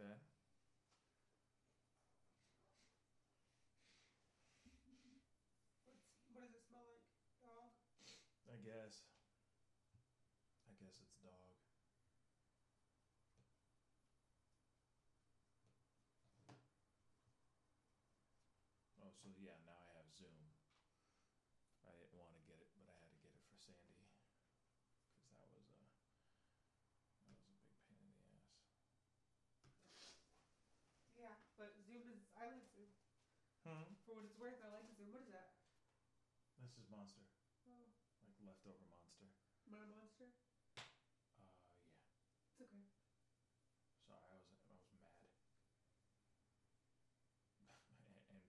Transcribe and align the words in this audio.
bad. 0.00 0.16
What's, 5.84 6.08
what 6.32 6.40
does 6.40 6.56
it 6.56 6.64
smell 6.64 6.88
like? 6.88 7.04
Dog? 7.44 7.68
I 8.48 8.56
guess. 8.64 9.04
I 10.64 10.72
guess 10.80 10.96
it's 11.04 11.20
dog. 11.20 11.52
Oh, 19.04 19.12
so 19.20 19.28
yeah, 19.36 19.60
now 19.68 19.76
I 19.84 19.88
have 20.00 20.08
Zoom. 20.16 20.48
I 21.84 21.92
didn't 21.92 22.16
want 22.16 22.32
to 22.40 22.42
get 22.48 22.56
it, 22.56 22.72
but 22.72 22.88
I 22.88 22.96
had 22.96 23.12
to 23.12 23.20
get 23.20 23.36
it 23.36 23.44
for 23.52 23.56
Sandy. 23.60 24.08
Because 25.20 25.36
that 25.36 25.52
was 25.52 25.68
a. 25.68 25.80
That 27.28 27.36
was 27.36 27.52
a 27.52 27.60
big 27.68 27.76
pain 27.84 28.00
in 28.00 28.16
the 28.16 28.32
ass. 28.32 28.48
Yeah, 31.20 31.36
but 31.60 31.76
Zoom 31.84 32.08
is, 32.08 32.24
I 32.32 32.48
like 32.48 32.64
Zoom. 32.72 32.88
Hmm? 33.64 33.92
For 34.04 34.14
what 34.14 34.24
it's 34.24 34.36
worth, 34.36 34.60
I 34.60 34.66
like 34.68 34.90
Zoom. 34.96 35.10
What 35.12 35.20
is 35.22 35.28
that? 35.28 35.48
This 36.60 36.76
is 36.78 36.88
Monster. 36.88 37.22
Oh, 37.66 37.90
Like 38.22 38.34
leftover 38.40 38.84
Monster. 38.84 39.26
my 39.66 39.84
monster? 39.84 40.28
Uh, 40.76 40.82
yeah. 41.36 41.46
It's 42.50 42.60
okay. 42.60 42.84
Sorry, 44.06 44.20
I 44.26 44.32
was 44.34 44.42
I 44.66 44.72
was 44.72 44.82
mad. 44.92 45.14
and, 47.58 47.68
and 47.90 47.98
yeah, 48.08 48.20
I 48.28 48.32
was 48.32 48.32
mad. 48.32 48.42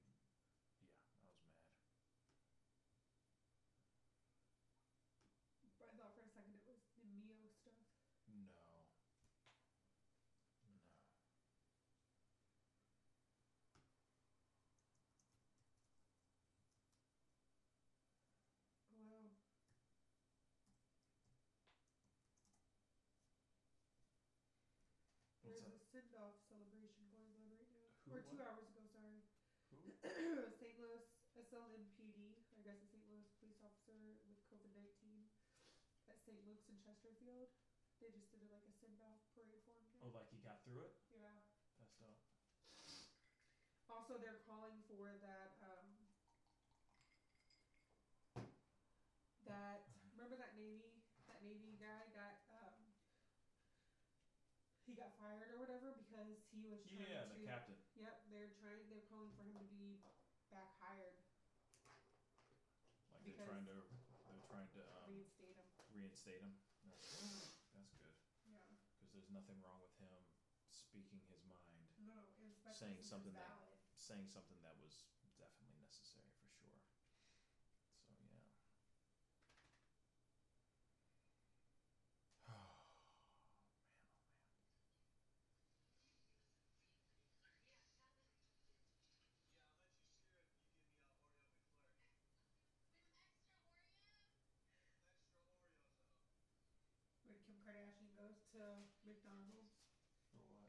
I 5.87 5.91
thought 5.91 6.13
for 6.13 6.21
a 6.21 6.27
second 6.27 6.53
it 6.55 6.63
was 6.65 6.79
the 6.95 7.03
Mio 7.03 7.47
stuff. 7.59 7.83
No. 8.27 8.85
Wow. 18.89 19.31
What's 25.41 25.59
There's 25.59 25.61
up? 25.61 25.73
a 25.73 25.77
send 25.91 26.13
off 26.13 26.35
celebration 26.47 27.09
going 27.11 27.33
on 27.35 27.49
right 27.49 27.67
now. 27.69 27.89
Who 28.11 28.17
or 28.17 28.21
two 28.21 28.39
won? 28.39 28.41
hours 28.41 28.67
ago, 28.67 28.81
sorry. 28.91 29.21
Who? 29.69 29.93
St. 30.59 30.77
Louis 30.77 31.01
SLMPD, 31.37 32.35
I 32.57 32.61
guess 32.61 32.77
a 32.81 32.85
St. 32.85 33.03
Louis 33.07 33.25
police 33.39 33.57
officer 33.63 34.17
with 34.27 34.37
COVID 34.51 34.71
19 34.73 35.27
at 36.09 36.19
St. 36.25 36.43
Luke's 36.43 36.67
in 36.67 36.77
Chesterfield. 36.77 37.47
They 37.99 38.09
just 38.09 38.29
did 38.31 38.41
a, 38.41 38.47
like 38.49 38.65
a 38.67 38.71
send 38.79 38.99
off 38.99 39.19
parade 39.33 39.59
for 39.63 39.71
him. 39.71 40.01
Oh, 40.01 40.07
like 40.07 40.27
he 40.29 40.37
got 40.37 40.61
through 40.63 40.79
it? 40.81 40.91
Yeah. 41.09 41.37
That's 41.77 41.93
dope. 41.99 42.17
Also, 43.87 44.17
they're 44.17 44.33
calling 44.45 44.81
for 44.87 45.15
that. 45.19 45.51
Um, 45.61 46.07
that 49.45 49.81
remember 50.11 50.35
that 50.35 50.53
Navy 50.53 51.01
that 51.27 51.41
Navy 51.41 51.73
guy 51.77 52.07
got 52.13 52.35
um, 52.49 52.93
he 54.85 54.93
got 54.93 55.11
fired 55.17 55.49
or 55.49 55.57
whatever 55.57 55.91
because 55.91 56.37
he 56.49 56.65
was 56.65 56.81
trying 56.93 57.07
Yeah, 57.07 57.23
to. 57.23 57.29
the 57.29 57.35
captain. 57.35 57.75
Yep, 57.95 58.15
they're 58.29 58.49
trying. 58.57 58.87
They're 58.87 58.99
calling 59.07 59.31
for 59.35 59.43
him 59.43 59.53
to 59.55 59.63
be 59.63 59.99
back 60.49 60.69
hired, 60.79 61.15
Because- 63.21 63.37
they're 63.37 63.45
trying 63.47 63.65
to 63.69 63.77
they're 64.27 64.41
trying 64.49 64.67
to 64.75 64.81
um, 64.81 65.13
reinstate 65.13 65.53
him. 65.55 65.67
reinstate 65.93 66.41
him. 66.41 66.53
That's, 66.89 67.13
that's 67.73 67.93
good 68.01 68.17
Yeah. 68.49 68.57
because 68.97 69.11
there's 69.13 69.29
nothing 69.31 69.61
wrong 69.61 69.77
with 69.81 69.93
him 70.01 70.09
speaking 70.69 71.21
his 71.29 71.43
mind, 71.45 71.85
No, 72.01 72.17
especially 72.51 72.73
Saying 72.73 72.97
since 72.97 73.09
something 73.11 73.33
that- 73.37 73.45
valid. 73.47 73.77
saying 73.95 74.25
something 74.27 74.57
that 74.65 74.73
was 74.81 75.05
definitely 75.37 75.77
necessary 75.77 76.33
for 76.41 76.49
sure. 76.49 76.81
So 78.01 78.17
yeah. 78.17 78.17
Oh 78.17 78.17
man, 78.25 78.41
oh 82.49 82.65
man. 82.65 82.65
Yeah, 82.65 82.67
I'll 82.67 82.81
let 97.25 97.47
you 97.47 97.53
share 97.61 97.77
it 97.81 97.85
if 97.85 98.01
you 98.01 98.07
give 98.07 98.41
me 98.41 98.41
a 98.41 98.41
Oreo 98.41 98.41
McFlurry. 98.41 98.41
Extra 98.41 98.41
Oreos 98.41 98.41
though. 98.41 98.41
When 98.41 98.41
Kim 98.41 98.41
Kardashian 98.41 98.41
goes 98.41 98.41
to 98.47 98.55
McDonald's. 99.05 99.61
For 100.31 100.39
what? 100.47 100.63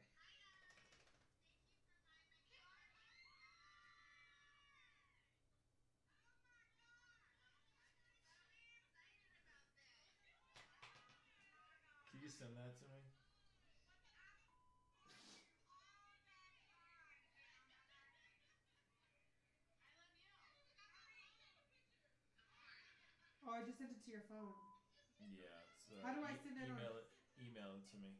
Can 12.11 12.12
you 12.23 12.31
send 12.31 12.55
that 12.55 12.71
to 12.79 12.85
me? 12.87 13.03
Oh, 23.43 23.51
I 23.51 23.59
just 23.59 23.75
sent 23.75 23.91
it 23.91 23.99
to 24.07 24.11
your 24.11 24.23
phone. 24.31 24.55
Yeah. 25.35 25.51
It's, 25.75 25.91
uh, 25.91 25.99
How 25.99 26.15
do 26.15 26.23
I 26.23 26.31
send 26.39 26.55
it 26.55 26.63
on- 26.71 26.79
email 26.79 26.95
it? 26.95 27.05
Email 27.35 27.75
it 27.75 27.83
to 27.91 27.97
me. 27.99 28.15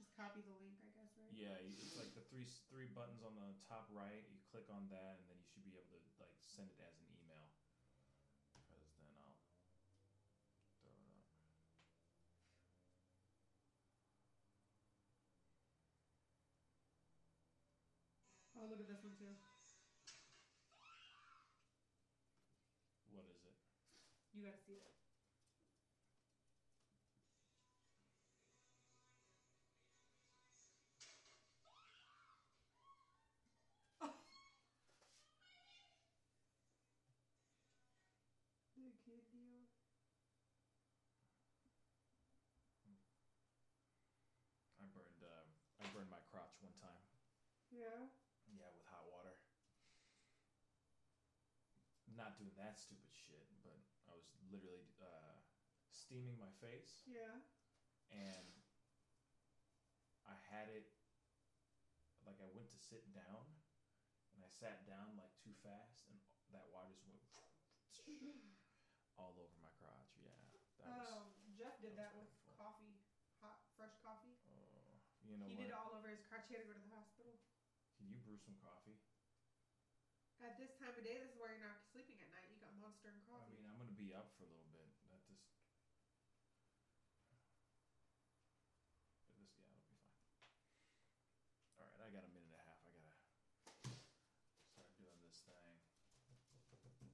Just 0.00 0.16
copy 0.16 0.40
the 0.40 0.56
link, 0.56 0.80
I 0.80 0.88
guess, 0.96 1.12
right? 1.14 1.28
Yeah, 1.36 1.52
it's 1.76 1.94
like 1.94 2.14
the 2.16 2.24
three 2.32 2.48
three 2.72 2.86
buttons 2.88 3.20
on 3.22 3.34
the 3.36 3.52
top 3.68 3.84
right. 3.92 4.24
You 4.32 4.38
click 4.50 4.64
on 4.72 4.88
that, 4.88 5.20
and 5.20 5.28
then 5.28 5.36
you 5.36 5.44
should 5.52 5.62
be 5.62 5.76
able 5.76 5.92
to 5.92 5.98
like 6.18 6.32
send 6.40 6.70
it 6.72 6.80
as 6.80 6.96
an 6.96 7.04
email. 7.12 7.52
Because 8.50 8.64
then 8.68 8.78
I'll 8.80 8.92
throw 8.96 9.12
it 9.12 9.20
up. 9.20 9.36
Oh, 18.62 18.64
look 18.64 18.78
at 18.78 18.86
this 18.86 19.02
one 19.02 19.12
too. 19.16 19.34
What 23.10 23.24
is 23.26 23.42
it? 23.44 23.54
You 24.32 24.42
gotta 24.42 24.56
see 24.66 24.72
it. 24.72 24.92
The 38.76 38.92
kid 39.04 39.22
deal. 39.30 39.66
I 44.78 44.84
burned 44.86 45.22
uh, 45.22 45.44
I 45.80 45.86
burned 45.86 46.10
my 46.10 46.18
crotch 46.20 46.52
one 46.60 46.74
time. 46.74 47.00
Yeah. 47.70 48.06
Yeah, 48.54 48.68
with 48.70 48.84
hot 48.84 49.04
water. 49.06 49.34
Not 52.22 52.38
doing 52.38 52.54
that 52.54 52.78
stupid 52.78 53.10
shit, 53.10 53.50
but 53.66 53.82
I 54.06 54.14
was 54.14 54.30
literally 54.46 54.94
uh, 55.02 55.34
steaming 55.90 56.38
my 56.38 56.54
face, 56.62 57.02
Yeah. 57.02 57.42
and 58.14 58.46
I 60.22 60.38
had 60.54 60.70
it. 60.70 60.86
Like 62.22 62.38
I 62.38 62.46
went 62.54 62.70
to 62.70 62.78
sit 62.78 63.10
down, 63.10 63.42
and 64.30 64.38
I 64.38 64.46
sat 64.46 64.86
down 64.86 65.18
like 65.18 65.34
too 65.42 65.50
fast, 65.66 66.06
and 66.06 66.14
that 66.54 66.70
water 66.70 66.94
just 66.94 67.02
went 67.10 67.18
all 69.18 69.34
over 69.34 69.50
my 69.58 69.74
crotch. 69.82 70.14
Yeah, 70.22 70.30
that 70.30 70.46
was. 70.54 70.62
Um, 70.86 71.34
Jeff 71.58 71.74
did 71.82 71.98
that 71.98 72.14
that 72.14 72.22
with 72.22 72.30
painful. 72.46 72.54
coffee, 72.54 73.02
hot, 73.42 73.66
fresh 73.74 73.98
coffee. 73.98 74.38
Oh, 74.46 75.02
you 75.26 75.42
know 75.42 75.50
he 75.50 75.58
what? 75.58 75.66
did 75.66 75.74
it 75.74 75.76
all 75.76 75.90
over 75.98 76.06
his 76.06 76.22
crotch. 76.30 76.46
He 76.46 76.54
had 76.54 76.62
to 76.62 76.70
go 76.70 76.78
to 76.78 76.84
the 76.86 76.94
hospital. 76.94 77.42
Can 77.98 78.06
you 78.06 78.22
brew 78.22 78.38
some 78.38 78.54
coffee? 78.62 79.02
At 80.42 80.58
this 80.58 80.74
time 80.74 80.90
of 80.90 81.02
day, 81.06 81.14
this 81.22 81.30
is 81.30 81.38
why 81.38 81.54
you're 81.54 81.62
not 81.62 81.78
sleeping 81.94 82.18
at 82.18 82.26
night. 82.34 82.50
You 82.50 82.58
got 82.58 82.74
monster 82.74 83.06
and 83.14 83.22
I 83.22 83.30
coffee. 83.30 83.54
mean, 83.54 83.62
I'm 83.70 83.78
gonna 83.78 83.94
up 84.12 84.28
for 84.36 84.44
a 84.44 84.50
little 84.52 84.68
bit. 84.72 84.88
That 85.08 85.24
just. 85.24 85.40
But 89.24 89.32
this, 89.40 89.52
yeah, 89.56 89.72
it'll 89.72 89.88
be 89.88 90.00
fine. 90.36 90.52
All 91.80 91.88
right, 91.88 92.00
I 92.04 92.08
got 92.12 92.28
a 92.28 92.32
minute 92.36 92.52
and 92.52 92.60
a 92.60 92.64
half. 92.68 92.80
I 92.84 92.92
gotta 92.92 93.16
start 94.68 94.92
doing 95.00 95.16
this 95.24 95.40
thing. 95.48 95.76
So, 96.28 96.36
so, 96.52 96.76
so. 96.76 97.08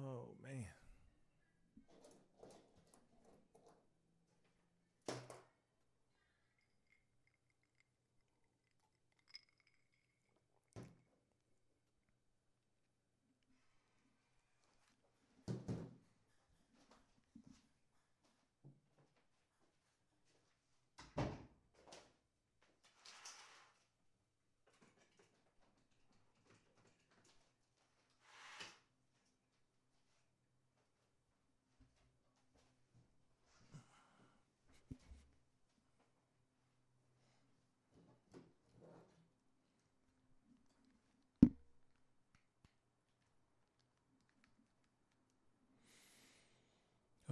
Oh 0.00 0.32
man. 0.42 0.66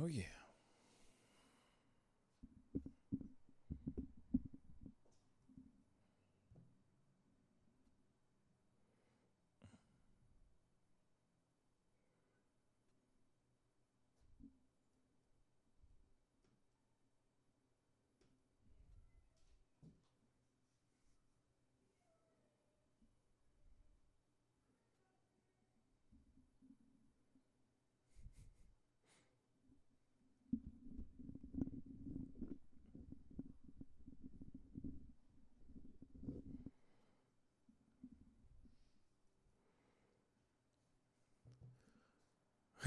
Oh 0.01 0.07
yeah. 0.07 0.38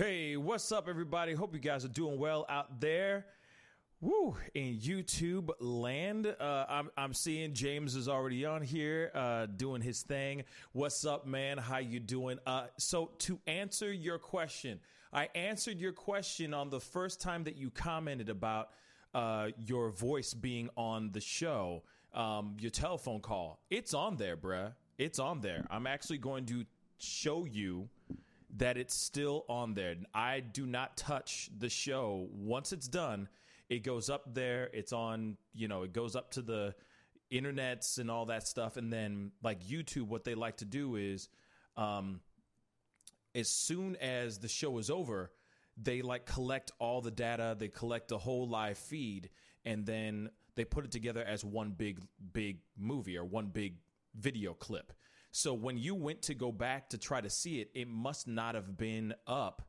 Hey, 0.01 0.36
what's 0.36 0.71
up, 0.71 0.89
everybody? 0.89 1.36
Hope 1.36 1.53
you 1.53 1.59
guys 1.59 1.86
are 1.86 1.89
doing 1.89 2.18
well 2.18 2.48
out 2.50 2.80
there. 2.80 3.27
Woo! 4.00 4.36
In 4.56 4.80
YouTube 4.80 5.51
land, 5.59 6.25
uh, 6.25 6.65
I'm 6.68 6.89
I'm 6.98 7.13
seeing 7.13 7.53
James 7.53 7.95
is 7.95 8.09
already 8.09 8.44
on 8.44 8.63
here, 8.63 9.12
uh, 9.13 9.45
doing 9.45 9.80
his 9.80 10.01
thing. 10.01 10.44
What's 10.71 11.06
up, 11.06 11.27
man? 11.27 11.59
How 11.59 11.77
you 11.77 12.00
doing? 12.00 12.39
Uh, 12.48 12.65
so 12.77 13.12
to 13.19 13.39
answer 13.45 13.94
your 13.94 14.18
question, 14.18 14.80
I 15.13 15.30
answered 15.36 15.80
your 15.80 15.94
question 15.94 16.51
on 16.56 16.71
the 16.71 16.80
first 16.80 17.21
time 17.21 17.44
that 17.44 17.56
you 17.56 17.69
commented 17.69 18.30
about 18.30 18.69
uh, 19.13 19.50
your 19.59 19.92
voice 19.92 20.33
being 20.33 20.71
on 20.75 21.12
the 21.12 21.21
show, 21.21 21.83
um, 22.15 22.57
your 22.59 22.71
telephone 22.71 23.19
call. 23.19 23.59
It's 23.69 23.94
on 23.94 24.18
there, 24.18 24.36
bruh. 24.36 24.74
It's 24.97 25.19
on 25.19 25.42
there. 25.42 25.68
I'm 25.69 25.86
actually 25.86 26.18
going 26.18 26.47
to 26.47 26.65
show 26.97 27.45
you 27.45 27.88
that 28.57 28.77
it's 28.77 28.94
still 28.94 29.45
on 29.48 29.74
there. 29.74 29.95
I 30.13 30.42
do 30.42 30.65
not 30.65 30.98
touch 30.98 31.50
the 31.57 31.69
show. 31.69 32.27
Once 32.31 32.74
it's 32.74 32.88
done, 32.88 33.30
it 33.69 33.83
goes 33.83 34.09
up 34.09 34.33
there. 34.33 34.69
It's 34.74 34.92
on, 34.94 35.38
you 35.53 35.68
know, 35.68 35.83
it 35.83 35.94
goes 35.94 36.15
up 36.15 36.31
to 36.31 36.42
the 36.42 36.75
internets 37.31 37.98
and 37.98 38.12
all 38.12 38.25
that 38.25 38.48
stuff. 38.48 38.77
And 38.77 38.92
then, 38.92 39.31
like 39.42 39.63
YouTube, 39.63 40.07
what 40.07 40.24
they 40.24 40.36
like 40.36 40.57
to 40.57 40.65
do 40.65 40.95
is, 40.98 41.30
um, 41.77 42.19
as 43.33 43.48
soon 43.48 43.95
as 43.95 44.39
the 44.39 44.50
show 44.50 44.77
is 44.77 44.89
over, 44.89 45.31
they 45.81 46.01
like 46.01 46.25
collect 46.25 46.71
all 46.80 47.01
the 47.01 47.12
data, 47.12 47.56
they 47.57 47.69
collect 47.69 48.09
the 48.09 48.18
whole 48.18 48.47
live 48.47 48.77
feed, 48.77 49.30
and 49.63 49.86
then 49.86 50.30
they 50.56 50.65
put 50.65 50.83
it 50.83 50.92
together 50.92 51.24
as 51.24 51.45
one 51.45 51.71
big, 51.71 52.01
big 52.33 52.59
movie 52.77 53.18
or 53.18 53.24
one 53.24 53.47
big 53.47 53.75
video 54.15 54.54
clip. 54.54 54.92
So 55.31 55.54
when 55.54 55.78
you 55.78 55.95
went 55.95 56.24
to 56.24 56.33
go 56.33 56.51
back 56.51 56.89
to 56.89 56.98
try 56.98 57.22
to 57.22 57.30
see 57.30 57.62
it, 57.62 57.72
it 57.74 57.88
must 57.88 58.28
not 58.28 58.56
have 58.56 58.78
been 58.78 59.13
up 59.25 59.62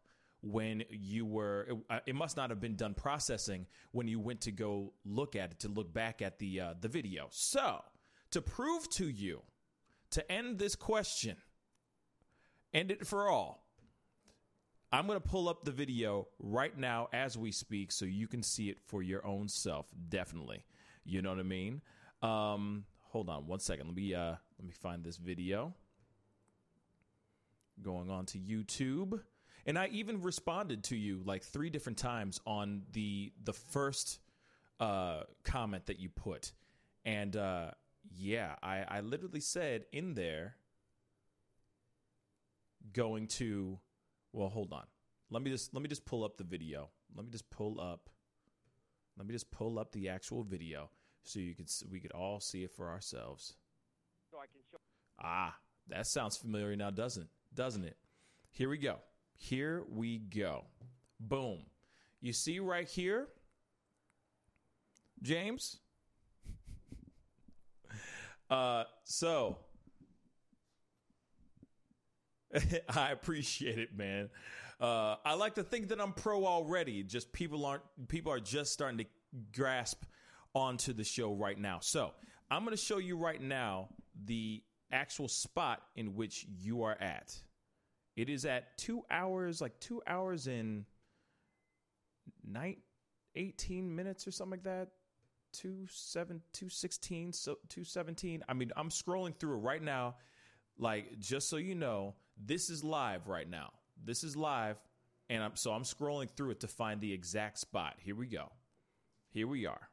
when 0.42 0.82
you 0.90 1.24
were 1.24 1.68
it, 1.88 2.02
it 2.06 2.14
must 2.14 2.36
not 2.36 2.50
have 2.50 2.60
been 2.60 2.74
done 2.74 2.94
processing 2.94 3.66
when 3.92 4.08
you 4.08 4.18
went 4.18 4.40
to 4.42 4.50
go 4.50 4.92
look 5.04 5.36
at 5.36 5.52
it 5.52 5.60
to 5.60 5.68
look 5.68 5.94
back 5.94 6.20
at 6.20 6.38
the 6.38 6.60
uh, 6.60 6.74
the 6.80 6.88
video. 6.88 7.28
So, 7.30 7.80
to 8.32 8.42
prove 8.42 8.90
to 8.90 9.08
you 9.08 9.42
to 10.10 10.30
end 10.30 10.58
this 10.58 10.74
question, 10.74 11.36
end 12.74 12.90
it 12.90 13.06
for 13.06 13.28
all. 13.28 13.62
I'm 14.94 15.06
going 15.06 15.18
to 15.18 15.26
pull 15.26 15.48
up 15.48 15.64
the 15.64 15.70
video 15.70 16.28
right 16.38 16.76
now 16.76 17.08
as 17.14 17.38
we 17.38 17.50
speak 17.50 17.92
so 17.92 18.04
you 18.04 18.28
can 18.28 18.42
see 18.42 18.68
it 18.68 18.78
for 18.86 19.02
your 19.02 19.26
own 19.26 19.48
self. 19.48 19.86
Definitely. 20.10 20.64
You 21.04 21.22
know 21.22 21.30
what 21.30 21.38
I 21.38 21.44
mean? 21.44 21.80
Um, 22.20 22.84
hold 23.12 23.28
on 23.28 23.46
one 23.46 23.60
second. 23.60 23.86
Let 23.86 23.94
me 23.94 24.14
uh 24.14 24.34
let 24.58 24.66
me 24.66 24.72
find 24.72 25.04
this 25.04 25.18
video. 25.18 25.74
Going 27.80 28.10
on 28.10 28.26
to 28.26 28.38
YouTube. 28.38 29.20
And 29.66 29.78
I 29.78 29.86
even 29.88 30.22
responded 30.22 30.82
to 30.84 30.96
you 30.96 31.22
like 31.24 31.44
three 31.44 31.70
different 31.70 31.98
times 31.98 32.40
on 32.46 32.82
the 32.92 33.32
the 33.44 33.52
first 33.52 34.18
uh 34.80 35.24
comment 35.44 35.86
that 35.86 36.00
you 36.00 36.08
put. 36.08 36.52
And 37.04 37.36
uh 37.36 37.72
yeah, 38.10 38.56
I, 38.62 38.84
I 38.88 39.00
literally 39.00 39.40
said 39.40 39.84
in 39.92 40.14
there 40.14 40.56
going 42.92 43.26
to 43.26 43.78
well 44.32 44.48
hold 44.48 44.72
on. 44.72 44.86
Let 45.30 45.42
me 45.42 45.50
just 45.50 45.74
let 45.74 45.82
me 45.82 45.88
just 45.88 46.06
pull 46.06 46.24
up 46.24 46.38
the 46.38 46.44
video. 46.44 46.88
Let 47.14 47.26
me 47.26 47.30
just 47.30 47.50
pull 47.50 47.78
up 47.78 48.08
let 49.18 49.26
me 49.26 49.34
just 49.34 49.50
pull 49.50 49.78
up 49.78 49.92
the 49.92 50.08
actual 50.08 50.42
video 50.42 50.88
so 51.24 51.38
you 51.40 51.54
could 51.54 51.70
we 51.90 52.00
could 52.00 52.12
all 52.12 52.40
see 52.40 52.64
it 52.64 52.72
for 52.74 52.88
ourselves. 52.88 53.54
So 54.30 54.38
I 54.38 54.46
can 54.46 54.60
show. 54.70 54.78
Ah, 55.22 55.54
that 55.88 56.06
sounds 56.06 56.36
familiar 56.36 56.76
now, 56.76 56.90
doesn't 56.90 57.28
doesn't 57.54 57.84
it? 57.84 57.96
Here 58.50 58.68
we 58.68 58.78
go. 58.78 58.96
Here 59.36 59.82
we 59.88 60.18
go. 60.18 60.64
Boom. 61.20 61.64
You 62.20 62.32
see 62.32 62.58
right 62.60 62.88
here, 62.88 63.28
James. 65.22 65.78
uh, 68.50 68.84
so 69.04 69.58
I 72.94 73.10
appreciate 73.10 73.78
it, 73.78 73.96
man. 73.96 74.30
Uh, 74.80 75.16
I 75.24 75.34
like 75.34 75.54
to 75.54 75.62
think 75.62 75.88
that 75.88 76.00
I'm 76.00 76.12
pro 76.12 76.44
already. 76.44 77.02
Just 77.02 77.32
people 77.32 77.64
aren't 77.64 77.82
people 78.08 78.32
are 78.32 78.40
just 78.40 78.72
starting 78.72 78.98
to 78.98 79.04
grasp 79.54 80.04
onto 80.54 80.92
the 80.92 81.04
show 81.04 81.32
right 81.32 81.58
now. 81.58 81.78
So 81.80 82.12
I'm 82.50 82.64
going 82.64 82.76
to 82.76 82.82
show 82.82 82.98
you 82.98 83.16
right 83.16 83.40
now 83.40 83.88
the 84.24 84.62
actual 84.90 85.28
spot 85.28 85.82
in 85.96 86.14
which 86.14 86.46
you 86.48 86.82
are 86.82 86.96
at. 87.00 87.34
It 88.16 88.28
is 88.28 88.44
at 88.44 88.76
two 88.76 89.04
hours, 89.10 89.60
like 89.60 89.80
two 89.80 90.02
hours 90.06 90.46
in 90.46 90.84
night, 92.44 92.78
18 93.36 93.94
minutes 93.94 94.26
or 94.26 94.30
something 94.30 94.58
like 94.58 94.64
that. 94.64 94.88
Two 95.52 95.86
seven, 95.90 96.40
two 96.54 96.70
sixteen, 96.70 97.30
so 97.30 97.58
two 97.68 97.84
seventeen. 97.84 98.42
I 98.48 98.54
mean, 98.54 98.70
I'm 98.74 98.88
scrolling 98.88 99.36
through 99.36 99.58
it 99.58 99.60
right 99.60 99.82
now. 99.82 100.14
Like, 100.78 101.18
just 101.18 101.50
so 101.50 101.58
you 101.58 101.74
know, 101.74 102.14
this 102.42 102.70
is 102.70 102.82
live 102.82 103.28
right 103.28 103.48
now. 103.48 103.68
This 104.02 104.24
is 104.24 104.34
live, 104.34 104.78
and 105.28 105.42
I'm 105.42 105.54
so 105.56 105.72
I'm 105.72 105.82
scrolling 105.82 106.30
through 106.30 106.52
it 106.52 106.60
to 106.60 106.68
find 106.68 107.02
the 107.02 107.12
exact 107.12 107.58
spot. 107.58 107.96
Here 107.98 108.16
we 108.16 108.28
go. 108.28 108.50
Here 109.28 109.46
we 109.46 109.66
are. 109.66 109.90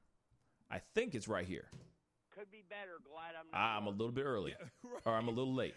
I 0.71 0.79
think 0.95 1.15
it's 1.15 1.27
right 1.27 1.45
here. 1.47 1.67
Could 2.35 2.51
be 2.51 2.63
better. 2.69 2.99
Glad 3.03 3.35
I'm. 3.39 3.49
Not 3.51 3.57
Ah, 3.59 3.77
I'm 3.77 3.88
a 3.88 3.91
little 3.91 4.11
bit 4.13 4.25
early, 4.25 4.55
or 5.05 5.13
I'm 5.13 5.27
a 5.27 5.31
little 5.31 5.53
late. 5.53 5.73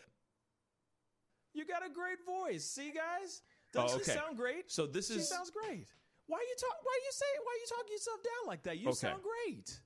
You 1.54 1.66
got 1.66 1.84
a 1.84 1.92
great 1.92 2.18
voice. 2.24 2.64
See, 2.64 2.92
guys? 2.92 3.42
Oh, 3.76 3.82
Doesn't 3.82 4.00
okay. 4.02 4.12
she 4.12 4.18
sound 4.18 4.36
great? 4.36 4.70
So 4.70 4.86
this 4.86 5.08
She 5.08 5.20
is 5.20 5.28
sounds 5.28 5.50
great. 5.50 5.88
Why 6.26 6.38
are 6.38 6.48
you 6.48 6.56
talk? 6.60 6.76
Why 6.82 6.92
are 6.92 7.04
you 7.04 7.12
say? 7.12 7.30
Why 7.44 7.52
are 7.52 7.60
you 7.60 7.68
talk 7.68 7.86
yourself 7.90 8.20
down 8.22 8.44
like 8.48 8.62
that? 8.64 8.78
You 8.78 8.88
Okay. 8.88 9.08
sound 9.12 9.22
great. 9.22 9.80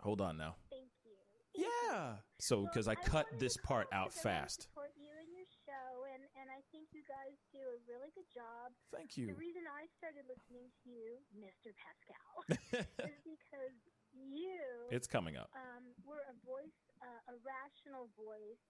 hold 0.00 0.20
on 0.20 0.36
now. 0.36 0.56
Thank 0.70 0.88
you. 1.04 1.16
Yeah. 1.56 2.16
So 2.38 2.60
Well, 2.60 2.70
because 2.72 2.86
I 2.88 2.94
cut 2.94 3.26
this 3.40 3.56
part 3.56 3.88
out 3.92 4.12
because 4.12 4.24
I 4.24 4.44
fast. 4.44 4.62
Support 4.68 4.92
you 4.96 5.08
and 5.20 5.28
your 5.32 5.48
show, 5.64 6.04
and 6.12 6.22
and 6.40 6.48
I 6.52 6.60
think 6.72 6.88
you 6.92 7.00
guys 7.08 7.36
do 7.52 7.60
a 7.60 7.76
really 7.88 8.12
good 8.14 8.28
job. 8.32 8.72
Thank 8.92 9.16
you. 9.16 9.26
The 9.26 9.32
you. 9.32 9.40
reason 9.40 9.64
I 9.68 9.88
started 9.96 10.24
listening 10.28 10.68
to 10.84 10.88
you, 10.92 11.16
Mr. 11.36 11.72
Pascal, 11.76 12.36
is 13.08 13.20
because 13.24 13.76
you 14.30 14.60
It's 14.90 15.06
coming 15.06 15.36
up. 15.36 15.50
um, 15.54 15.84
were 16.04 16.22
a 16.30 16.34
voice, 16.46 16.78
uh, 17.02 17.32
a 17.32 17.36
rational 17.44 18.08
voice. 18.16 18.62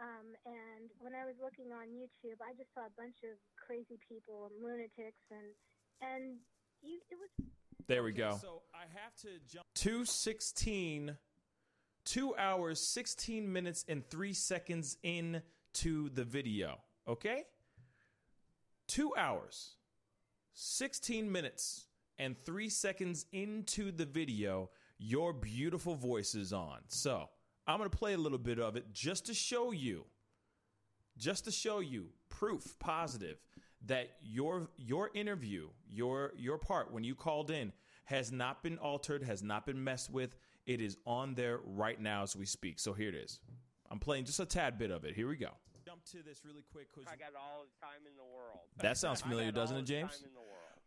Um, 0.00 0.32
and 0.46 0.88
when 0.98 1.14
I 1.14 1.26
was 1.26 1.34
looking 1.42 1.72
on 1.72 1.88
YouTube, 1.88 2.40
I 2.40 2.54
just 2.56 2.72
saw 2.72 2.86
a 2.86 2.94
bunch 2.96 3.16
of 3.24 3.36
crazy 3.56 3.98
people 4.08 4.48
and 4.48 4.62
lunatics, 4.62 5.20
and 5.30 5.52
and 6.00 6.38
you, 6.82 6.98
it 7.10 7.18
was 7.20 7.28
There 7.86 8.02
we 8.02 8.12
go. 8.12 8.38
So 8.40 8.62
I 8.74 8.84
have 8.98 9.14
to 9.22 9.28
jump. 9.46 9.66
216 9.74 11.16
2 12.06 12.34
hours 12.36 12.80
16 12.80 13.52
minutes 13.52 13.84
and 13.86 14.08
3 14.08 14.32
seconds 14.32 14.96
into 15.02 16.08
the 16.14 16.24
video 16.24 16.78
okay 17.06 17.44
2 18.88 19.14
hours 19.16 19.76
16 20.54 21.30
minutes 21.30 21.86
and 22.20 22.36
3 22.44 22.68
seconds 22.68 23.26
into 23.32 23.90
the 23.90 24.06
video 24.06 24.70
your 24.98 25.32
beautiful 25.32 25.94
voice 25.94 26.34
is 26.34 26.52
on. 26.52 26.78
So 26.88 27.28
i'm 27.66 27.78
going 27.78 27.90
to 27.90 27.96
play 27.96 28.12
a 28.14 28.18
little 28.18 28.38
bit 28.38 28.58
of 28.60 28.76
it 28.76 28.92
just 28.92 29.26
to 29.26 29.34
show 29.34 29.72
you 29.72 30.04
just 31.16 31.44
to 31.46 31.50
show 31.50 31.80
you 31.80 32.08
proof 32.28 32.78
positive 32.78 33.38
that 33.86 34.10
your 34.22 34.68
your 34.76 35.10
interview 35.14 35.68
your 35.88 36.32
your 36.36 36.58
part 36.58 36.92
when 36.92 37.02
you 37.04 37.14
called 37.14 37.50
in 37.50 37.72
has 38.04 38.30
not 38.32 38.62
been 38.62 38.76
altered 38.78 39.22
has 39.22 39.42
not 39.42 39.64
been 39.64 39.82
messed 39.82 40.10
with. 40.10 40.34
It 40.66 40.80
is 40.80 40.96
on 41.06 41.34
there 41.34 41.60
right 41.64 42.00
now 42.00 42.22
as 42.24 42.34
we 42.36 42.44
speak. 42.44 42.78
So 42.80 42.92
here 42.92 43.08
it 43.08 43.14
is. 43.14 43.40
I'm 43.90 44.00
playing 44.00 44.24
just 44.24 44.40
a 44.40 44.44
tad 44.44 44.78
bit 44.78 44.90
of 44.90 45.04
it. 45.04 45.14
Here 45.14 45.28
we 45.28 45.36
go. 45.36 45.50
Jump 45.84 46.04
to 46.06 46.22
this 46.22 46.44
really 46.44 46.64
quick. 46.72 46.92
'cause 46.92 47.04
I 47.10 47.16
got 47.16 47.34
all 47.34 47.64
the 47.64 47.86
time 47.86 48.02
in 48.06 48.16
the 48.16 48.24
world. 48.24 48.58
that 48.78 48.98
sounds 48.98 49.20
familiar 49.22 49.52
doesn't 49.52 49.76
all 49.76 49.82
it 49.82 49.86
the 49.86 49.92
james 49.92 50.24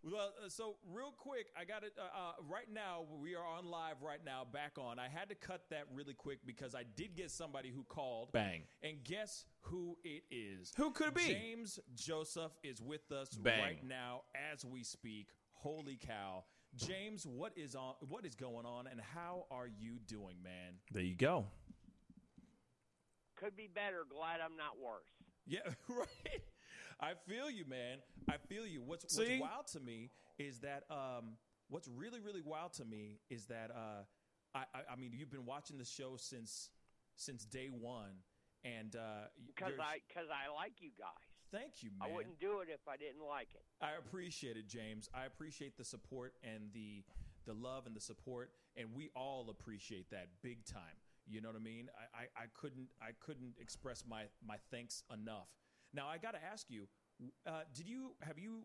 Time 0.04 0.12
in 0.12 0.12
the 0.12 0.18
world. 0.18 0.32
Well, 0.38 0.46
uh, 0.46 0.50
so 0.50 0.76
real 0.92 1.14
quick, 1.18 1.48
I 1.60 1.66
got 1.66 1.84
it. 1.84 1.94
Uh, 1.98 2.04
uh, 2.04 2.32
right 2.50 2.72
now, 2.72 3.06
we 3.22 3.36
are 3.36 3.46
on 3.46 3.66
live 3.66 4.02
right 4.02 4.24
now, 4.26 4.46
back 4.52 4.74
on. 4.78 5.00
I 5.00 5.08
had 5.08 5.30
to 5.30 5.36
cut 5.36 5.62
that 5.70 5.86
really 5.94 6.14
quick 6.14 6.40
because 6.46 6.76
I 6.76 6.84
did 6.96 7.16
get 7.16 7.32
somebody 7.32 7.70
who 7.70 7.84
called. 7.84 8.32
Bang. 8.32 8.64
And 8.82 9.04
guess 9.04 9.46
who 9.62 9.98
it 10.04 10.24
is? 10.32 10.74
Who 10.78 10.92
could 10.92 11.10
it 11.10 11.16
be? 11.16 11.28
James 11.28 11.80
Joseph 11.96 12.52
is 12.64 12.82
with 12.82 13.12
us 13.12 13.30
Bang. 13.30 13.62
right 13.62 13.88
now 13.88 14.22
as 14.54 14.66
we 14.66 14.84
speak. 14.84 15.28
Holy 15.54 15.98
cow. 16.06 16.44
James, 16.76 17.26
what 17.26 17.54
is 17.56 17.76
on 17.76 17.94
what 18.10 18.26
is 18.26 18.36
going 18.36 18.66
on 18.66 18.88
and 18.88 19.00
how 19.00 19.46
are 19.52 19.68
you 19.68 20.00
doing, 20.08 20.36
man? 20.44 20.74
There 20.92 21.04
you 21.04 21.16
go. 21.16 21.46
Could 23.36 23.56
be 23.56 23.70
better. 23.74 24.06
Glad 24.10 24.40
I'm 24.44 24.58
not 24.58 24.80
worse. 24.84 25.08
Yeah, 25.46 25.60
right. 25.90 26.42
I 27.04 27.14
feel 27.28 27.50
you, 27.50 27.66
man. 27.68 27.98
I 28.30 28.38
feel 28.38 28.66
you. 28.66 28.82
What's, 28.82 29.04
what's 29.18 29.30
wild 29.42 29.68
to 29.74 29.80
me 29.82 30.10
is 30.40 30.60
that 30.60 30.84
um, 30.90 31.36
what's 31.70 31.90
really, 31.90 32.22
really 32.22 32.42
wild 32.42 32.72
to 32.74 32.86
me 32.86 33.20
is 33.30 33.46
that 33.48 33.72
uh, 33.76 34.04
I, 34.56 34.60
I, 34.74 34.94
I 34.94 34.96
mean, 34.96 35.12
you've 35.14 35.30
been 35.32 35.46
watching 35.46 35.78
the 35.78 35.86
show 35.86 36.14
since 36.18 36.70
since 37.16 37.46
day 37.46 37.68
one, 37.68 38.24
and 38.64 38.96
uh, 38.96 39.28
Because 39.46 39.74
you're- 39.74 39.84
I, 39.84 40.00
cause 40.14 40.30
I 40.32 40.52
like 40.56 40.74
you 40.80 40.90
guys. 40.98 41.28
thank 41.52 41.84
you, 41.84 41.92
man. 42.00 42.10
I 42.10 42.16
wouldn't 42.16 42.40
do 42.40 42.62
it 42.62 42.70
if 42.74 42.88
I 42.88 42.98
didn't 42.98 43.22
like 43.28 43.50
it. 43.54 43.62
I 43.82 43.92
appreciate 44.00 44.58
it, 44.58 44.68
James. 44.68 45.10
I 45.14 45.26
appreciate 45.26 45.78
the 45.78 45.84
support 45.86 46.34
and 46.44 46.72
the 46.74 47.04
the 47.46 47.54
love 47.54 47.86
and 47.86 47.94
the 47.96 48.00
support, 48.02 48.52
and 48.78 48.88
we 48.96 49.10
all 49.16 49.50
appreciate 49.50 50.10
that 50.12 50.30
big 50.42 50.64
time. 50.66 50.96
You 51.28 51.42
know 51.42 51.50
what 51.50 51.58
I 51.58 51.64
mean? 51.64 51.90
I, 52.16 52.22
I, 52.22 52.44
I 52.44 52.46
couldn't 52.60 52.88
I 53.02 53.12
couldn't 53.20 53.56
express 53.60 54.04
my 54.10 54.24
my 54.48 54.56
thanks 54.72 55.04
enough. 55.14 55.50
Now 55.94 56.08
I 56.08 56.18
got 56.18 56.32
to 56.32 56.40
ask 56.52 56.70
you, 56.70 56.88
uh, 57.46 57.62
did 57.74 57.88
you 57.88 58.16
have 58.22 58.40
you? 58.40 58.64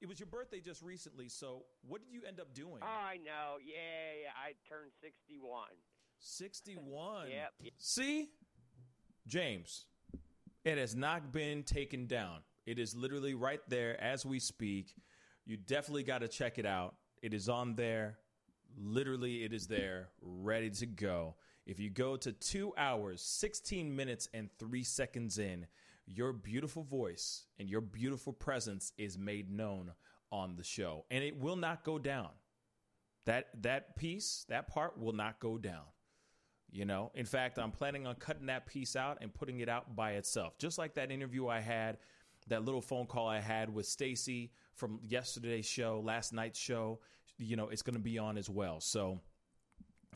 It 0.00 0.08
was 0.08 0.18
your 0.18 0.28
birthday 0.28 0.60
just 0.60 0.82
recently, 0.82 1.28
so 1.28 1.64
what 1.86 2.00
did 2.00 2.10
you 2.10 2.22
end 2.26 2.40
up 2.40 2.54
doing? 2.54 2.78
Oh, 2.80 2.86
I 2.86 3.18
know. 3.18 3.58
Yeah, 3.62 4.22
yeah. 4.22 4.30
I 4.34 4.52
turned 4.66 4.92
61. 5.02 5.64
Sixty 6.18 6.74
one. 6.74 7.28
Yep. 7.30 7.52
See, 7.78 8.28
James, 9.26 9.86
it 10.64 10.78
has 10.78 10.94
not 10.94 11.32
been 11.32 11.62
taken 11.62 12.06
down. 12.06 12.38
It 12.66 12.78
is 12.78 12.94
literally 12.94 13.34
right 13.34 13.60
there 13.68 14.00
as 14.02 14.24
we 14.24 14.38
speak. 14.38 14.94
You 15.46 15.56
definitely 15.56 16.02
got 16.02 16.18
to 16.18 16.28
check 16.28 16.58
it 16.58 16.66
out. 16.66 16.94
It 17.22 17.34
is 17.34 17.48
on 17.48 17.74
there. 17.74 18.18
Literally, 18.78 19.44
it 19.44 19.52
is 19.52 19.66
there, 19.66 20.08
ready 20.22 20.70
to 20.70 20.86
go. 20.86 21.34
If 21.66 21.80
you 21.80 21.90
go 21.90 22.16
to 22.16 22.32
two 22.32 22.72
hours, 22.76 23.20
16 23.22 23.94
minutes, 23.94 24.28
and 24.32 24.48
three 24.58 24.84
seconds 24.84 25.38
in, 25.38 25.66
your 26.10 26.32
beautiful 26.32 26.82
voice 26.82 27.44
and 27.58 27.68
your 27.68 27.80
beautiful 27.80 28.32
presence 28.32 28.92
is 28.98 29.16
made 29.16 29.50
known 29.50 29.92
on 30.32 30.56
the 30.56 30.64
show. 30.64 31.04
And 31.10 31.22
it 31.24 31.38
will 31.38 31.56
not 31.56 31.84
go 31.84 31.98
down. 31.98 32.30
That 33.26 33.48
that 33.62 33.96
piece, 33.96 34.44
that 34.48 34.66
part 34.66 34.98
will 34.98 35.12
not 35.12 35.40
go 35.40 35.58
down. 35.58 35.84
You 36.72 36.84
know, 36.84 37.10
in 37.14 37.26
fact, 37.26 37.58
I'm 37.58 37.72
planning 37.72 38.06
on 38.06 38.14
cutting 38.14 38.46
that 38.46 38.66
piece 38.66 38.94
out 38.94 39.18
and 39.20 39.34
putting 39.34 39.60
it 39.60 39.68
out 39.68 39.96
by 39.96 40.12
itself. 40.12 40.56
Just 40.58 40.78
like 40.78 40.94
that 40.94 41.10
interview 41.10 41.48
I 41.48 41.60
had, 41.60 41.98
that 42.48 42.64
little 42.64 42.80
phone 42.80 43.06
call 43.06 43.28
I 43.28 43.40
had 43.40 43.72
with 43.72 43.86
Stacy 43.86 44.52
from 44.74 45.00
yesterday's 45.06 45.66
show, 45.66 46.00
last 46.04 46.32
night's 46.32 46.58
show, 46.58 47.00
you 47.38 47.56
know, 47.56 47.68
it's 47.68 47.82
going 47.82 47.94
to 47.94 48.00
be 48.00 48.18
on 48.18 48.38
as 48.38 48.48
well. 48.48 48.80
So 48.80 49.20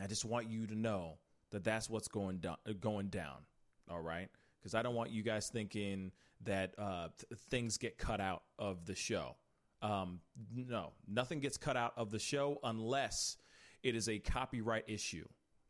I 0.00 0.06
just 0.06 0.24
want 0.24 0.48
you 0.48 0.66
to 0.68 0.74
know 0.74 1.18
that 1.50 1.64
that's 1.64 1.90
what's 1.90 2.08
going 2.08 2.38
down, 2.38 2.56
going 2.80 3.08
down. 3.08 3.46
All 3.90 4.00
right. 4.00 4.28
Because 4.64 4.74
I 4.74 4.82
don't 4.82 4.94
want 4.94 5.10
you 5.10 5.22
guys 5.22 5.50
thinking 5.50 6.10
that 6.44 6.74
uh, 6.78 7.08
th- 7.18 7.38
things 7.50 7.76
get 7.76 7.98
cut 7.98 8.20
out 8.20 8.42
of 8.58 8.86
the 8.86 8.94
show. 8.94 9.36
Um, 9.82 10.20
no, 10.54 10.92
nothing 11.06 11.40
gets 11.40 11.58
cut 11.58 11.76
out 11.76 11.92
of 11.98 12.10
the 12.10 12.18
show 12.18 12.58
unless 12.64 13.36
it 13.82 13.94
is 13.94 14.08
a 14.08 14.18
copyright 14.18 14.84
issue 14.88 15.26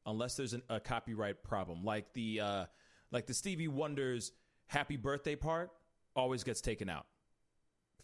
unless 0.06 0.36
there's 0.36 0.52
an, 0.52 0.62
a 0.68 0.80
copyright 0.80 1.42
problem. 1.42 1.84
Like 1.84 2.12
the 2.12 2.40
uh, 2.40 2.64
like 3.10 3.26
the 3.26 3.34
Stevie 3.34 3.68
Wonder's 3.68 4.32
"Happy 4.66 4.96
Birthday" 4.96 5.36
part 5.36 5.70
always 6.16 6.44
gets 6.44 6.60
taken 6.60 6.88
out 6.88 7.06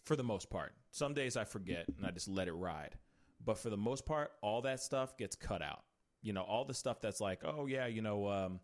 for 0.03 0.15
the 0.15 0.23
most 0.23 0.49
part. 0.49 0.73
Some 0.91 1.13
days 1.13 1.37
I 1.37 1.45
forget 1.45 1.85
and 1.87 2.05
I 2.05 2.11
just 2.11 2.27
let 2.27 2.47
it 2.47 2.53
ride, 2.53 2.97
but 3.43 3.57
for 3.57 3.69
the 3.69 3.77
most 3.77 4.05
part, 4.05 4.31
all 4.41 4.61
that 4.63 4.81
stuff 4.81 5.17
gets 5.17 5.35
cut 5.35 5.61
out. 5.61 5.83
You 6.21 6.33
know, 6.33 6.43
all 6.43 6.65
the 6.65 6.73
stuff 6.73 7.01
that's 7.01 7.21
like, 7.21 7.41
oh 7.43 7.65
yeah, 7.65 7.87
you 7.87 8.01
know, 8.01 8.29
um, 8.29 8.59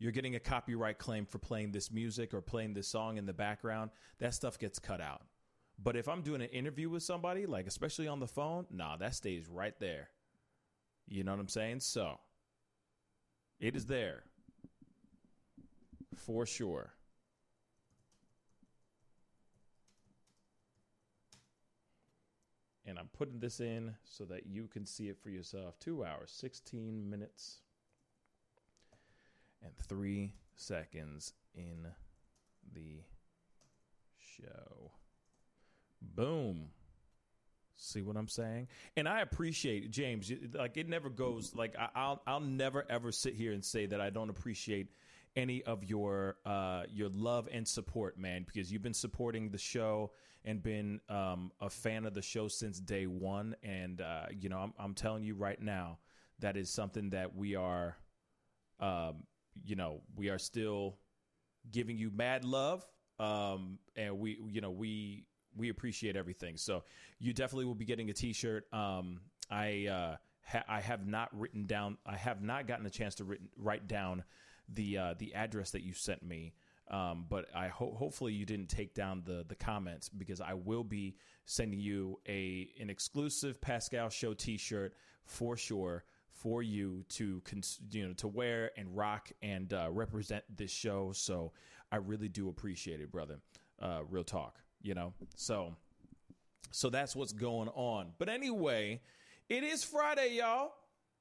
you're 0.00 0.12
getting 0.12 0.34
a 0.34 0.40
copyright 0.40 0.98
claim 0.98 1.26
for 1.26 1.38
playing 1.38 1.72
this 1.72 1.92
music 1.92 2.32
or 2.32 2.40
playing 2.40 2.72
this 2.72 2.88
song 2.88 3.18
in 3.18 3.26
the 3.26 3.34
background. 3.34 3.90
That 4.18 4.34
stuff 4.34 4.58
gets 4.58 4.78
cut 4.78 5.00
out. 5.00 5.20
But 5.82 5.94
if 5.94 6.08
I'm 6.08 6.22
doing 6.22 6.40
an 6.40 6.48
interview 6.48 6.88
with 6.88 7.02
somebody, 7.02 7.44
like 7.44 7.66
especially 7.66 8.08
on 8.08 8.18
the 8.18 8.26
phone, 8.26 8.66
nah, 8.70 8.96
that 8.96 9.14
stays 9.14 9.46
right 9.46 9.78
there. 9.78 10.08
You 11.06 11.22
know 11.22 11.32
what 11.32 11.40
I'm 11.40 11.48
saying? 11.48 11.80
So 11.80 12.18
it 13.60 13.76
is 13.76 13.84
there 13.86 14.22
for 16.16 16.46
sure. 16.46 16.94
And 22.86 22.98
I'm 22.98 23.08
putting 23.12 23.38
this 23.38 23.60
in 23.60 23.94
so 24.04 24.24
that 24.24 24.46
you 24.46 24.66
can 24.66 24.86
see 24.86 25.08
it 25.08 25.18
for 25.22 25.28
yourself. 25.28 25.78
Two 25.78 26.04
hours, 26.04 26.32
16 26.32 27.08
minutes, 27.08 27.58
and 29.62 29.76
three 29.76 30.34
seconds 30.56 31.32
in 31.54 31.86
the 32.74 33.02
show. 34.18 34.92
Boom. 36.00 36.70
See 37.76 38.02
what 38.02 38.16
I'm 38.16 38.28
saying? 38.28 38.68
And 38.96 39.08
I 39.08 39.20
appreciate 39.22 39.90
James. 39.90 40.30
Like 40.54 40.76
it 40.76 40.88
never 40.88 41.08
goes. 41.08 41.54
Like 41.54 41.74
I, 41.78 41.88
I'll 41.94 42.22
I'll 42.26 42.40
never 42.40 42.84
ever 42.90 43.10
sit 43.10 43.34
here 43.34 43.52
and 43.52 43.64
say 43.64 43.86
that 43.86 44.00
I 44.00 44.10
don't 44.10 44.28
appreciate 44.28 44.88
any 45.34 45.62
of 45.62 45.84
your 45.84 46.36
uh 46.44 46.82
your 46.90 47.08
love 47.08 47.48
and 47.50 47.66
support, 47.66 48.18
man. 48.18 48.44
Because 48.44 48.70
you've 48.70 48.82
been 48.82 48.92
supporting 48.92 49.50
the 49.50 49.58
show 49.58 50.12
and 50.44 50.62
been 50.62 51.00
um 51.08 51.52
a 51.60 51.70
fan 51.70 52.04
of 52.04 52.12
the 52.12 52.22
show 52.22 52.48
since 52.48 52.78
day 52.80 53.06
one. 53.06 53.56
And 53.62 54.02
uh, 54.02 54.26
you 54.38 54.50
know, 54.50 54.58
I'm 54.58 54.74
I'm 54.78 54.94
telling 54.94 55.24
you 55.24 55.34
right 55.34 55.60
now, 55.60 55.98
that 56.40 56.58
is 56.58 56.68
something 56.68 57.10
that 57.10 57.34
we 57.34 57.54
are, 57.54 57.96
um, 58.78 59.24
you 59.64 59.76
know, 59.76 60.02
we 60.16 60.28
are 60.28 60.38
still 60.38 60.96
giving 61.70 61.98
you 61.98 62.10
mad 62.10 62.44
love. 62.44 62.84
Um, 63.18 63.78
and 63.96 64.18
we, 64.18 64.38
you 64.48 64.60
know, 64.60 64.70
we 64.70 65.26
we 65.56 65.68
appreciate 65.68 66.16
everything. 66.16 66.56
So 66.56 66.84
you 67.18 67.32
definitely 67.32 67.66
will 67.66 67.74
be 67.74 67.84
getting 67.84 68.08
a 68.10 68.12
T-shirt. 68.12 68.66
Um, 68.72 69.20
I 69.50 69.86
uh, 69.86 70.16
ha- 70.46 70.64
I 70.68 70.80
have 70.80 71.06
not 71.06 71.28
written 71.38 71.66
down. 71.66 71.98
I 72.06 72.16
have 72.16 72.42
not 72.42 72.66
gotten 72.66 72.86
a 72.86 72.90
chance 72.90 73.16
to 73.16 73.24
written, 73.24 73.48
write 73.56 73.86
down 73.88 74.24
the 74.68 74.98
uh, 74.98 75.14
the 75.18 75.34
address 75.34 75.72
that 75.72 75.82
you 75.82 75.92
sent 75.92 76.22
me. 76.22 76.54
Um, 76.90 77.26
but 77.28 77.46
I 77.54 77.68
ho- 77.68 77.94
hopefully 77.96 78.32
you 78.32 78.44
didn't 78.44 78.68
take 78.68 78.94
down 78.94 79.22
the 79.24 79.44
the 79.46 79.54
comments 79.54 80.08
because 80.08 80.40
I 80.40 80.54
will 80.54 80.84
be 80.84 81.16
sending 81.44 81.80
you 81.80 82.20
a 82.28 82.70
an 82.80 82.90
exclusive 82.90 83.60
Pascal 83.60 84.08
Show 84.08 84.34
T-shirt 84.34 84.94
for 85.24 85.56
sure 85.56 86.04
for 86.32 86.62
you 86.62 87.04
to 87.10 87.40
cons- 87.44 87.80
you 87.90 88.08
know 88.08 88.14
to 88.14 88.28
wear 88.28 88.70
and 88.76 88.96
rock 88.96 89.30
and 89.42 89.72
uh, 89.72 89.88
represent 89.90 90.44
this 90.54 90.70
show. 90.70 91.12
So 91.12 91.52
I 91.92 91.96
really 91.96 92.28
do 92.28 92.48
appreciate 92.48 93.00
it, 93.00 93.10
brother. 93.10 93.40
Uh, 93.80 94.00
real 94.08 94.24
talk, 94.24 94.58
you 94.82 94.94
know. 94.94 95.12
So 95.36 95.74
so 96.70 96.90
that's 96.90 97.16
what's 97.16 97.32
going 97.32 97.68
on. 97.68 98.12
But 98.18 98.28
anyway, 98.28 99.00
it 99.48 99.64
is 99.64 99.82
Friday, 99.82 100.36
y'all. 100.36 100.72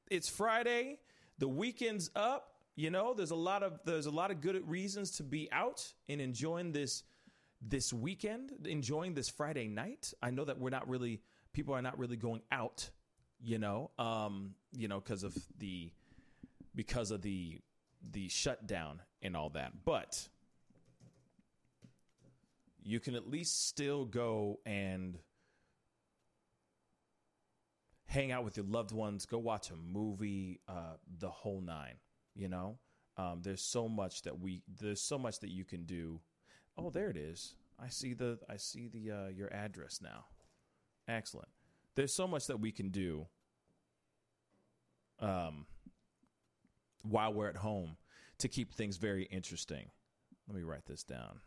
It's 0.09 0.29
Friday. 0.29 0.99
The 1.39 1.47
weekend's 1.47 2.11
up. 2.15 2.53
You 2.75 2.89
know, 2.89 3.13
there's 3.13 3.31
a 3.31 3.35
lot 3.35 3.63
of 3.63 3.79
there's 3.85 4.05
a 4.05 4.11
lot 4.11 4.31
of 4.31 4.41
good 4.41 4.69
reasons 4.69 5.11
to 5.17 5.23
be 5.23 5.49
out 5.51 5.93
and 6.07 6.21
enjoying 6.21 6.71
this 6.71 7.03
this 7.61 7.91
weekend, 7.91 8.51
enjoying 8.65 9.13
this 9.13 9.29
Friday 9.29 9.67
night. 9.67 10.13
I 10.21 10.29
know 10.31 10.45
that 10.45 10.59
we're 10.59 10.69
not 10.69 10.87
really 10.87 11.21
people 11.53 11.73
are 11.73 11.81
not 11.81 11.97
really 11.97 12.15
going 12.15 12.41
out, 12.51 12.89
you 13.41 13.57
know, 13.57 13.91
um, 13.97 14.55
you 14.73 14.87
know, 14.87 14.99
because 14.99 15.23
of 15.23 15.35
the 15.57 15.91
because 16.75 17.11
of 17.11 17.21
the 17.21 17.59
the 18.11 18.29
shutdown 18.29 19.01
and 19.21 19.35
all 19.35 19.49
that. 19.49 19.71
But 19.85 20.27
you 22.83 22.99
can 22.99 23.15
at 23.15 23.29
least 23.29 23.67
still 23.67 24.05
go 24.05 24.59
and 24.65 25.19
hang 28.05 28.31
out 28.31 28.43
with 28.43 28.57
your 28.57 28.65
loved 28.65 28.91
ones, 28.91 29.25
go 29.25 29.37
watch 29.37 29.69
a 29.69 29.75
movie, 29.75 30.59
uh, 30.67 30.95
the 31.19 31.29
whole 31.29 31.61
nine. 31.61 31.95
You 32.35 32.47
know, 32.47 32.77
um, 33.17 33.41
there's 33.41 33.61
so 33.61 33.87
much 33.87 34.23
that 34.23 34.39
we 34.39 34.63
there's 34.79 35.01
so 35.01 35.17
much 35.17 35.39
that 35.39 35.49
you 35.49 35.65
can 35.65 35.85
do. 35.85 36.21
Oh, 36.77 36.89
there 36.89 37.09
it 37.09 37.17
is. 37.17 37.55
I 37.79 37.89
see 37.89 38.13
the 38.13 38.39
I 38.49 38.57
see 38.57 38.87
the 38.87 39.11
uh, 39.11 39.27
your 39.27 39.53
address 39.53 39.99
now. 40.01 40.25
Excellent. 41.07 41.49
There's 41.99 42.13
so 42.13 42.29
much 42.29 42.47
that 42.47 42.61
we 42.61 42.71
can 42.71 42.91
do. 42.91 43.27
Um, 45.19 45.65
while 47.01 47.33
we're 47.33 47.49
at 47.49 47.57
home 47.57 47.97
to 48.37 48.47
keep 48.47 48.73
things 48.73 48.95
very 48.95 49.23
interesting. 49.23 49.91
Let 50.47 50.55
me 50.55 50.63
write 50.63 50.85
this 50.85 51.03
down. 51.03 51.41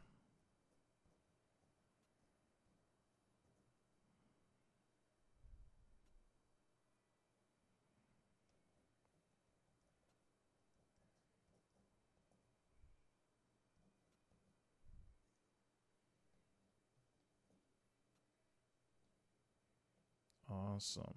Awesome. 20.82 21.14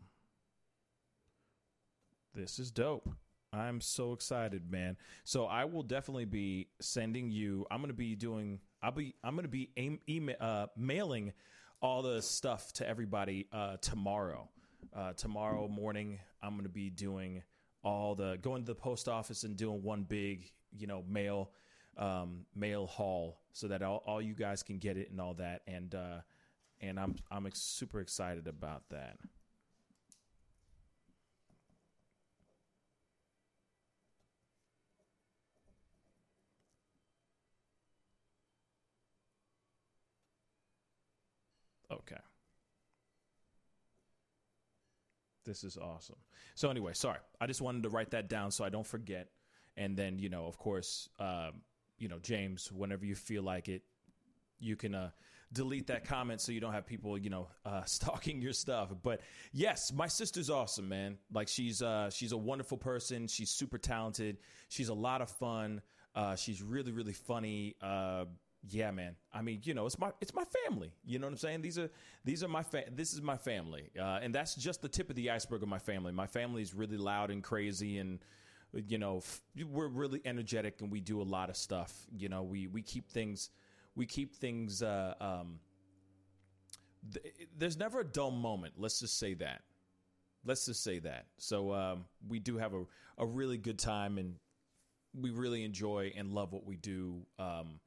This 2.35 2.59
is 2.59 2.69
dope. 2.69 3.09
I'm 3.51 3.81
so 3.81 4.13
excited, 4.13 4.69
man. 4.69 4.95
So 5.23 5.45
I 5.45 5.65
will 5.65 5.81
definitely 5.81 6.25
be 6.25 6.67
sending 6.81 7.31
you. 7.31 7.65
I'm 7.71 7.79
going 7.79 7.87
to 7.87 7.95
be 7.95 8.13
doing. 8.15 8.59
I'll 8.83 8.91
be. 8.91 9.15
I'm 9.23 9.33
going 9.33 9.45
to 9.45 9.49
be 9.49 9.71
aim, 9.75 10.01
email, 10.07 10.35
uh, 10.39 10.67
mailing 10.77 11.33
all 11.81 12.03
the 12.03 12.21
stuff 12.21 12.73
to 12.73 12.87
everybody 12.87 13.47
uh, 13.51 13.77
tomorrow. 13.81 14.47
Uh, 14.95 15.13
tomorrow 15.13 15.67
morning, 15.67 16.19
I'm 16.43 16.51
going 16.51 16.65
to 16.65 16.69
be 16.69 16.91
doing 16.91 17.41
all 17.83 18.13
the 18.13 18.37
going 18.43 18.61
to 18.61 18.67
the 18.67 18.75
post 18.75 19.07
office 19.07 19.45
and 19.45 19.57
doing 19.57 19.81
one 19.81 20.03
big, 20.03 20.51
you 20.77 20.85
know, 20.85 21.03
mail 21.09 21.49
um, 21.97 22.45
mail 22.55 22.85
haul 22.85 23.39
so 23.51 23.67
that 23.69 23.81
all, 23.81 24.03
all 24.05 24.21
you 24.21 24.35
guys 24.35 24.61
can 24.61 24.77
get 24.77 24.95
it 24.95 25.09
and 25.09 25.19
all 25.19 25.33
that. 25.33 25.63
And 25.65 25.95
uh, 25.95 26.19
and 26.81 26.99
I'm 26.99 27.15
I'm 27.31 27.49
super 27.55 27.99
excited 27.99 28.45
about 28.47 28.83
that. 28.89 29.17
Okay. 41.91 42.17
This 45.45 45.63
is 45.63 45.77
awesome. 45.77 46.17
So 46.55 46.69
anyway, 46.69 46.93
sorry. 46.93 47.19
I 47.39 47.47
just 47.47 47.61
wanted 47.61 47.83
to 47.83 47.89
write 47.89 48.11
that 48.11 48.27
down 48.29 48.51
so 48.51 48.63
I 48.63 48.69
don't 48.69 48.85
forget. 48.85 49.29
And 49.77 49.95
then, 49.95 50.19
you 50.19 50.29
know, 50.29 50.45
of 50.45 50.57
course, 50.57 51.09
um, 51.19 51.61
you 51.97 52.07
know, 52.07 52.19
James, 52.19 52.71
whenever 52.71 53.05
you 53.05 53.15
feel 53.15 53.43
like 53.43 53.69
it, 53.69 53.83
you 54.59 54.75
can 54.75 54.95
uh, 54.95 55.09
delete 55.51 55.87
that 55.87 56.05
comment 56.05 56.41
so 56.41 56.51
you 56.51 56.59
don't 56.59 56.73
have 56.73 56.85
people, 56.85 57.17
you 57.17 57.29
know, 57.29 57.47
uh, 57.65 57.83
stalking 57.85 58.41
your 58.41 58.53
stuff. 58.53 58.93
But 59.03 59.21
yes, 59.51 59.91
my 59.93 60.07
sister's 60.07 60.49
awesome, 60.49 60.89
man. 60.89 61.17
Like 61.31 61.47
she's 61.47 61.81
uh, 61.81 62.09
she's 62.09 62.31
a 62.31 62.37
wonderful 62.37 62.77
person. 62.77 63.27
She's 63.27 63.49
super 63.49 63.77
talented. 63.77 64.37
She's 64.69 64.89
a 64.89 64.93
lot 64.93 65.21
of 65.21 65.29
fun. 65.29 65.81
Uh, 66.15 66.35
she's 66.35 66.61
really 66.61 66.91
really 66.91 67.13
funny. 67.13 67.75
Yeah, 68.67 68.89
man. 68.91 69.15
I 69.31 69.41
mean, 69.41 69.61
you 69.63 69.73
know, 69.75 69.85
it's 69.85 69.99
my 69.99 70.11
it's 70.21 70.33
my 70.33 70.43
family. 70.65 70.91
You 71.05 71.19
know 71.19 71.27
what 71.27 71.33
I'm 71.33 71.37
saying? 71.37 71.61
These 71.61 71.77
are 71.77 71.89
these 72.23 72.43
are 72.43 72.47
my 72.47 72.63
fa- 72.63 72.85
this 72.91 73.13
is 73.13 73.21
my 73.21 73.37
family, 73.37 73.91
uh, 73.99 74.19
and 74.23 74.33
that's 74.33 74.55
just 74.55 74.81
the 74.81 74.89
tip 74.89 75.09
of 75.09 75.15
the 75.15 75.29
iceberg 75.29 75.61
of 75.61 75.69
my 75.69 75.77
family. 75.77 76.11
My 76.11 76.25
family 76.25 76.63
is 76.63 76.73
really 76.73 76.97
loud 76.97 77.29
and 77.29 77.43
crazy, 77.43 77.99
and 77.99 78.19
you 78.73 78.97
know, 78.97 79.17
f- 79.17 79.41
we're 79.69 79.87
really 79.87 80.19
energetic, 80.25 80.81
and 80.81 80.91
we 80.91 80.99
do 80.99 81.21
a 81.21 81.23
lot 81.23 81.49
of 81.51 81.57
stuff. 81.57 81.93
You 82.11 82.27
know, 82.27 82.41
we 82.41 82.65
we 82.65 82.81
keep 82.81 83.07
things 83.09 83.51
we 83.95 84.07
keep 84.07 84.33
things. 84.35 84.81
Uh, 84.81 85.13
um, 85.21 85.59
th- 87.13 87.33
there's 87.57 87.77
never 87.77 87.99
a 88.01 88.05
dull 88.05 88.31
moment. 88.31 88.73
Let's 88.77 88.99
just 88.99 89.17
say 89.17 89.33
that. 89.35 89.61
Let's 90.45 90.65
just 90.65 90.83
say 90.83 90.99
that. 90.99 91.27
So 91.37 91.73
um, 91.73 92.05
we 92.27 92.39
do 92.39 92.57
have 92.57 92.73
a 92.73 92.83
a 93.17 93.25
really 93.25 93.57
good 93.57 93.79
time, 93.79 94.17
and 94.17 94.35
we 95.19 95.31
really 95.31 95.63
enjoy 95.63 96.13
and 96.17 96.31
love 96.33 96.53
what 96.53 96.65
we 96.65 96.77
do. 96.77 97.25
Um, 97.39 97.79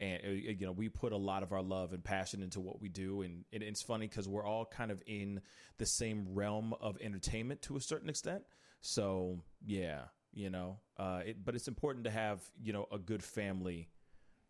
and 0.00 0.20
uh, 0.24 0.30
you 0.30 0.66
know 0.66 0.72
we 0.72 0.88
put 0.88 1.12
a 1.12 1.16
lot 1.16 1.42
of 1.42 1.52
our 1.52 1.62
love 1.62 1.92
and 1.92 2.02
passion 2.02 2.42
into 2.42 2.60
what 2.60 2.80
we 2.80 2.88
do. 2.88 3.22
And, 3.22 3.44
it's 3.52 3.82
funny 3.82 4.08
because 4.08 4.28
we're 4.28 4.46
all 4.46 4.64
kind 4.64 4.90
of 4.90 5.02
in 5.06 5.40
the 5.78 5.86
same 5.86 6.26
realm 6.34 6.74
of 6.80 6.96
entertainment 7.00 7.62
to 7.62 7.76
a 7.76 7.80
certain 7.80 8.08
extent. 8.08 8.42
So 8.80 9.42
yeah 9.64 10.04
you 10.32 10.50
know 10.50 10.78
uh, 10.98 11.20
it, 11.26 11.44
but 11.44 11.54
it's 11.54 11.68
important 11.68 12.04
to 12.04 12.10
have 12.10 12.40
you 12.62 12.72
know 12.72 12.86
a 12.92 12.98
good 12.98 13.22
family 13.22 13.88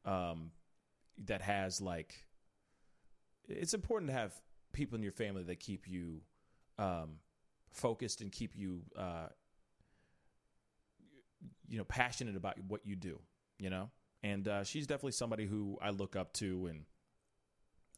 um, 0.05 0.51
that 1.25 1.43
has 1.43 1.81
like 1.81 2.27
it's 3.49 3.75
important 3.75 4.11
to 4.11 4.17
have 4.17 4.33
people 4.73 4.97
in 4.97 5.03
your 5.03 5.13
family 5.13 5.43
that 5.43 5.59
keep 5.59 5.89
you 5.89 6.21
um, 6.79 7.17
focused 7.71 8.21
and 8.21 8.31
keep 8.31 8.57
you 8.57 8.83
uh, 8.97 9.27
you 11.69 11.79
know 11.79 11.85
passionate 11.85 12.37
about 12.37 12.57
what 12.69 12.81
you 12.85 12.97
do 12.97 13.19
you 13.59 13.71
know 13.71 13.91
and 14.23 14.47
uh, 14.47 14.65
she's 14.65 14.87
definitely 14.87 15.13
somebody 15.13 15.47
who 15.47 15.79
I 15.81 15.91
look 15.91 16.17
up 16.17 16.33
to 16.35 16.67
and 16.67 16.85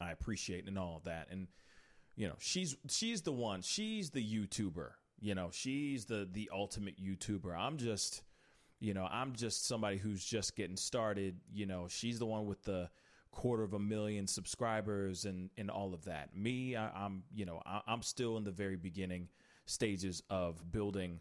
I 0.00 0.12
appreciate 0.12 0.66
and 0.66 0.78
all 0.78 0.96
of 0.96 1.04
that. 1.04 1.28
And 1.30 1.48
you 2.16 2.28
know, 2.28 2.36
she's 2.38 2.76
she's 2.88 3.22
the 3.22 3.32
one. 3.32 3.62
She's 3.62 4.10
the 4.10 4.22
YouTuber. 4.22 4.90
You 5.20 5.34
know, 5.34 5.50
she's 5.52 6.04
the 6.04 6.28
the 6.30 6.50
ultimate 6.52 7.00
YouTuber. 7.00 7.56
I'm 7.56 7.76
just, 7.78 8.22
you 8.80 8.94
know, 8.94 9.08
I'm 9.10 9.34
just 9.34 9.66
somebody 9.66 9.96
who's 9.96 10.24
just 10.24 10.56
getting 10.56 10.76
started. 10.76 11.36
You 11.52 11.66
know, 11.66 11.86
she's 11.88 12.18
the 12.18 12.26
one 12.26 12.46
with 12.46 12.62
the 12.62 12.90
quarter 13.30 13.62
of 13.62 13.72
a 13.72 13.78
million 13.78 14.26
subscribers 14.26 15.24
and 15.24 15.50
and 15.56 15.70
all 15.70 15.94
of 15.94 16.04
that. 16.04 16.36
Me, 16.36 16.76
I, 16.76 17.06
am 17.06 17.24
you 17.34 17.46
know, 17.46 17.62
I, 17.64 17.80
I'm 17.86 18.02
still 18.02 18.36
in 18.36 18.44
the 18.44 18.50
very 18.50 18.76
beginning 18.76 19.28
stages 19.66 20.22
of 20.28 20.70
building 20.70 21.20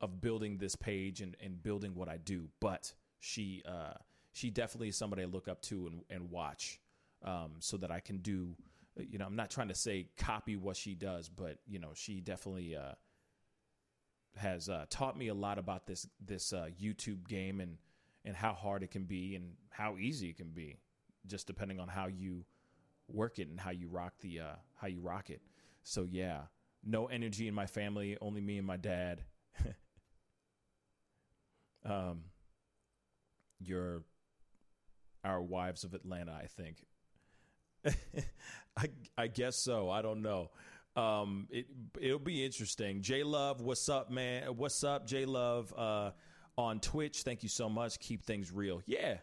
of 0.00 0.20
building 0.20 0.58
this 0.58 0.74
page 0.74 1.20
and 1.20 1.36
and 1.44 1.62
building 1.62 1.94
what 1.94 2.08
I 2.08 2.16
do. 2.16 2.48
But 2.60 2.94
she. 3.20 3.62
uh 3.66 3.94
she 4.32 4.50
definitely 4.50 4.88
is 4.88 4.96
somebody 4.96 5.22
I 5.22 5.26
look 5.26 5.48
up 5.48 5.60
to 5.62 5.86
and, 5.86 6.02
and 6.10 6.30
watch 6.30 6.80
um, 7.24 7.52
so 7.60 7.76
that 7.76 7.90
I 7.90 8.00
can 8.00 8.18
do, 8.18 8.54
you 8.96 9.18
know, 9.18 9.26
I'm 9.26 9.36
not 9.36 9.50
trying 9.50 9.68
to 9.68 9.74
say 9.74 10.08
copy 10.16 10.56
what 10.56 10.76
she 10.76 10.94
does, 10.94 11.28
but, 11.28 11.58
you 11.66 11.78
know, 11.78 11.90
she 11.94 12.20
definitely 12.20 12.74
uh, 12.74 12.92
has 14.36 14.68
uh, 14.68 14.86
taught 14.88 15.16
me 15.16 15.28
a 15.28 15.34
lot 15.34 15.58
about 15.58 15.86
this, 15.86 16.06
this 16.24 16.52
uh, 16.52 16.68
YouTube 16.80 17.28
game 17.28 17.60
and, 17.60 17.76
and 18.24 18.34
how 18.34 18.52
hard 18.54 18.82
it 18.82 18.90
can 18.90 19.04
be 19.04 19.34
and 19.36 19.52
how 19.70 19.96
easy 19.98 20.30
it 20.30 20.36
can 20.38 20.50
be, 20.50 20.78
just 21.26 21.46
depending 21.46 21.78
on 21.78 21.88
how 21.88 22.06
you 22.06 22.44
work 23.08 23.38
it 23.38 23.48
and 23.48 23.60
how 23.60 23.70
you 23.70 23.88
rock 23.88 24.14
the, 24.20 24.40
uh, 24.40 24.54
how 24.74 24.86
you 24.88 25.00
rock 25.00 25.28
it. 25.28 25.42
So 25.82 26.06
yeah, 26.10 26.42
no 26.82 27.06
energy 27.06 27.48
in 27.48 27.54
my 27.54 27.66
family, 27.66 28.16
only 28.20 28.40
me 28.40 28.56
and 28.56 28.66
my 28.66 28.78
dad. 28.78 29.22
um, 31.84 32.22
your 33.60 34.02
our 35.24 35.40
wives 35.40 35.84
of 35.84 35.94
Atlanta, 35.94 36.32
I 36.32 36.46
think. 36.46 36.84
I 38.76 38.88
I 39.16 39.26
guess 39.26 39.56
so. 39.56 39.90
I 39.90 40.02
don't 40.02 40.22
know. 40.22 40.50
Um, 40.94 41.48
it 41.50 41.66
it'll 42.00 42.18
be 42.18 42.44
interesting. 42.44 43.02
J 43.02 43.22
Love, 43.22 43.60
what's 43.60 43.88
up, 43.88 44.10
man? 44.10 44.56
What's 44.56 44.84
up, 44.84 45.06
J 45.06 45.24
Love? 45.24 45.72
Uh, 45.76 46.10
on 46.58 46.80
Twitch, 46.80 47.22
thank 47.22 47.42
you 47.42 47.48
so 47.48 47.68
much. 47.68 47.98
Keep 47.98 48.24
things 48.24 48.52
real. 48.52 48.82
Yeah, 48.86 49.16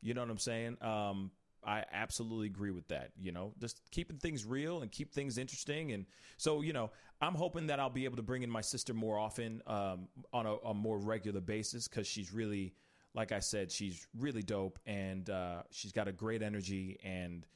you 0.00 0.14
know 0.14 0.20
what 0.20 0.30
I'm 0.30 0.38
saying. 0.38 0.76
Um, 0.82 1.30
I 1.64 1.84
absolutely 1.92 2.46
agree 2.46 2.72
with 2.72 2.88
that. 2.88 3.10
You 3.18 3.32
know, 3.32 3.54
just 3.60 3.80
keeping 3.90 4.18
things 4.18 4.44
real 4.44 4.82
and 4.82 4.90
keep 4.90 5.12
things 5.12 5.38
interesting. 5.38 5.92
And 5.92 6.06
so, 6.36 6.60
you 6.62 6.72
know, 6.72 6.90
I'm 7.20 7.34
hoping 7.34 7.68
that 7.68 7.78
I'll 7.78 7.90
be 7.90 8.04
able 8.04 8.16
to 8.16 8.22
bring 8.22 8.42
in 8.42 8.50
my 8.50 8.60
sister 8.60 8.92
more 8.92 9.16
often, 9.16 9.62
um, 9.66 10.08
on 10.32 10.46
a, 10.46 10.54
a 10.56 10.74
more 10.74 10.98
regular 10.98 11.40
basis 11.40 11.86
because 11.86 12.06
she's 12.06 12.32
really 12.32 12.74
like 13.14 13.32
I 13.32 13.40
said, 13.40 13.70
she's 13.70 14.06
really 14.18 14.42
dope 14.42 14.78
and 14.86 15.28
uh, 15.28 15.62
she's 15.70 15.92
got 15.92 16.08
a 16.08 16.12
great 16.12 16.42
energy 16.42 16.98
and 17.04 17.46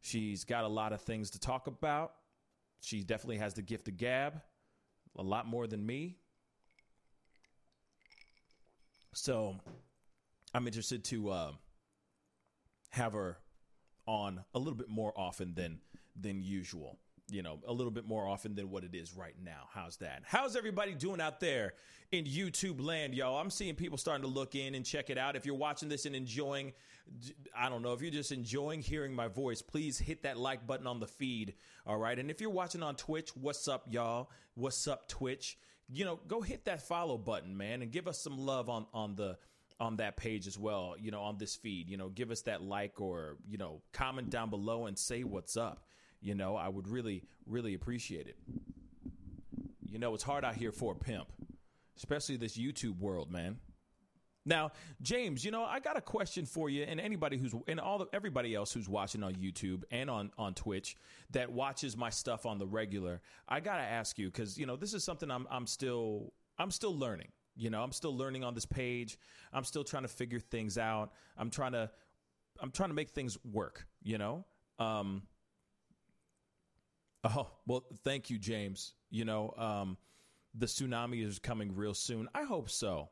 she's 0.00 0.44
got 0.44 0.64
a 0.64 0.68
lot 0.68 0.92
of 0.92 1.00
things 1.00 1.30
to 1.30 1.40
talk 1.40 1.66
about. 1.66 2.12
She 2.80 3.02
definitely 3.02 3.38
has 3.38 3.54
the 3.54 3.62
gift 3.62 3.88
of 3.88 3.96
gab, 3.96 4.42
a 5.16 5.22
lot 5.22 5.46
more 5.46 5.66
than 5.66 5.84
me. 5.84 6.18
So 9.14 9.56
I'm 10.52 10.66
interested 10.66 11.02
to 11.04 11.30
uh, 11.30 11.52
have 12.90 13.14
her 13.14 13.38
on 14.06 14.44
a 14.54 14.58
little 14.58 14.74
bit 14.74 14.88
more 14.88 15.12
often 15.16 15.54
than 15.54 15.80
than 16.18 16.42
usual 16.42 16.98
you 17.28 17.42
know, 17.42 17.58
a 17.66 17.72
little 17.72 17.90
bit 17.90 18.06
more 18.06 18.26
often 18.26 18.54
than 18.54 18.70
what 18.70 18.84
it 18.84 18.94
is 18.94 19.14
right 19.16 19.34
now. 19.44 19.68
How's 19.72 19.96
that? 19.98 20.22
How's 20.24 20.54
everybody 20.54 20.94
doing 20.94 21.20
out 21.20 21.40
there 21.40 21.74
in 22.12 22.24
YouTube 22.24 22.80
land, 22.80 23.14
y'all? 23.14 23.38
I'm 23.38 23.50
seeing 23.50 23.74
people 23.74 23.98
starting 23.98 24.22
to 24.22 24.30
look 24.30 24.54
in 24.54 24.74
and 24.74 24.84
check 24.84 25.10
it 25.10 25.18
out. 25.18 25.34
If 25.34 25.44
you're 25.44 25.56
watching 25.56 25.88
this 25.88 26.06
and 26.06 26.14
enjoying, 26.14 26.72
I 27.56 27.68
don't 27.68 27.82
know, 27.82 27.92
if 27.92 28.00
you're 28.00 28.12
just 28.12 28.30
enjoying 28.30 28.80
hearing 28.80 29.12
my 29.12 29.26
voice, 29.26 29.60
please 29.60 29.98
hit 29.98 30.22
that 30.22 30.38
like 30.38 30.66
button 30.66 30.86
on 30.86 31.00
the 31.00 31.06
feed. 31.06 31.54
All 31.84 31.98
right. 31.98 32.16
And 32.16 32.30
if 32.30 32.40
you're 32.40 32.50
watching 32.50 32.82
on 32.82 32.94
Twitch, 32.94 33.30
what's 33.36 33.66
up, 33.66 33.86
y'all? 33.90 34.30
What's 34.54 34.86
up, 34.86 35.08
Twitch? 35.08 35.58
You 35.88 36.04
know, 36.04 36.20
go 36.28 36.42
hit 36.42 36.64
that 36.66 36.82
follow 36.86 37.18
button, 37.18 37.56
man, 37.56 37.82
and 37.82 37.90
give 37.90 38.06
us 38.06 38.20
some 38.20 38.38
love 38.38 38.68
on, 38.68 38.86
on 38.94 39.16
the, 39.16 39.36
on 39.80 39.96
that 39.96 40.16
page 40.16 40.46
as 40.46 40.58
well, 40.58 40.94
you 40.98 41.10
know, 41.10 41.22
on 41.22 41.38
this 41.38 41.56
feed. 41.56 41.88
You 41.88 41.96
know, 41.96 42.08
give 42.08 42.30
us 42.30 42.42
that 42.42 42.62
like 42.62 43.00
or, 43.00 43.36
you 43.48 43.58
know, 43.58 43.82
comment 43.92 44.30
down 44.30 44.48
below 44.50 44.86
and 44.86 44.96
say 44.96 45.24
what's 45.24 45.56
up 45.56 45.85
you 46.20 46.34
know, 46.34 46.56
I 46.56 46.68
would 46.68 46.88
really, 46.88 47.22
really 47.46 47.74
appreciate 47.74 48.26
it. 48.26 48.36
You 49.88 49.98
know, 49.98 50.14
it's 50.14 50.22
hard 50.24 50.44
out 50.44 50.54
here 50.54 50.72
for 50.72 50.92
a 50.92 50.96
pimp, 50.96 51.28
especially 51.96 52.36
this 52.36 52.56
YouTube 52.56 52.98
world, 52.98 53.30
man. 53.30 53.56
Now, 54.46 54.70
James, 55.02 55.44
you 55.44 55.50
know, 55.50 55.64
I 55.64 55.80
got 55.80 55.96
a 55.96 56.00
question 56.00 56.46
for 56.46 56.70
you, 56.70 56.84
and 56.84 57.00
anybody 57.00 57.36
who's 57.36 57.52
and 57.66 57.80
all 57.80 57.98
the, 57.98 58.06
everybody 58.12 58.54
else 58.54 58.72
who's 58.72 58.88
watching 58.88 59.24
on 59.24 59.34
YouTube 59.34 59.82
and 59.90 60.08
on 60.08 60.30
on 60.38 60.54
Twitch 60.54 60.96
that 61.30 61.50
watches 61.50 61.96
my 61.96 62.10
stuff 62.10 62.46
on 62.46 62.58
the 62.58 62.66
regular. 62.66 63.20
I 63.48 63.58
got 63.58 63.78
to 63.78 63.82
ask 63.82 64.18
you 64.18 64.26
because 64.26 64.56
you 64.56 64.64
know 64.64 64.76
this 64.76 64.94
is 64.94 65.02
something 65.02 65.30
I'm 65.32 65.48
I'm 65.50 65.66
still 65.66 66.32
I'm 66.58 66.70
still 66.70 66.96
learning. 66.96 67.28
You 67.56 67.70
know, 67.70 67.82
I'm 67.82 67.92
still 67.92 68.16
learning 68.16 68.44
on 68.44 68.54
this 68.54 68.66
page. 68.66 69.18
I'm 69.52 69.64
still 69.64 69.82
trying 69.82 70.04
to 70.04 70.08
figure 70.08 70.38
things 70.38 70.78
out. 70.78 71.10
I'm 71.36 71.50
trying 71.50 71.72
to 71.72 71.90
I'm 72.60 72.70
trying 72.70 72.90
to 72.90 72.94
make 72.94 73.10
things 73.10 73.36
work. 73.44 73.86
You 74.04 74.18
know, 74.18 74.44
um, 74.78 75.22
Oh, 77.24 77.50
well, 77.66 77.84
thank 78.04 78.30
you, 78.30 78.38
James. 78.38 78.92
You 79.10 79.24
know, 79.24 79.52
um, 79.56 79.96
the 80.54 80.66
tsunami 80.66 81.26
is 81.26 81.38
coming 81.38 81.74
real 81.74 81.94
soon. 81.94 82.28
I 82.34 82.44
hope 82.44 82.70
so. 82.70 83.10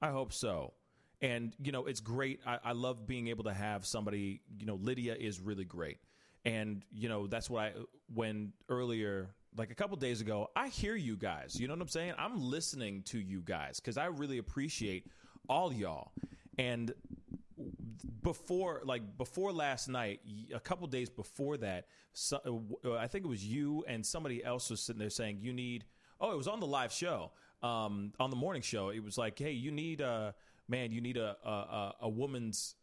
I 0.00 0.10
hope 0.10 0.32
so. 0.32 0.74
And, 1.20 1.54
you 1.60 1.72
know, 1.72 1.86
it's 1.86 2.00
great. 2.00 2.40
I, 2.46 2.58
I 2.64 2.72
love 2.72 3.06
being 3.06 3.28
able 3.28 3.44
to 3.44 3.52
have 3.52 3.84
somebody, 3.84 4.42
you 4.58 4.66
know, 4.66 4.76
Lydia 4.76 5.14
is 5.14 5.40
really 5.40 5.64
great. 5.64 5.98
And, 6.44 6.84
you 6.92 7.08
know, 7.08 7.26
that's 7.26 7.50
what 7.50 7.62
I, 7.62 7.72
when 8.14 8.52
earlier, 8.68 9.30
like 9.56 9.72
a 9.72 9.74
couple 9.74 9.96
days 9.96 10.20
ago, 10.20 10.48
I 10.54 10.68
hear 10.68 10.94
you 10.94 11.16
guys. 11.16 11.58
You 11.58 11.66
know 11.66 11.74
what 11.74 11.82
I'm 11.82 11.88
saying? 11.88 12.14
I'm 12.16 12.40
listening 12.40 13.02
to 13.06 13.18
you 13.18 13.40
guys 13.40 13.80
because 13.80 13.98
I 13.98 14.06
really 14.06 14.38
appreciate 14.38 15.06
all 15.48 15.72
y'all. 15.72 16.12
And 16.58 16.92
before 18.28 18.82
like 18.84 19.02
before 19.16 19.52
last 19.52 19.88
night 19.88 20.20
a 20.54 20.60
couple 20.60 20.86
days 20.86 21.08
before 21.08 21.56
that 21.56 21.86
so, 22.12 22.62
uh, 22.84 22.94
i 22.94 23.06
think 23.06 23.24
it 23.24 23.28
was 23.28 23.44
you 23.44 23.84
and 23.88 24.04
somebody 24.04 24.44
else 24.44 24.70
was 24.70 24.80
sitting 24.80 25.00
there 25.00 25.10
saying 25.10 25.38
you 25.40 25.52
need 25.52 25.84
oh 26.20 26.30
it 26.32 26.36
was 26.36 26.48
on 26.48 26.60
the 26.60 26.66
live 26.66 26.92
show 26.92 27.30
um, 27.62 28.12
on 28.20 28.30
the 28.30 28.36
morning 28.36 28.62
show. 28.62 28.90
It 28.90 29.02
was 29.02 29.18
like 29.18 29.38
hey 29.38 29.52
you 29.52 29.70
need 29.70 30.00
a 30.00 30.34
man 30.68 30.92
you 30.92 31.00
need 31.00 31.16
a, 31.16 31.36
a 31.44 31.94
a 32.02 32.08
woman's 32.08 32.74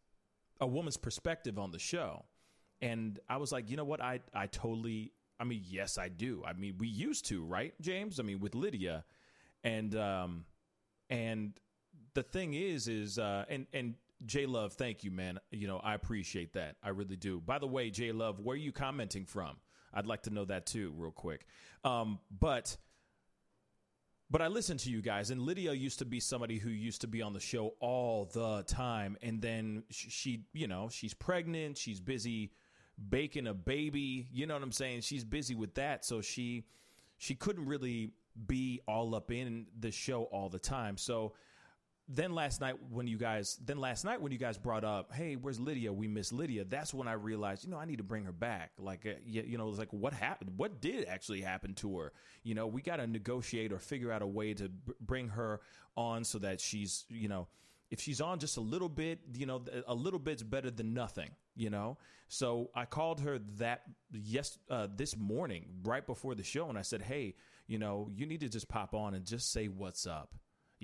a 0.60 0.68
woman's 0.68 0.98
perspective 0.98 1.60
on 1.60 1.72
the 1.72 1.80
show. 1.80 2.26
And 2.82 3.20
i 3.30 3.38
was 3.38 3.52
like 3.52 3.70
you 3.70 3.78
know 3.78 3.86
what? 3.86 4.02
I 4.02 4.20
i 4.34 4.48
totally 4.48 5.12
i 5.40 5.44
mean 5.44 5.62
yes 5.66 5.98
i 5.98 6.10
do. 6.10 6.44
I 6.46 6.54
mean 6.54 6.76
we 6.78 6.88
used 6.88 7.26
to 7.28 7.44
right 7.44 7.74
james? 7.82 8.20
I 8.20 8.24
mean 8.24 8.40
with 8.40 8.56
lydia. 8.56 9.06
And 9.64 9.96
um 9.96 10.46
and 11.10 11.54
the 12.14 12.24
thing 12.24 12.54
is 12.54 12.88
is 12.88 13.18
uh 13.20 13.46
and 13.50 13.68
and 13.74 13.96
J 14.26 14.46
Love, 14.46 14.74
thank 14.74 15.04
you, 15.04 15.12
man. 15.12 15.40
You 15.52 15.68
know, 15.68 15.78
I 15.78 15.94
appreciate 15.94 16.54
that. 16.54 16.78
I 16.84 16.90
really 16.90 17.16
do. 17.16 17.40
By 17.40 17.60
the 17.60 17.68
way, 17.68 17.90
J 17.90 18.12
Love, 18.12 18.40
where 18.40 18.54
are 18.54 18.58
you 18.58 18.72
commenting 18.72 19.26
from? 19.26 19.58
I'd 19.94 20.06
like 20.06 20.24
to 20.24 20.30
know 20.30 20.46
that 20.46 20.66
too, 20.66 20.94
real 20.98 21.12
quick. 21.12 21.46
Um, 21.84 22.20
but 22.40 22.78
but 24.30 24.42
I 24.42 24.48
listen 24.48 24.78
to 24.80 24.90
you 24.90 25.02
guys, 25.02 25.30
and 25.30 25.42
Lydia 25.42 25.74
used 25.74 26.00
to 26.00 26.06
be 26.06 26.20
somebody 26.20 26.58
who 26.58 26.70
used 26.70 27.02
to 27.02 27.08
be 27.08 27.22
on 27.22 27.34
the 27.34 27.40
show 27.40 27.76
all 27.80 28.26
the 28.34 28.64
time, 28.64 29.18
and 29.22 29.42
then 29.42 29.84
she 29.90 30.46
you 30.54 30.68
know, 30.68 30.90
she's 30.90 31.14
pregnant, 31.14 31.78
she's 31.78 32.00
busy 32.00 32.52
baking 33.10 33.48
a 33.48 33.54
baby. 33.54 34.28
You 34.32 34.48
know 34.48 34.54
what 34.54 34.64
I'm 34.64 34.72
saying? 34.72 35.02
She's 35.02 35.24
busy 35.24 35.56
with 35.56 35.76
that, 35.76 36.06
so 36.06 36.22
she 36.22 36.66
she 37.18 37.36
couldn't 37.36 37.66
really 37.66 38.12
be 38.48 38.82
all 38.88 39.16
up 39.16 39.32
in 39.32 39.68
the 39.80 39.92
show 39.92 40.24
all 40.24 40.50
the 40.50 40.60
time. 40.60 40.98
So 40.98 41.34
then 42.08 42.34
last 42.34 42.62
night 42.62 42.76
when 42.92 43.08
you 43.08 43.18
guys 43.18 43.58
then 43.66 43.78
last 43.78 44.06
night 44.06 44.22
when 44.22 44.32
you 44.32 44.38
guys 44.38 44.58
brought 44.58 44.84
up 44.84 45.14
hey 45.14 45.36
where's 45.36 45.60
lydia? 45.60 45.92
We 45.92 46.08
miss 46.08 46.32
lydia. 46.32 46.64
That's 46.64 46.94
when 46.94 47.08
i 47.08 47.14
realized 47.14 47.64
you 47.64 47.72
know 47.72 47.78
i 47.78 47.86
need 47.86 47.98
to 47.98 48.04
bring 48.04 48.26
her 48.26 48.32
back. 48.32 48.72
Like 48.78 49.06
uh, 49.06 49.20
you, 49.26 49.44
you 49.46 49.58
know 49.58 49.68
it's 49.70 49.80
like 49.80 49.92
what 49.92 50.14
happened? 50.14 50.52
What 50.58 50.82
did 50.82 51.06
actually 51.06 51.42
happen 51.42 51.74
to 51.76 52.00
her? 52.00 52.14
You 52.44 52.56
know 52.56 52.68
we 52.68 52.82
got 52.82 52.98
to 52.98 53.08
negotiate 53.08 53.72
or 53.72 53.80
figure 53.80 54.12
out 54.12 54.22
a 54.22 54.28
way 54.28 54.54
to 54.54 54.70
b- 54.70 54.94
bring 55.02 55.30
her 55.30 55.62
on 55.98 56.24
so 56.24 56.40
that 56.40 56.62
she's 56.62 57.06
you 57.10 57.28
know 57.28 57.48
if 57.92 58.02
she's 58.02 58.22
on 58.22 58.40
just 58.40 58.58
a 58.58 58.62
little 58.62 58.90
bit 58.90 59.20
you 59.34 59.46
know 59.46 59.64
a 59.88 59.96
little 59.96 60.20
bit's 60.20 60.44
better 60.44 60.70
than 60.70 60.94
nothing 60.94 61.32
you 61.56 61.70
know? 61.70 61.98
So 62.28 62.70
i 62.76 62.86
called 62.86 63.22
her 63.22 63.40
that 63.58 63.84
yes 64.12 64.58
uh, 64.70 64.88
this 64.96 65.16
morning 65.18 65.66
right 65.84 66.06
before 66.06 66.36
the 66.36 66.44
show 66.44 66.70
and 66.70 66.78
i 66.78 66.82
said 66.82 67.02
hey 67.02 67.36
you 67.68 67.78
know 67.78 68.10
you 68.14 68.26
need 68.26 68.42
to 68.42 68.50
just 68.50 68.68
pop 68.68 68.94
on 68.94 69.14
and 69.14 69.26
just 69.26 69.52
say 69.52 69.68
what's 69.68 70.06
up 70.06 70.34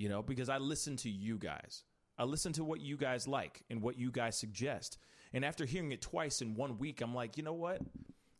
you 0.02 0.08
know, 0.08 0.20
because 0.20 0.48
I 0.48 0.58
listen 0.58 0.96
to 0.96 1.08
you 1.08 1.38
guys. 1.38 1.84
I 2.18 2.24
listen 2.24 2.52
to 2.54 2.64
what 2.64 2.80
you 2.80 2.96
guys 2.96 3.28
like 3.28 3.62
and 3.70 3.80
what 3.80 3.96
you 3.96 4.10
guys 4.10 4.36
suggest. 4.36 4.98
And 5.32 5.44
after 5.44 5.64
hearing 5.64 5.92
it 5.92 6.02
twice 6.02 6.42
in 6.42 6.56
one 6.56 6.76
week, 6.78 7.00
I'm 7.00 7.14
like, 7.14 7.36
you 7.36 7.44
know 7.44 7.52
what? 7.52 7.80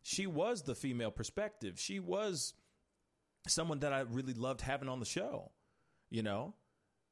She 0.02 0.26
was 0.26 0.62
the 0.62 0.74
female 0.74 1.12
perspective. 1.12 1.78
She 1.78 2.00
was 2.00 2.54
someone 3.46 3.78
that 3.78 3.92
I 3.92 4.00
really 4.00 4.34
loved 4.34 4.60
having 4.60 4.88
on 4.88 4.98
the 4.98 5.06
show, 5.06 5.52
you 6.10 6.24
know? 6.24 6.54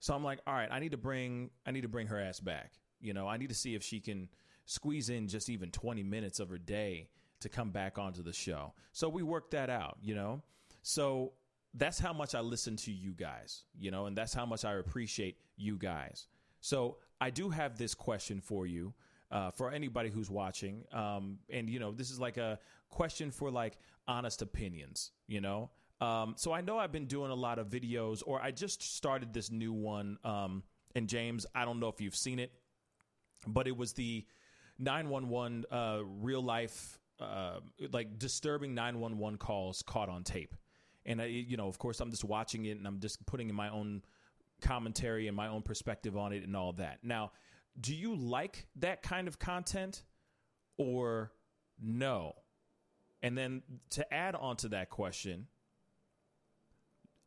So 0.01 0.15
I'm 0.15 0.25
like, 0.25 0.41
all 0.49 0.55
right, 0.55 0.69
I 0.69 0.81
need 0.81 0.91
to 0.91 0.99
bring 0.99 1.51
I 1.65 1.71
need 1.71 1.83
to 1.83 1.89
bring 1.89 2.09
her 2.09 2.19
ass 2.19 2.41
back. 2.41 2.73
You 3.01 3.15
know, 3.15 3.29
I 3.29 3.37
need 3.37 3.51
to 3.51 3.55
see 3.55 3.77
if 3.77 3.85
she 3.85 4.01
can 4.01 4.29
squeeze 4.65 5.11
in 5.11 5.29
just 5.29 5.49
even 5.49 5.71
20 5.71 6.03
minutes 6.03 6.41
of 6.41 6.49
her 6.49 6.59
day 6.59 7.09
to 7.39 7.49
come 7.49 7.71
back 7.71 7.99
onto 7.99 8.25
the 8.25 8.33
show. 8.33 8.73
So 8.91 9.09
we 9.09 9.23
worked 9.23 9.53
that 9.53 9.71
out, 9.71 9.99
you 10.03 10.17
know? 10.17 10.43
So 10.83 11.35
that's 11.75 11.99
how 11.99 12.13
much 12.13 12.35
I 12.35 12.41
listen 12.41 12.77
to 12.77 12.93
you 12.93 13.13
guys, 13.13 13.65
you 13.79 13.91
know, 13.91 14.07
and 14.07 14.17
that's 14.17 14.35
how 14.35 14.45
much 14.45 14.65
I 14.65 14.75
appreciate 14.75 15.37
you 15.57 15.77
guys. 15.77 16.27
So 16.61 16.97
I 17.21 17.31
do 17.31 17.49
have 17.51 17.79
this 17.79 17.95
question 17.95 18.41
for 18.41 18.67
you, 18.67 18.93
uh, 19.31 19.51
for 19.53 19.71
anybody 19.71 20.11
who's 20.11 20.31
watching. 20.31 20.85
Um, 20.93 21.39
and, 21.49 21.71
you 21.71 21.79
know, 21.79 21.93
this 21.93 22.11
is 22.11 22.19
like 22.19 22.39
a 22.39 22.59
question 22.89 23.31
for 23.31 23.51
like 23.51 23.79
honest 24.09 24.43
opinions, 24.43 25.13
you 25.29 25.41
know? 25.41 25.71
Um, 26.01 26.35
so 26.37 26.53
I 26.53 26.61
know 26.61 26.79
I've 26.79 26.93
been 26.93 27.07
doing 27.07 27.31
a 27.31 27.35
lot 27.35 27.59
of 27.59 27.69
videos, 27.69 28.23
or 28.27 28.41
I 28.41 28.51
just 28.51 28.83
started 28.83 29.33
this 29.33 29.51
new 29.51 29.73
one. 29.73 30.19
Um, 30.25 30.63
and 30.95 31.09
James, 31.09 31.47
I 31.55 31.65
don't 31.65 31.79
know 31.79 31.89
if 31.89 32.01
you've 32.01 32.17
seen 32.17 32.39
it, 32.39 32.53
but 33.47 33.69
it 33.69 33.77
was 33.77 33.93
the 33.93 34.27
911 34.79 35.67
uh, 35.71 36.01
real 36.05 36.43
life, 36.43 36.99
uh, 37.21 37.61
like 37.93 38.19
disturbing 38.19 38.75
911 38.75 39.39
calls 39.39 39.83
caught 39.83 40.09
on 40.09 40.25
tape 40.25 40.55
and 41.07 41.21
I, 41.21 41.27
you 41.27 41.57
know, 41.57 41.69
of 41.69 41.79
course, 41.79 42.01
I'm 42.01 42.11
just 42.11 42.25
watching 42.25 42.67
it 42.67 42.79
and 42.79 42.87
I'm 42.87 43.01
just 43.01 43.25
putting 43.27 43.49
in 43.49 43.55
my 43.55 43.71
own 43.71 44.03
commentary 44.61 45.27
and 45.27 45.37
my 45.37 45.49
own 45.49 45.63
perspective 45.63 46.17
on 46.17 46.33
it 46.33 46.45
and 46.45 46.57
all 46.57 46.73
that. 46.75 46.99
Now, 47.03 47.33
do 47.81 47.95
you 47.95 48.15
like 48.15 48.67
that 48.77 49.03
kind 49.03 49.29
of 49.29 49.39
content 49.39 50.03
or 50.77 51.33
no? 51.81 52.35
And 53.23 53.37
then 53.37 53.63
to 53.91 54.13
add 54.13 54.35
on 54.35 54.57
to 54.57 54.69
that 54.69 54.91
question, 54.91 55.47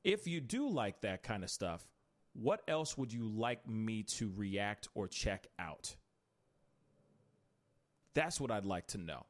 if 0.04 0.28
you 0.28 0.42
do 0.42 0.70
like 0.70 1.02
that 1.02 1.24
kind 1.24 1.44
of 1.44 1.50
stuff, 1.50 1.88
what 2.34 2.62
else 2.68 2.98
would 2.98 3.14
you 3.14 3.28
like 3.28 3.68
me 3.68 4.04
to 4.04 4.32
react 4.36 4.88
or 4.96 5.08
check 5.08 5.48
out? 5.60 5.96
That's 8.16 8.40
what 8.40 8.52
I'd 8.52 8.66
like 8.66 8.88
to 8.88 8.98
know 8.98 9.26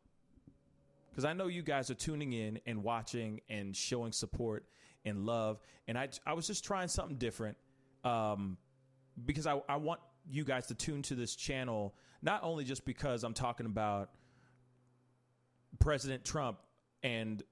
because 1.13 1.25
I 1.25 1.33
know 1.33 1.45
you 1.45 1.61
guys 1.61 1.91
are 1.91 1.95
tuning 1.95 2.33
in 2.33 2.59
and 2.65 2.81
watching 2.81 3.41
and 3.47 3.75
showing 3.75 4.11
support 4.11 4.65
and 5.05 5.27
love. 5.27 5.59
And 5.87 5.95
I, 5.95 6.09
I 6.25 6.33
was 6.33 6.47
just 6.47 6.63
trying 6.63 6.87
something 6.87 7.17
different 7.17 7.55
um, 8.03 8.57
because 9.23 9.45
I, 9.45 9.61
I 9.69 9.75
want 9.75 9.99
you 10.27 10.43
guys 10.43 10.65
to 10.67 10.73
tune 10.73 11.03
to 11.03 11.15
this 11.15 11.35
channel, 11.35 11.93
not 12.23 12.39
only 12.43 12.63
just 12.63 12.83
because 12.83 13.23
I'm 13.23 13.35
talking 13.35 13.67
about 13.67 14.09
President 15.77 16.25
Trump 16.25 16.57
and 17.03 17.43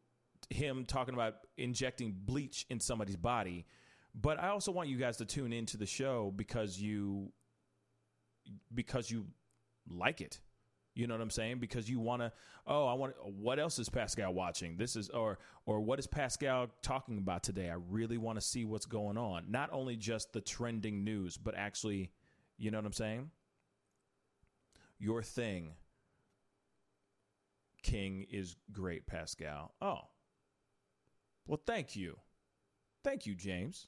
him 0.50 0.86
talking 0.86 1.14
about 1.14 1.36
injecting 1.56 2.16
bleach 2.18 2.66
in 2.72 2.80
somebody's 2.80 3.16
body, 3.16 3.68
but 4.20 4.40
I 4.40 4.48
also 4.48 4.72
want 4.72 4.90
you 4.90 4.98
guys 4.98 5.18
to 5.18 5.26
tune 5.26 5.54
into 5.54 5.78
the 5.78 5.86
show 5.86 6.34
because 6.36 6.82
you 6.82 7.32
because 8.74 9.12
you 9.12 9.28
like 9.88 10.20
it 10.20 10.40
you 11.02 11.08
know 11.08 11.16
what 11.16 11.22
I'm 11.22 11.32
saying? 11.32 11.58
Because 11.58 11.90
you 11.90 12.00
want 12.00 12.22
to, 12.22 12.32
oh, 12.68 12.86
I 12.86 12.94
want. 12.94 13.16
What 13.26 13.58
else 13.58 13.80
is 13.80 13.90
Pascal 13.90 14.36
watching? 14.36 14.78
This 14.78 14.96
is, 14.96 15.10
or 15.10 15.40
or 15.66 15.82
what 15.82 15.98
is 15.98 16.06
Pascal 16.06 16.68
talking 16.84 17.18
about 17.18 17.42
today? 17.42 17.72
I 17.72 17.78
really 17.90 18.20
want 18.20 18.40
to 18.40 18.42
see 18.46 18.66
what's 18.66 18.86
going 18.86 19.18
on. 19.18 19.46
Not 19.50 19.72
only 19.74 19.96
just 19.96 20.32
the 20.32 20.42
trending 20.42 21.04
news, 21.04 21.38
but 21.38 21.56
actually, 21.58 22.12
you 22.60 22.70
know 22.70 22.78
what 22.78 22.86
I'm 22.86 22.94
saying? 22.94 23.32
Your 25.00 25.24
thing, 25.24 25.72
King, 27.82 28.28
is 28.30 28.56
great, 28.72 29.08
Pascal. 29.08 29.74
Oh, 29.82 30.02
well, 31.48 31.62
thank 31.66 31.96
you, 31.96 32.20
thank 33.04 33.26
you, 33.26 33.34
James. 33.34 33.88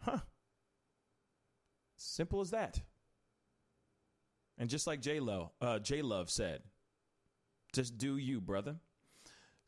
Huh? 0.00 0.18
Simple 1.96 2.42
as 2.42 2.50
that. 2.50 2.82
And 4.60 4.68
just 4.68 4.86
like 4.86 5.00
J 5.00 5.20
Lo, 5.20 5.52
uh, 5.62 5.78
J 5.78 6.02
Love 6.02 6.28
said, 6.28 6.60
just 7.72 7.96
do 7.96 8.18
you, 8.18 8.42
brother. 8.42 8.76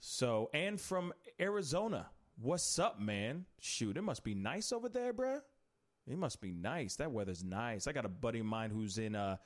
So, 0.01 0.51
and 0.53 0.79
from 0.79 1.15
Arizona, 1.41 2.11
what's 2.39 2.79
up, 2.79 3.01
man? 3.01 3.47
Shoot, 3.59 3.97
it 3.97 4.03
must 4.03 4.23
be 4.23 4.35
nice 4.35 4.71
over 4.71 4.91
there, 4.91 5.15
bruh. 5.15 5.41
It 6.07 6.19
must 6.19 6.43
be 6.43 6.53
nice. 6.53 6.97
That 6.97 7.11
weather's 7.11 7.43
nice. 7.43 7.87
I 7.87 7.93
got 7.93 8.05
a 8.05 8.11
buddy 8.11 8.41
of 8.41 8.47
mine 8.47 8.69
who's 8.69 8.99
in, 8.99 9.15
uh, 9.15 9.39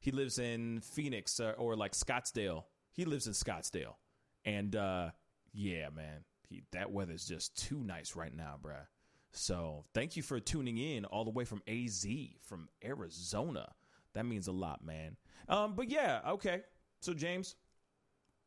he 0.00 0.10
lives 0.10 0.38
in 0.38 0.82
Phoenix 0.82 1.40
uh, 1.40 1.54
or 1.56 1.76
like 1.76 1.92
Scottsdale. 1.92 2.64
He 2.92 3.06
lives 3.06 3.26
in 3.26 3.32
Scottsdale. 3.32 3.94
And, 4.44 4.76
uh, 4.76 5.10
yeah, 5.54 5.88
man, 5.88 6.24
he, 6.46 6.62
that 6.72 6.90
weather's 6.90 7.24
just 7.24 7.56
too 7.56 7.82
nice 7.82 8.16
right 8.16 8.36
now, 8.36 8.56
bruh. 8.62 8.86
So, 9.32 9.86
thank 9.94 10.16
you 10.16 10.22
for 10.22 10.40
tuning 10.40 10.76
in 10.76 11.06
all 11.06 11.24
the 11.24 11.30
way 11.30 11.46
from 11.46 11.62
AZ, 11.66 12.06
from 12.42 12.68
Arizona. 12.84 13.72
That 14.14 14.26
means 14.26 14.48
a 14.48 14.52
lot, 14.52 14.84
man. 14.84 15.16
Um, 15.48 15.74
but 15.74 15.88
yeah, 15.88 16.20
okay. 16.26 16.62
So 17.00 17.14
James, 17.14 17.56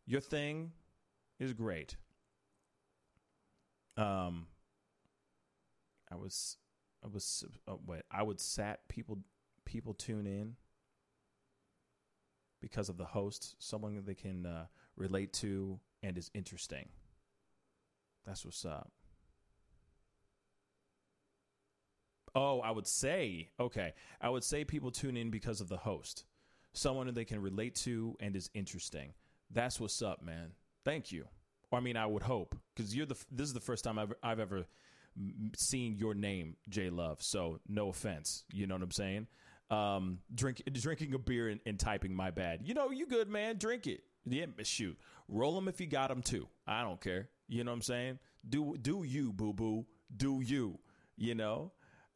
your 0.05 0.21
thing 0.21 0.71
is 1.39 1.53
great. 1.53 1.95
Um, 3.97 4.47
I 6.11 6.15
was, 6.15 6.57
I 7.03 7.07
was, 7.07 7.43
oh, 7.67 7.79
wait, 7.85 8.01
I 8.11 8.23
would 8.23 8.39
sat 8.39 8.87
people, 8.87 9.19
people 9.65 9.93
tune 9.93 10.27
in 10.27 10.55
because 12.61 12.89
of 12.89 12.97
the 12.97 13.05
host, 13.05 13.55
someone 13.59 14.01
they 14.05 14.15
can 14.15 14.45
uh, 14.45 14.65
relate 14.95 15.33
to 15.33 15.79
and 16.01 16.17
is 16.17 16.31
interesting. 16.33 16.87
That's 18.25 18.45
what's 18.45 18.65
up. 18.65 18.91
Oh, 22.35 22.59
I 22.61 22.71
would 22.71 22.87
say, 22.87 23.49
okay. 23.59 23.93
I 24.19 24.29
would 24.29 24.43
say 24.43 24.63
people 24.63 24.91
tune 24.91 25.17
in 25.17 25.29
because 25.29 25.61
of 25.61 25.69
the 25.69 25.77
host. 25.77 26.25
Someone 26.73 27.05
that 27.05 27.15
they 27.15 27.25
can 27.25 27.41
relate 27.41 27.75
to 27.75 28.15
and 28.19 28.35
is 28.35 28.49
interesting. 28.53 29.13
That's 29.51 29.79
what's 29.79 30.01
up, 30.01 30.23
man. 30.23 30.51
Thank 30.83 31.11
you. 31.11 31.25
Or 31.71 31.77
I 31.77 31.81
mean, 31.81 31.97
I 31.97 32.05
would 32.07 32.23
hope 32.23 32.55
because 32.75 32.95
you're 32.95 33.05
the. 33.05 33.15
This 33.31 33.47
is 33.47 33.53
the 33.53 33.59
first 33.59 33.83
time 33.83 33.99
I've 33.99 34.13
I've 34.23 34.39
ever 34.39 34.65
seen 35.55 35.95
your 35.95 36.13
name, 36.13 36.55
J 36.69 36.89
Love. 36.89 37.21
So 37.21 37.59
no 37.67 37.89
offense. 37.89 38.43
You 38.51 38.67
know 38.67 38.75
what 38.75 38.83
I'm 38.83 38.91
saying? 38.91 39.27
Um, 39.69 40.19
drink 40.33 40.61
drinking 40.71 41.13
a 41.13 41.19
beer 41.19 41.49
and, 41.49 41.59
and 41.65 41.79
typing. 41.79 42.15
My 42.15 42.31
bad. 42.31 42.61
You 42.63 42.73
know, 42.73 42.91
you 42.91 43.05
good, 43.05 43.29
man. 43.29 43.57
Drink 43.57 43.87
it. 43.87 44.03
Yeah, 44.25 44.45
shoot. 44.63 44.97
Roll 45.27 45.55
them 45.55 45.67
if 45.67 45.81
you 45.81 45.87
got 45.87 46.09
them 46.09 46.21
too. 46.21 46.47
I 46.65 46.81
don't 46.81 47.01
care. 47.01 47.29
You 47.47 47.63
know 47.63 47.71
what 47.71 47.75
I'm 47.75 47.81
saying? 47.81 48.19
Do 48.47 48.77
do 48.81 49.03
you, 49.03 49.33
boo 49.33 49.53
boo? 49.53 49.85
Do 50.15 50.41
you? 50.41 50.79
You 51.15 51.35
know. 51.35 51.71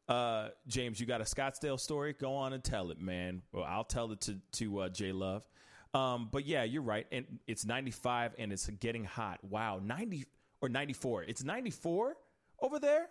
Uh, 0.08 0.48
James, 0.66 0.98
you 0.98 1.06
got 1.06 1.20
a 1.20 1.24
Scottsdale 1.24 1.78
story? 1.78 2.14
Go 2.18 2.34
on 2.34 2.52
and 2.52 2.64
tell 2.64 2.90
it, 2.90 3.00
man. 3.00 3.42
Well, 3.52 3.64
I'll 3.64 3.84
tell 3.84 4.10
it 4.12 4.20
to 4.22 4.38
to 4.52 4.78
uh, 4.80 4.88
J 4.88 5.12
Love. 5.12 5.46
Um, 5.94 6.28
but 6.30 6.46
yeah, 6.46 6.64
you're 6.64 6.82
right. 6.82 7.06
And 7.12 7.38
it's 7.46 7.64
95 7.64 8.34
and 8.38 8.52
it's 8.52 8.66
getting 8.66 9.04
hot. 9.04 9.40
Wow, 9.42 9.80
90 9.82 10.26
or 10.60 10.68
94. 10.68 11.24
It's 11.24 11.42
94 11.42 12.14
over 12.60 12.78
there. 12.78 13.08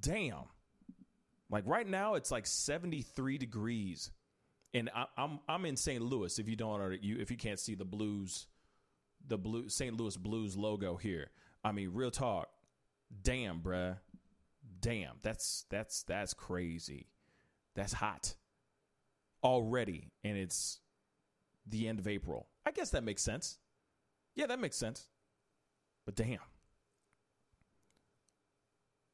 Damn. 0.00 0.44
Like 1.50 1.64
right 1.66 1.86
now, 1.86 2.14
it's 2.14 2.30
like 2.30 2.46
73 2.46 3.38
degrees, 3.38 4.10
and 4.74 4.90
I, 4.94 5.06
I'm 5.16 5.40
I'm 5.48 5.64
in 5.64 5.76
St. 5.76 6.02
Louis. 6.02 6.38
If 6.38 6.48
you 6.48 6.56
don't 6.56 7.02
you 7.02 7.18
if 7.18 7.30
you 7.30 7.38
can't 7.38 7.58
see 7.58 7.74
the 7.74 7.86
Blues, 7.86 8.46
the 9.26 9.38
blue 9.38 9.68
St. 9.68 9.96
Louis 9.96 10.16
Blues 10.16 10.56
logo 10.56 10.96
here. 10.96 11.30
I 11.64 11.72
mean, 11.72 11.90
real 11.94 12.10
talk. 12.10 12.48
Damn, 13.22 13.60
bruh. 13.60 13.96
Damn, 14.80 15.16
that's 15.22 15.64
that's 15.70 16.02
that's 16.04 16.34
crazy. 16.34 17.08
That's 17.74 17.92
hot 17.92 18.34
already, 19.42 20.12
and 20.24 20.36
it's 20.36 20.80
the 21.66 21.88
end 21.88 21.98
of 21.98 22.08
April. 22.08 22.48
I 22.66 22.70
guess 22.70 22.90
that 22.90 23.04
makes 23.04 23.22
sense. 23.22 23.58
Yeah, 24.34 24.46
that 24.46 24.60
makes 24.60 24.76
sense. 24.76 25.08
But 26.06 26.14
damn. 26.14 26.38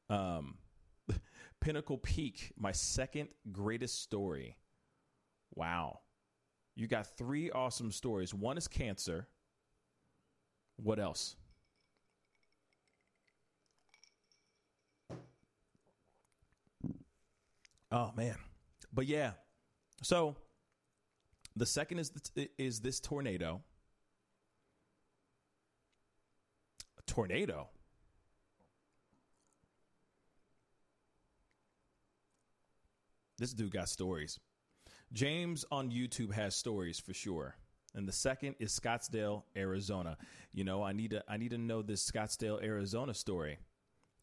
Um, 0.09 0.57
Pinnacle 1.61 1.97
Peak, 1.97 2.53
my 2.57 2.71
second 2.71 3.29
greatest 3.51 4.01
story. 4.01 4.57
Wow. 5.55 6.01
You 6.75 6.87
got 6.87 7.07
three 7.17 7.49
awesome 7.49 7.91
stories. 7.91 8.33
One 8.33 8.57
is 8.57 8.67
cancer. 8.67 9.27
What 10.77 10.99
else? 10.99 11.37
Oh 17.95 18.11
man. 18.17 18.35
But 18.93 19.07
yeah. 19.07 19.31
So 20.03 20.35
the 21.55 21.65
second 21.65 21.99
is 21.99 22.11
is 22.57 22.81
this 22.81 22.99
tornado. 22.99 23.61
A 26.99 27.01
tornado. 27.03 27.69
This 33.37 33.53
dude 33.53 33.71
got 33.71 33.87
stories. 33.87 34.39
James 35.13 35.63
on 35.71 35.89
YouTube 35.89 36.33
has 36.33 36.53
stories 36.53 36.99
for 36.99 37.13
sure. 37.13 37.55
And 37.93 38.05
the 38.05 38.11
second 38.11 38.55
is 38.59 38.77
Scottsdale, 38.77 39.43
Arizona. 39.55 40.17
You 40.51 40.65
know, 40.65 40.83
I 40.83 40.91
need 40.91 41.11
to 41.11 41.23
I 41.29 41.37
need 41.37 41.51
to 41.51 41.57
know 41.57 41.81
this 41.81 42.11
Scottsdale, 42.11 42.61
Arizona 42.61 43.13
story. 43.13 43.57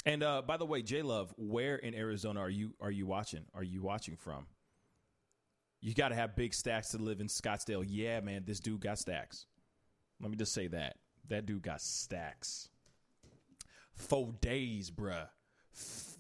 And 0.04 0.22
uh, 0.22 0.42
by 0.42 0.56
the 0.56 0.66
way, 0.66 0.82
J 0.82 1.02
Love, 1.02 1.32
where 1.36 1.76
in 1.76 1.94
Arizona 1.94 2.40
are 2.40 2.50
you 2.50 2.74
are 2.80 2.90
you 2.90 3.06
watching? 3.06 3.44
Are 3.54 3.62
you 3.62 3.82
watching 3.82 4.16
from? 4.16 4.46
You 5.80 5.94
got 5.94 6.08
to 6.08 6.14
have 6.14 6.36
big 6.36 6.54
stacks 6.54 6.90
to 6.90 6.98
live 6.98 7.20
in 7.20 7.26
Scottsdale. 7.26 7.84
Yeah, 7.86 8.20
man, 8.20 8.44
this 8.46 8.60
dude 8.60 8.80
got 8.80 8.98
stacks. 8.98 9.46
Let 10.20 10.30
me 10.30 10.36
just 10.36 10.54
say 10.54 10.68
that. 10.68 10.96
That 11.28 11.46
dude 11.46 11.62
got 11.62 11.80
stacks. 11.80 12.68
Four 13.94 14.32
days, 14.40 14.90
bruh. 14.90 15.26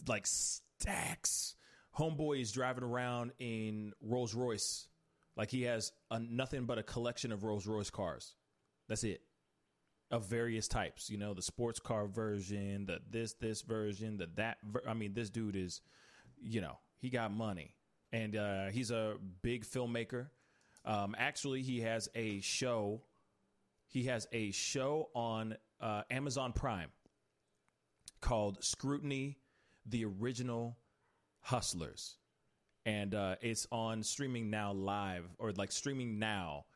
Like 0.08 0.26
stacks. 0.26 1.54
Homeboy 1.96 2.40
is 2.40 2.50
driving 2.52 2.84
around 2.84 3.32
in 3.38 3.92
Rolls 4.00 4.34
Royce. 4.34 4.88
Like 5.36 5.50
he 5.50 5.62
has 5.62 5.92
a, 6.10 6.18
nothing 6.18 6.64
but 6.64 6.78
a 6.78 6.82
collection 6.82 7.30
of 7.32 7.44
Rolls 7.44 7.66
Royce 7.66 7.90
cars. 7.90 8.34
That's 8.88 9.04
it. 9.04 9.20
Of 10.12 10.26
various 10.26 10.68
types, 10.68 11.08
you 11.08 11.16
know, 11.16 11.32
the 11.32 11.40
sports 11.40 11.80
car 11.80 12.06
version, 12.06 12.84
the 12.84 13.00
this 13.10 13.32
this 13.32 13.62
version, 13.62 14.18
the 14.18 14.28
that. 14.34 14.58
Ver- 14.62 14.82
I 14.86 14.92
mean, 14.92 15.14
this 15.14 15.30
dude 15.30 15.56
is, 15.56 15.80
you 16.38 16.60
know, 16.60 16.76
he 16.98 17.08
got 17.08 17.32
money, 17.32 17.74
and 18.12 18.36
uh, 18.36 18.66
he's 18.66 18.90
a 18.90 19.14
big 19.40 19.64
filmmaker. 19.64 20.26
Um, 20.84 21.16
actually, 21.16 21.62
he 21.62 21.80
has 21.80 22.10
a 22.14 22.40
show. 22.42 23.00
He 23.88 24.02
has 24.04 24.28
a 24.32 24.50
show 24.50 25.08
on 25.14 25.56
uh, 25.80 26.02
Amazon 26.10 26.52
Prime 26.52 26.90
called 28.20 28.62
Scrutiny: 28.62 29.38
The 29.86 30.04
Original 30.04 30.76
Hustlers, 31.40 32.18
and 32.84 33.14
uh, 33.14 33.36
it's 33.40 33.66
on 33.72 34.02
streaming 34.02 34.50
now 34.50 34.74
live 34.74 35.24
or 35.38 35.52
like 35.52 35.72
streaming 35.72 36.18
now 36.18 36.66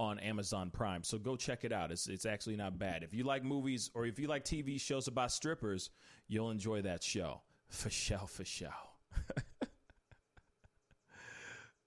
on 0.00 0.18
Amazon 0.18 0.70
Prime. 0.70 1.04
So 1.04 1.18
go 1.18 1.36
check 1.36 1.62
it 1.62 1.72
out. 1.72 1.92
It's 1.92 2.08
it's 2.08 2.24
actually 2.24 2.56
not 2.56 2.78
bad. 2.78 3.02
If 3.02 3.12
you 3.12 3.22
like 3.22 3.44
movies 3.44 3.90
or 3.92 4.06
if 4.06 4.18
you 4.18 4.28
like 4.28 4.46
TV 4.46 4.80
shows 4.80 5.06
about 5.06 5.30
strippers, 5.30 5.90
you'll 6.26 6.50
enjoy 6.50 6.80
that 6.82 7.02
show. 7.02 7.42
For 7.68 7.90
sure, 7.90 8.26
for 8.26 8.44
sure. 8.44 8.70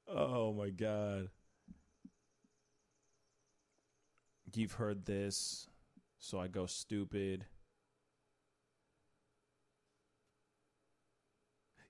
oh 0.08 0.54
my 0.54 0.70
god. 0.70 1.30
You've 4.56 4.74
heard 4.74 5.08
this, 5.08 5.68
so 6.20 6.40
I 6.40 6.48
go 6.48 6.68
stupid. 6.68 7.46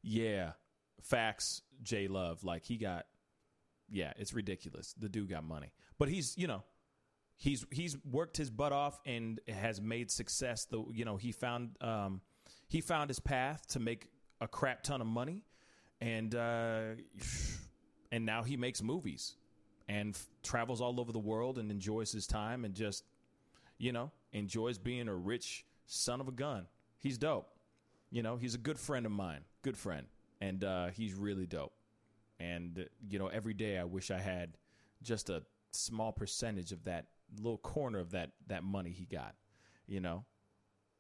Yeah, 0.01 0.53
facts. 1.01 1.61
J 1.81 2.07
Love, 2.07 2.45
like 2.45 2.63
he 2.63 2.77
got, 2.77 3.07
yeah, 3.89 4.13
it's 4.15 4.33
ridiculous. 4.33 4.93
The 4.97 5.09
dude 5.09 5.29
got 5.29 5.43
money, 5.43 5.73
but 6.03 6.09
he's 6.09 6.37
you 6.37 6.47
know, 6.47 6.63
he's 7.37 7.65
he's 7.71 7.95
worked 8.03 8.35
his 8.35 8.49
butt 8.49 8.73
off 8.73 8.99
and 9.05 9.39
has 9.47 9.79
made 9.79 10.11
success. 10.11 10.65
The 10.65 10.83
you 10.91 11.05
know 11.05 11.15
he 11.15 11.31
found 11.31 11.77
um 11.79 12.19
he 12.67 12.81
found 12.81 13.09
his 13.09 13.21
path 13.21 13.65
to 13.69 13.79
make 13.79 14.09
a 14.41 14.47
crap 14.49 14.83
ton 14.83 14.99
of 14.99 15.07
money, 15.07 15.45
and 16.01 16.35
uh, 16.35 16.95
and 18.11 18.25
now 18.25 18.43
he 18.43 18.57
makes 18.57 18.83
movies 18.83 19.37
and 19.87 20.13
f- 20.13 20.27
travels 20.43 20.81
all 20.81 20.99
over 20.99 21.13
the 21.13 21.19
world 21.19 21.57
and 21.57 21.71
enjoys 21.71 22.11
his 22.11 22.27
time 22.27 22.65
and 22.65 22.75
just 22.75 23.05
you 23.77 23.93
know 23.93 24.11
enjoys 24.33 24.77
being 24.77 25.07
a 25.07 25.15
rich 25.15 25.63
son 25.85 26.19
of 26.19 26.27
a 26.27 26.33
gun. 26.33 26.67
He's 26.99 27.17
dope. 27.17 27.47
You 28.11 28.23
know, 28.23 28.35
he's 28.35 28.55
a 28.55 28.57
good 28.59 28.77
friend 28.77 29.05
of 29.05 29.13
mine, 29.13 29.45
good 29.61 29.77
friend, 29.77 30.05
and 30.41 30.65
uh, 30.65 30.87
he's 30.87 31.13
really 31.13 31.45
dope. 31.45 31.71
And 32.41 32.77
uh, 32.77 32.83
you 33.07 33.19
know, 33.19 33.27
every 33.27 33.53
day 33.53 33.77
I 33.77 33.85
wish 33.85 34.11
I 34.11 34.19
had 34.19 34.57
just 35.01 35.29
a 35.29 35.43
small 35.75 36.11
percentage 36.11 36.71
of 36.71 36.83
that 36.85 37.07
little 37.37 37.57
corner 37.57 37.99
of 37.99 38.11
that 38.11 38.31
that 38.47 38.63
money 38.63 38.91
he 38.91 39.05
got. 39.05 39.35
You 39.87 39.99
know, 39.99 40.25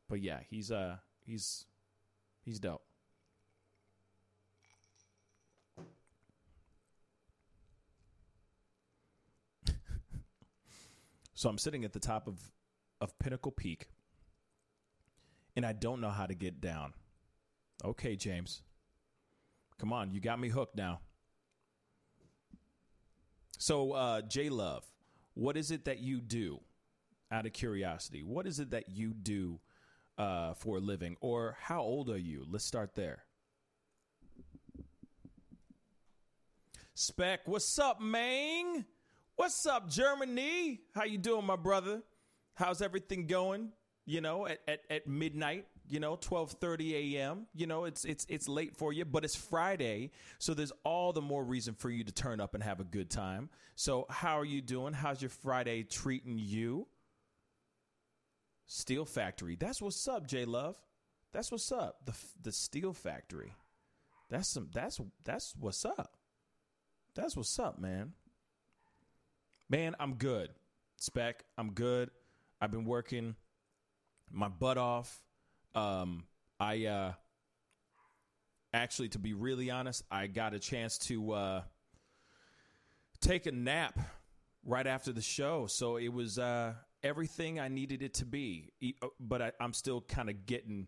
but 0.09 0.19
yeah, 0.21 0.39
he's 0.49 0.71
uh 0.71 0.97
he's 1.25 1.65
he's 2.41 2.59
dope. 2.59 2.83
so 11.33 11.49
I'm 11.49 11.57
sitting 11.57 11.85
at 11.85 11.93
the 11.93 11.99
top 11.99 12.27
of 12.27 12.51
of 12.99 13.17
Pinnacle 13.19 13.51
Peak, 13.51 13.87
and 15.55 15.65
I 15.65 15.73
don't 15.73 16.01
know 16.01 16.09
how 16.09 16.25
to 16.25 16.35
get 16.35 16.59
down. 16.61 16.93
Okay, 17.83 18.15
James. 18.15 18.61
Come 19.79 19.91
on, 19.91 20.11
you 20.11 20.19
got 20.21 20.39
me 20.39 20.49
hooked 20.49 20.75
now. 20.75 21.01
So, 23.57 23.93
uh, 23.93 24.21
J 24.21 24.49
Love, 24.49 24.83
what 25.33 25.57
is 25.57 25.71
it 25.71 25.85
that 25.85 25.99
you 25.99 26.21
do 26.21 26.59
out 27.31 27.45
of 27.45 27.53
curiosity? 27.53 28.23
What 28.23 28.45
is 28.45 28.59
it 28.59 28.71
that 28.71 28.89
you 28.89 29.13
do 29.13 29.59
uh, 30.17 30.53
for 30.53 30.77
a 30.77 30.79
living? 30.79 31.17
Or 31.21 31.57
how 31.59 31.81
old 31.81 32.09
are 32.09 32.17
you? 32.17 32.45
Let's 32.49 32.65
start 32.65 32.95
there. 32.95 33.23
Spec, 36.93 37.47
what's 37.47 37.79
up, 37.79 37.99
man? 37.99 38.85
What's 39.35 39.65
up, 39.65 39.89
Germany? 39.89 40.81
How 40.93 41.05
you 41.05 41.17
doing, 41.17 41.43
my 41.45 41.55
brother? 41.55 42.03
How's 42.53 42.83
everything 42.83 43.25
going? 43.25 43.71
You 44.05 44.21
know, 44.21 44.45
at, 44.45 44.59
at, 44.67 44.81
at 44.91 45.07
midnight, 45.07 45.65
you 45.93 45.99
know, 45.99 46.15
12:30 46.15 47.15
a.m. 47.15 47.45
You 47.53 47.67
know, 47.67 47.85
it's 47.85 48.03
it's 48.03 48.25
it's 48.27 48.49
late 48.49 48.75
for 48.75 48.91
you, 48.91 49.05
but 49.05 49.23
it's 49.23 49.35
Friday, 49.35 50.09
so 50.39 50.55
there's 50.55 50.71
all 50.83 51.13
the 51.13 51.21
more 51.21 51.43
reason 51.43 51.75
for 51.75 51.91
you 51.91 52.03
to 52.03 52.11
turn 52.11 52.39
up 52.39 52.55
and 52.55 52.63
have 52.63 52.79
a 52.79 52.83
good 52.83 53.11
time. 53.11 53.51
So, 53.75 54.07
how 54.09 54.39
are 54.39 54.45
you 54.45 54.59
doing? 54.59 54.93
How's 54.93 55.21
your 55.21 55.29
Friday 55.29 55.83
treating 55.83 56.39
you? 56.39 56.87
Steel 58.65 59.05
Factory. 59.05 59.55
That's 59.55 59.83
what's 59.83 60.07
up, 60.07 60.25
J 60.25 60.45
Love. 60.45 60.77
That's 61.31 61.51
what's 61.51 61.71
up. 61.71 61.99
The 62.05 62.13
the 62.41 62.51
Steel 62.51 62.93
Factory. 62.93 63.53
That's 64.31 64.49
some. 64.49 64.69
That's 64.73 64.99
that's 65.23 65.53
what's 65.59 65.85
up. 65.85 66.17
That's 67.13 67.37
what's 67.37 67.59
up, 67.59 67.77
man. 67.77 68.13
Man, 69.69 69.95
I'm 69.99 70.15
good. 70.15 70.49
Spec, 70.95 71.43
I'm 71.55 71.73
good. 71.73 72.09
I've 72.59 72.71
been 72.71 72.85
working 72.85 73.35
my 74.31 74.47
butt 74.47 74.79
off. 74.79 75.21
Um, 75.75 76.25
I 76.59 76.85
uh, 76.85 77.13
actually, 78.73 79.09
to 79.09 79.19
be 79.19 79.33
really 79.33 79.69
honest, 79.71 80.03
I 80.11 80.27
got 80.27 80.53
a 80.53 80.59
chance 80.59 80.97
to 80.99 81.31
uh, 81.31 81.61
take 83.21 83.45
a 83.45 83.51
nap 83.51 83.99
right 84.65 84.85
after 84.87 85.11
the 85.11 85.21
show, 85.21 85.67
so 85.67 85.97
it 85.97 86.09
was 86.13 86.39
uh, 86.39 86.73
everything 87.01 87.59
I 87.59 87.67
needed 87.67 88.01
it 88.01 88.15
to 88.15 88.25
be. 88.25 88.71
Uh, 89.01 89.07
But 89.19 89.41
I, 89.41 89.51
I'm 89.59 89.73
still 89.73 90.01
kind 90.01 90.29
of 90.29 90.45
getting. 90.45 90.87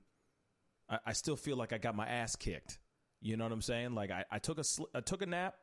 I, 0.89 1.00
I 1.08 1.13
still 1.13 1.36
feel 1.36 1.58
like 1.58 1.74
I 1.74 1.78
got 1.78 1.95
my 1.95 2.08
ass 2.08 2.36
kicked. 2.36 2.80
You 3.21 3.38
know 3.38 3.45
what 3.45 3.54
I'm 3.54 3.62
saying? 3.62 3.95
Like 3.95 4.12
I, 4.12 4.26
I 4.32 4.39
took 4.39 4.60
a 4.60 4.63
sl- 4.63 4.91
I 4.93 5.02
took 5.02 5.21
a 5.21 5.26
nap, 5.26 5.56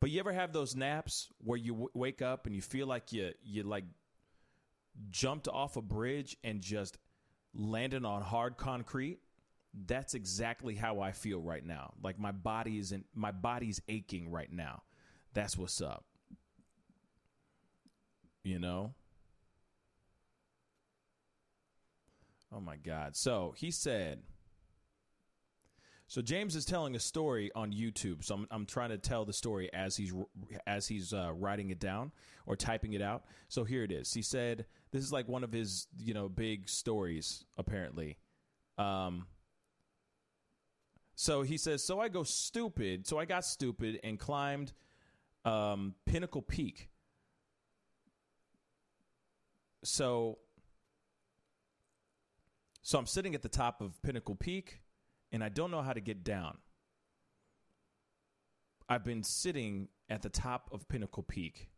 but 0.00 0.10
you 0.10 0.20
ever 0.20 0.32
have 0.32 0.52
those 0.52 0.76
naps 0.76 1.28
where 1.38 1.56
you 1.58 1.72
w- 1.72 1.90
wake 1.94 2.20
up 2.20 2.46
and 2.46 2.54
you 2.54 2.60
feel 2.60 2.86
like 2.86 3.12
you 3.12 3.30
you 3.42 3.62
like 3.62 3.84
jumped 5.10 5.48
off 5.48 5.76
a 5.76 5.82
bridge 5.82 6.36
and 6.44 6.60
just 6.60 6.98
landed 7.54 8.04
on 8.04 8.22
hard 8.22 8.56
concrete? 8.56 9.18
That's 9.86 10.14
exactly 10.14 10.74
how 10.74 11.00
I 11.00 11.12
feel 11.12 11.40
right 11.40 11.64
now. 11.64 11.94
Like 12.02 12.18
my 12.18 12.32
body 12.32 12.78
is 12.78 12.92
in 12.92 13.04
my 13.14 13.32
body's 13.32 13.80
aching 13.88 14.30
right 14.30 14.52
now. 14.52 14.82
That's 15.32 15.58
what's 15.58 15.80
up. 15.80 16.04
You 18.44 18.58
know? 18.58 18.94
Oh 22.54 22.60
my 22.60 22.76
god. 22.76 23.16
So, 23.16 23.54
he 23.56 23.70
said 23.72 24.22
so 26.14 26.22
James 26.22 26.54
is 26.54 26.64
telling 26.64 26.94
a 26.94 27.00
story 27.00 27.50
on 27.56 27.72
YouTube. 27.72 28.22
So 28.22 28.36
I'm, 28.36 28.46
I'm 28.52 28.66
trying 28.66 28.90
to 28.90 28.98
tell 28.98 29.24
the 29.24 29.32
story 29.32 29.68
as 29.74 29.96
he's 29.96 30.14
as 30.64 30.86
he's 30.86 31.12
uh, 31.12 31.32
writing 31.34 31.70
it 31.70 31.80
down 31.80 32.12
or 32.46 32.54
typing 32.54 32.92
it 32.92 33.02
out. 33.02 33.24
So 33.48 33.64
here 33.64 33.82
it 33.82 33.90
is. 33.90 34.14
He 34.14 34.22
said 34.22 34.64
this 34.92 35.02
is 35.02 35.12
like 35.12 35.26
one 35.26 35.42
of 35.42 35.50
his 35.50 35.88
you 35.98 36.14
know 36.14 36.28
big 36.28 36.68
stories 36.68 37.44
apparently. 37.58 38.16
Um. 38.78 39.26
So 41.16 41.42
he 41.42 41.56
says, 41.56 41.82
so 41.82 41.98
I 41.98 42.08
go 42.08 42.22
stupid. 42.22 43.08
So 43.08 43.18
I 43.18 43.24
got 43.24 43.44
stupid 43.44 43.98
and 44.04 44.16
climbed 44.16 44.72
um, 45.44 45.96
Pinnacle 46.06 46.42
Peak. 46.42 46.90
So, 49.82 50.38
so 52.82 53.00
I'm 53.00 53.06
sitting 53.06 53.34
at 53.34 53.42
the 53.42 53.48
top 53.48 53.80
of 53.80 54.00
Pinnacle 54.00 54.36
Peak 54.36 54.80
and 55.34 55.42
I 55.42 55.48
don't 55.48 55.72
know 55.72 55.82
how 55.82 55.92
to 55.92 56.00
get 56.00 56.22
down. 56.22 56.58
I've 58.88 59.04
been 59.04 59.24
sitting 59.24 59.88
at 60.08 60.22
the 60.22 60.28
top 60.28 60.70
of 60.70 60.88
Pinnacle 60.88 61.24
Peak. 61.24 61.70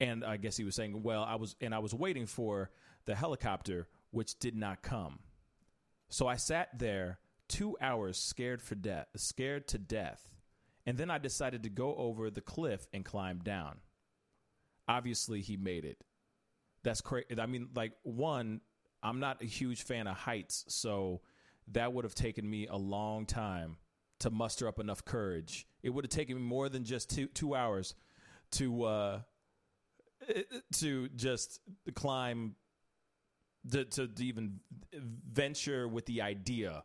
And 0.00 0.22
I 0.22 0.36
guess 0.36 0.58
he 0.58 0.64
was 0.64 0.74
saying, 0.74 1.02
well, 1.02 1.22
I 1.22 1.36
was 1.36 1.56
and 1.62 1.74
I 1.74 1.78
was 1.78 1.94
waiting 1.94 2.26
for 2.26 2.70
the 3.06 3.14
helicopter 3.14 3.88
which 4.10 4.38
did 4.38 4.54
not 4.54 4.82
come. 4.82 5.20
So 6.10 6.28
I 6.28 6.36
sat 6.36 6.78
there 6.78 7.20
2 7.48 7.78
hours 7.80 8.18
scared 8.18 8.60
for 8.60 8.74
death, 8.74 9.06
scared 9.16 9.66
to 9.68 9.78
death. 9.78 10.28
And 10.84 10.98
then 10.98 11.10
I 11.10 11.16
decided 11.16 11.62
to 11.62 11.70
go 11.70 11.94
over 11.96 12.28
the 12.30 12.42
cliff 12.42 12.86
and 12.92 13.02
climb 13.02 13.38
down. 13.38 13.78
Obviously, 14.86 15.40
he 15.40 15.56
made 15.56 15.86
it. 15.86 16.04
That's 16.82 17.00
crazy. 17.00 17.28
I 17.40 17.46
mean, 17.46 17.70
like 17.74 17.92
one, 18.02 18.60
I'm 19.04 19.20
not 19.20 19.42
a 19.42 19.44
huge 19.44 19.82
fan 19.82 20.06
of 20.06 20.16
heights, 20.16 20.64
so 20.68 21.20
that 21.72 21.92
would 21.92 22.04
have 22.04 22.14
taken 22.14 22.48
me 22.48 22.66
a 22.66 22.76
long 22.76 23.26
time 23.26 23.76
to 24.20 24.30
muster 24.30 24.66
up 24.66 24.78
enough 24.80 25.04
courage. 25.04 25.66
It 25.82 25.90
would 25.90 26.04
have 26.04 26.10
taken 26.10 26.36
me 26.36 26.42
more 26.42 26.68
than 26.68 26.84
just 26.84 27.10
two 27.10 27.26
two 27.26 27.54
hours 27.54 27.94
to 28.52 28.84
uh, 28.84 29.20
to 30.76 31.08
just 31.10 31.60
climb 31.94 32.56
to, 33.70 33.84
to 33.84 34.10
even 34.18 34.60
venture 35.00 35.86
with 35.88 36.06
the 36.06 36.22
idea 36.22 36.84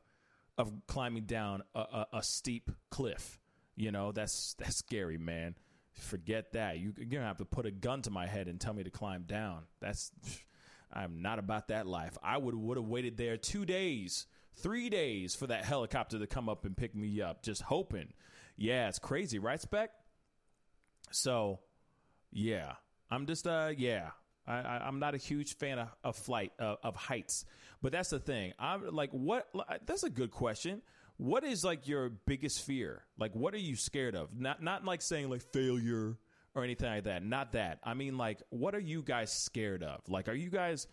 of 0.57 0.71
climbing 0.87 1.23
down 1.23 1.63
a, 1.73 1.79
a, 1.79 2.07
a 2.13 2.23
steep 2.23 2.69
cliff. 2.89 3.39
You 3.75 3.91
know, 3.91 4.11
that's 4.11 4.55
that's 4.59 4.77
scary, 4.77 5.17
man. 5.17 5.55
Forget 5.93 6.53
that. 6.53 6.79
You, 6.79 6.93
you're 6.97 7.07
gonna 7.07 7.25
have 7.25 7.37
to 7.37 7.45
put 7.45 7.65
a 7.65 7.71
gun 7.71 8.01
to 8.03 8.11
my 8.11 8.27
head 8.27 8.47
and 8.47 8.59
tell 8.59 8.73
me 8.73 8.83
to 8.83 8.89
climb 8.89 9.23
down. 9.23 9.63
That's 9.79 10.11
I'm 10.91 11.21
not 11.21 11.39
about 11.39 11.67
that 11.67 11.87
life. 11.87 12.17
I 12.23 12.37
would 12.37 12.55
would 12.55 12.77
have 12.77 12.87
waited 12.87 13.17
there 13.17 13.37
two 13.37 13.65
days, 13.65 14.25
three 14.55 14.89
days 14.89 15.35
for 15.35 15.47
that 15.47 15.65
helicopter 15.65 16.19
to 16.19 16.27
come 16.27 16.49
up 16.49 16.65
and 16.65 16.75
pick 16.75 16.95
me 16.95 17.21
up, 17.21 17.43
just 17.43 17.61
hoping. 17.61 18.13
Yeah, 18.57 18.89
it's 18.89 18.99
crazy, 18.99 19.39
right, 19.39 19.61
Spec? 19.61 19.91
So, 21.11 21.59
yeah, 22.31 22.73
I'm 23.09 23.25
just 23.25 23.47
uh, 23.47 23.71
yeah, 23.77 24.09
I, 24.47 24.81
I'm 24.83 24.99
not 24.99 25.13
a 25.13 25.17
huge 25.17 25.57
fan 25.57 25.79
of, 25.79 25.89
of 26.03 26.15
flight 26.15 26.53
uh, 26.59 26.75
of 26.83 26.95
heights, 26.95 27.45
but 27.81 27.91
that's 27.91 28.09
the 28.09 28.19
thing. 28.19 28.53
I'm 28.59 28.95
like, 28.95 29.11
what? 29.11 29.47
That's 29.85 30.03
a 30.03 30.09
good 30.09 30.31
question. 30.31 30.81
What 31.17 31.43
is 31.43 31.63
like 31.63 31.87
your 31.87 32.09
biggest 32.09 32.65
fear? 32.65 33.03
Like, 33.17 33.35
what 33.35 33.53
are 33.53 33.59
you 33.59 33.75
scared 33.75 34.15
of? 34.15 34.29
Not 34.37 34.63
not 34.63 34.85
like 34.85 35.01
saying 35.01 35.29
like 35.29 35.41
failure 35.53 36.17
or 36.55 36.63
anything 36.63 36.89
like 36.89 37.03
that. 37.05 37.23
Not 37.23 37.53
that. 37.53 37.79
I 37.83 37.93
mean, 37.93 38.17
like, 38.17 38.41
what 38.49 38.75
are 38.75 38.79
you 38.79 39.01
guys 39.01 39.31
scared 39.31 39.83
of? 39.83 40.01
Like, 40.07 40.27
are 40.27 40.33
you 40.33 40.49
guys, 40.49 40.87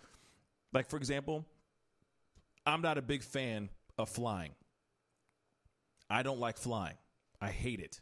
like, 0.73 0.88
for 0.88 0.97
example, 0.97 1.45
I'm 2.64 2.83
not 2.83 2.99
a 2.99 3.03
big 3.03 3.23
fan 3.23 3.71
of 3.97 4.09
flying. 4.09 4.53
I 6.11 6.23
don't 6.23 6.40
like 6.40 6.59
flying. 6.59 6.97
I 7.40 7.49
hate 7.49 7.81
it. 7.81 8.01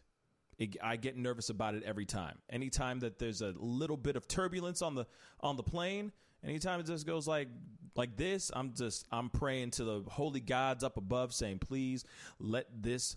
it. 0.59 0.77
I 0.83 0.97
get 0.97 1.17
nervous 1.17 1.51
about 1.51 1.75
it 1.75 1.83
every 1.85 2.07
time. 2.07 2.39
Anytime 2.51 3.01
that 3.01 3.19
there's 3.19 3.43
a 3.43 3.55
little 3.57 3.97
bit 3.97 4.17
of 4.17 4.29
turbulence 4.29 4.83
on 4.83 4.95
the 4.95 5.07
on 5.41 5.57
the 5.57 5.63
plane, 5.63 6.13
anytime 6.45 6.81
it 6.81 6.87
just 6.87 7.07
goes 7.07 7.27
like 7.27 7.49
like 7.97 8.17
this, 8.17 8.51
I'm 8.55 8.75
just 8.75 9.07
I'm 9.11 9.31
praying 9.31 9.73
to 9.73 9.85
the 9.85 10.03
holy 10.09 10.41
gods 10.41 10.85
up 10.85 10.97
above, 10.97 11.33
saying, 11.33 11.59
please 11.59 12.05
let 12.39 12.67
this 12.83 13.17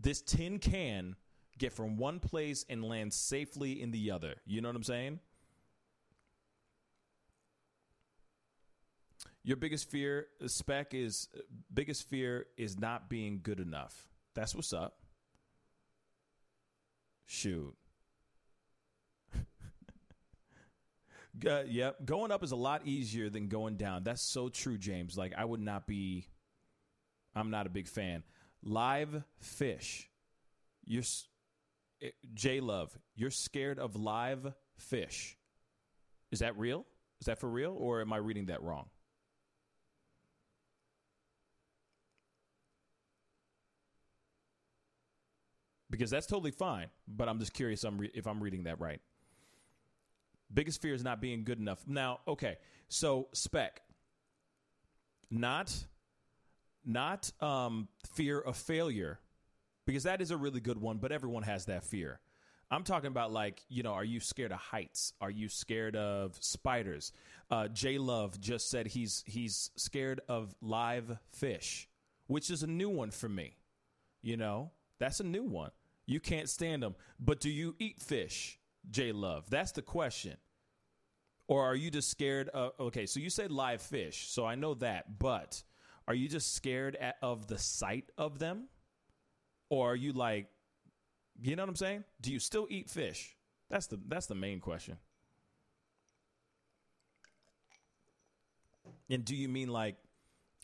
this 0.00 0.22
tin 0.22 0.58
can 0.58 1.16
get 1.58 1.72
from 1.72 1.96
one 1.96 2.18
place 2.18 2.64
and 2.68 2.84
land 2.84 3.12
safely 3.12 3.80
in 3.80 3.90
the 3.90 4.10
other. 4.10 4.34
You 4.46 4.60
know 4.60 4.68
what 4.68 4.76
I'm 4.76 4.82
saying? 4.82 5.20
Your 9.44 9.56
biggest 9.56 9.90
fear, 9.90 10.28
spec 10.46 10.94
is 10.94 11.28
biggest 11.72 12.08
fear 12.08 12.46
is 12.56 12.78
not 12.78 13.08
being 13.08 13.40
good 13.42 13.58
enough. 13.58 14.08
That's 14.34 14.54
what's 14.54 14.72
up. 14.72 14.98
Shoot. 17.26 17.74
uh, 21.46 21.62
yep, 21.66 22.04
going 22.04 22.30
up 22.30 22.44
is 22.44 22.52
a 22.52 22.56
lot 22.56 22.86
easier 22.86 23.30
than 23.30 23.48
going 23.48 23.76
down. 23.76 24.04
That's 24.04 24.22
so 24.22 24.48
true, 24.48 24.78
James. 24.78 25.18
Like 25.18 25.32
I 25.36 25.44
would 25.44 25.60
not 25.60 25.88
be. 25.88 26.28
I'm 27.34 27.50
not 27.50 27.66
a 27.66 27.70
big 27.70 27.88
fan. 27.88 28.22
Live 28.62 29.24
fish. 29.40 30.08
You're 30.84 31.02
J 32.34 32.60
Love, 32.60 32.96
you're 33.14 33.30
scared 33.30 33.78
of 33.78 33.96
live 33.96 34.52
fish. 34.76 35.36
Is 36.30 36.40
that 36.40 36.58
real? 36.58 36.86
Is 37.20 37.26
that 37.26 37.38
for 37.38 37.48
real? 37.48 37.76
Or 37.78 38.00
am 38.00 38.12
I 38.12 38.16
reading 38.16 38.46
that 38.46 38.62
wrong? 38.62 38.86
Because 45.90 46.10
that's 46.10 46.26
totally 46.26 46.52
fine, 46.52 46.86
but 47.06 47.28
I'm 47.28 47.38
just 47.38 47.52
curious 47.52 47.84
if 48.14 48.26
I'm 48.26 48.42
reading 48.42 48.64
that 48.64 48.80
right. 48.80 49.00
Biggest 50.52 50.80
fear 50.80 50.94
is 50.94 51.04
not 51.04 51.20
being 51.20 51.44
good 51.44 51.58
enough. 51.58 51.86
Now, 51.86 52.20
okay, 52.26 52.56
so 52.88 53.28
spec, 53.34 53.82
not, 55.30 55.74
not 56.84 57.30
um, 57.40 57.88
fear 58.14 58.40
of 58.40 58.56
failure, 58.56 59.20
because 59.86 60.04
that 60.04 60.20
is 60.20 60.30
a 60.30 60.36
really 60.36 60.60
good 60.60 60.78
one, 60.78 60.98
but 60.98 61.12
everyone 61.12 61.42
has 61.42 61.66
that 61.66 61.84
fear. 61.84 62.20
I'm 62.70 62.84
talking 62.84 63.08
about 63.08 63.32
like, 63.32 63.62
you 63.68 63.82
know, 63.82 63.92
are 63.92 64.04
you 64.04 64.18
scared 64.18 64.50
of 64.50 64.58
heights? 64.58 65.12
Are 65.20 65.30
you 65.30 65.48
scared 65.50 65.94
of 65.94 66.36
spiders? 66.40 67.12
Uh, 67.50 67.68
J 67.68 67.98
Love 67.98 68.40
just 68.40 68.70
said 68.70 68.86
he's 68.86 69.22
he's 69.26 69.70
scared 69.76 70.22
of 70.26 70.54
live 70.62 71.18
fish, 71.32 71.86
which 72.28 72.50
is 72.50 72.62
a 72.62 72.66
new 72.66 72.88
one 72.88 73.10
for 73.10 73.28
me. 73.28 73.58
You 74.22 74.38
know, 74.38 74.70
that's 74.98 75.20
a 75.20 75.24
new 75.24 75.42
one. 75.42 75.70
You 76.06 76.18
can't 76.18 76.48
stand 76.48 76.82
them, 76.82 76.94
but 77.20 77.40
do 77.40 77.50
you 77.50 77.76
eat 77.78 78.00
fish, 78.00 78.58
J 78.90 79.12
Love? 79.12 79.50
That's 79.50 79.72
the 79.72 79.82
question. 79.82 80.38
Or 81.48 81.66
are 81.66 81.76
you 81.76 81.90
just 81.90 82.08
scared 82.08 82.48
of? 82.48 82.72
Okay, 82.80 83.04
so 83.04 83.20
you 83.20 83.28
said 83.28 83.50
live 83.50 83.82
fish, 83.82 84.30
so 84.30 84.46
I 84.46 84.54
know 84.54 84.72
that, 84.74 85.18
but 85.18 85.62
are 86.08 86.14
you 86.14 86.26
just 86.26 86.54
scared 86.54 86.96
at, 86.96 87.16
of 87.20 87.48
the 87.48 87.58
sight 87.58 88.10
of 88.16 88.38
them? 88.38 88.68
Or 89.72 89.92
are 89.92 89.96
you 89.96 90.12
like, 90.12 90.48
you 91.40 91.56
know 91.56 91.62
what 91.62 91.70
I'm 91.70 91.76
saying? 91.76 92.04
Do 92.20 92.30
you 92.30 92.38
still 92.38 92.66
eat 92.68 92.90
fish? 92.90 93.34
That's 93.70 93.86
the 93.86 93.98
that's 94.06 94.26
the 94.26 94.34
main 94.34 94.60
question. 94.60 94.98
And 99.08 99.24
do 99.24 99.34
you 99.34 99.48
mean 99.48 99.70
like, 99.70 99.96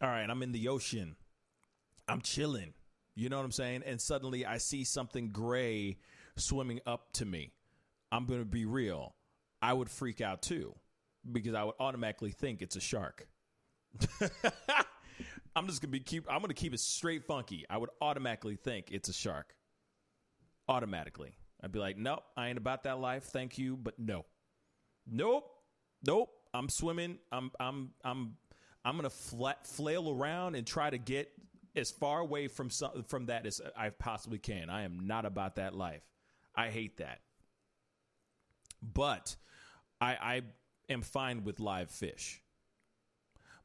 all 0.02 0.10
right, 0.10 0.28
I'm 0.28 0.42
in 0.42 0.52
the 0.52 0.68
ocean, 0.68 1.16
I'm 2.06 2.20
chilling, 2.20 2.74
you 3.14 3.30
know 3.30 3.38
what 3.38 3.46
I'm 3.46 3.50
saying? 3.52 3.82
And 3.86 3.98
suddenly 3.98 4.44
I 4.44 4.58
see 4.58 4.84
something 4.84 5.30
gray 5.30 5.96
swimming 6.36 6.80
up 6.86 7.10
to 7.14 7.24
me. 7.24 7.54
I'm 8.12 8.26
going 8.26 8.40
to 8.40 8.44
be 8.44 8.66
real. 8.66 9.14
I 9.62 9.72
would 9.72 9.88
freak 9.88 10.20
out 10.20 10.42
too 10.42 10.74
because 11.32 11.54
I 11.54 11.64
would 11.64 11.76
automatically 11.80 12.30
think 12.30 12.60
it's 12.60 12.76
a 12.76 12.80
shark. 12.80 13.26
I'm 15.58 15.66
just 15.66 15.82
gonna 15.82 15.90
be 15.90 15.98
keep. 15.98 16.24
I'm 16.30 16.40
gonna 16.40 16.54
keep 16.54 16.72
it 16.72 16.78
straight 16.78 17.24
funky. 17.24 17.64
I 17.68 17.78
would 17.78 17.90
automatically 18.00 18.54
think 18.54 18.92
it's 18.92 19.08
a 19.08 19.12
shark. 19.12 19.56
Automatically, 20.68 21.36
I'd 21.60 21.72
be 21.72 21.80
like, 21.80 21.98
nope, 21.98 22.22
I 22.36 22.48
ain't 22.48 22.58
about 22.58 22.84
that 22.84 23.00
life. 23.00 23.24
Thank 23.24 23.58
you, 23.58 23.76
but 23.76 23.98
no, 23.98 24.24
nope, 25.04 25.50
nope. 26.06 26.30
I'm 26.54 26.68
swimming. 26.68 27.18
I'm 27.32 27.50
I'm 27.58 27.90
I'm 28.04 28.36
I'm 28.84 28.94
gonna 28.94 29.10
flat, 29.10 29.66
flail 29.66 30.08
around 30.08 30.54
and 30.54 30.64
try 30.64 30.90
to 30.90 30.98
get 30.98 31.28
as 31.74 31.90
far 31.90 32.20
away 32.20 32.46
from 32.46 32.70
some, 32.70 33.02
from 33.08 33.26
that 33.26 33.44
as 33.44 33.60
I 33.76 33.90
possibly 33.90 34.38
can. 34.38 34.70
I 34.70 34.82
am 34.82 35.08
not 35.08 35.26
about 35.26 35.56
that 35.56 35.74
life. 35.74 36.02
I 36.54 36.70
hate 36.70 36.98
that. 36.98 37.18
But 38.80 39.34
I, 40.00 40.12
I 40.12 40.42
am 40.88 41.02
fine 41.02 41.42
with 41.42 41.58
live 41.58 41.90
fish. 41.90 42.40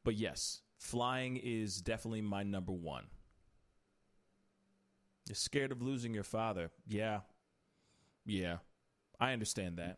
But 0.04 0.16
yes, 0.16 0.63
flying 0.84 1.38
is 1.38 1.82
definitely 1.82 2.22
my 2.22 2.44
number 2.44 2.74
one. 2.74 3.06
You're 5.28 5.36
scared 5.36 5.72
of 5.72 5.82
losing 5.82 6.14
your 6.14 6.26
father. 6.26 6.72
Yeah. 6.86 7.22
Yeah. 8.26 8.58
I 9.20 9.32
understand 9.32 9.78
that. 9.78 9.98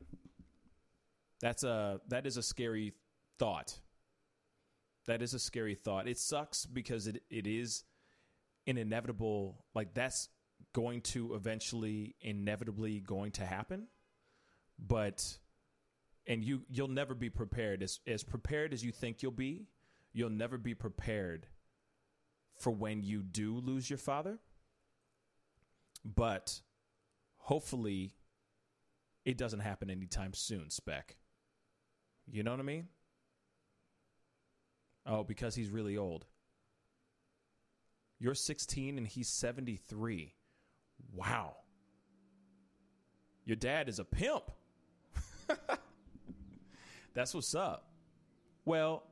That's 1.42 1.64
a 1.64 2.00
that 2.10 2.28
is 2.28 2.38
a 2.38 2.44
scary 2.44 2.94
thought. 3.40 3.80
That 5.08 5.22
is 5.24 5.34
a 5.34 5.40
scary 5.40 5.76
thought. 5.76 6.08
It 6.08 6.20
sucks 6.20 6.66
because 6.66 7.08
it, 7.08 7.24
it 7.30 7.48
is 7.48 7.84
an 8.68 8.78
inevitable 8.78 9.66
like 9.74 9.94
that's 9.96 10.30
going 10.74 11.02
to 11.02 11.34
eventually 11.34 12.16
inevitably 12.22 13.00
going 13.00 13.32
to 13.34 13.46
happen. 13.46 13.88
But 14.78 15.40
and 16.28 16.44
you 16.44 16.62
you'll 16.70 16.88
never 16.88 17.16
be 17.16 17.32
prepared 17.32 17.82
as 17.82 18.00
as 18.06 18.24
prepared 18.24 18.72
as 18.72 18.84
you 18.84 18.92
think 18.92 19.24
you'll 19.24 19.32
be 19.32 19.68
you'll 20.16 20.30
never 20.30 20.58
be 20.58 20.74
prepared 20.74 21.46
for 22.58 22.72
when 22.72 23.04
you 23.04 23.22
do 23.22 23.58
lose 23.58 23.90
your 23.90 24.00
father. 24.00 24.40
But 26.06 26.62
hopefully 27.36 28.16
it 29.26 29.38
doesn't 29.38 29.60
happen 29.60 29.90
anytime 29.90 30.34
soon 30.34 30.70
spec. 30.70 31.18
You 32.32 32.44
know 32.44 32.52
what 32.52 32.62
i 32.62 32.64
mean? 32.64 32.88
Oh 35.06 35.24
because 35.26 35.54
he's 35.54 35.70
really 35.70 35.98
old. 35.98 36.26
You're 38.18 38.36
16 38.36 38.98
and 38.98 39.06
he's 39.06 39.28
73 39.28 40.34
wow. 41.14 41.58
Your 43.44 43.58
dad 43.58 43.90
is 43.90 44.00
a 44.00 44.06
pimp. 44.06 44.50
That's 47.14 47.34
what's 47.34 47.54
up. 47.54 47.90
Well, 48.64 49.04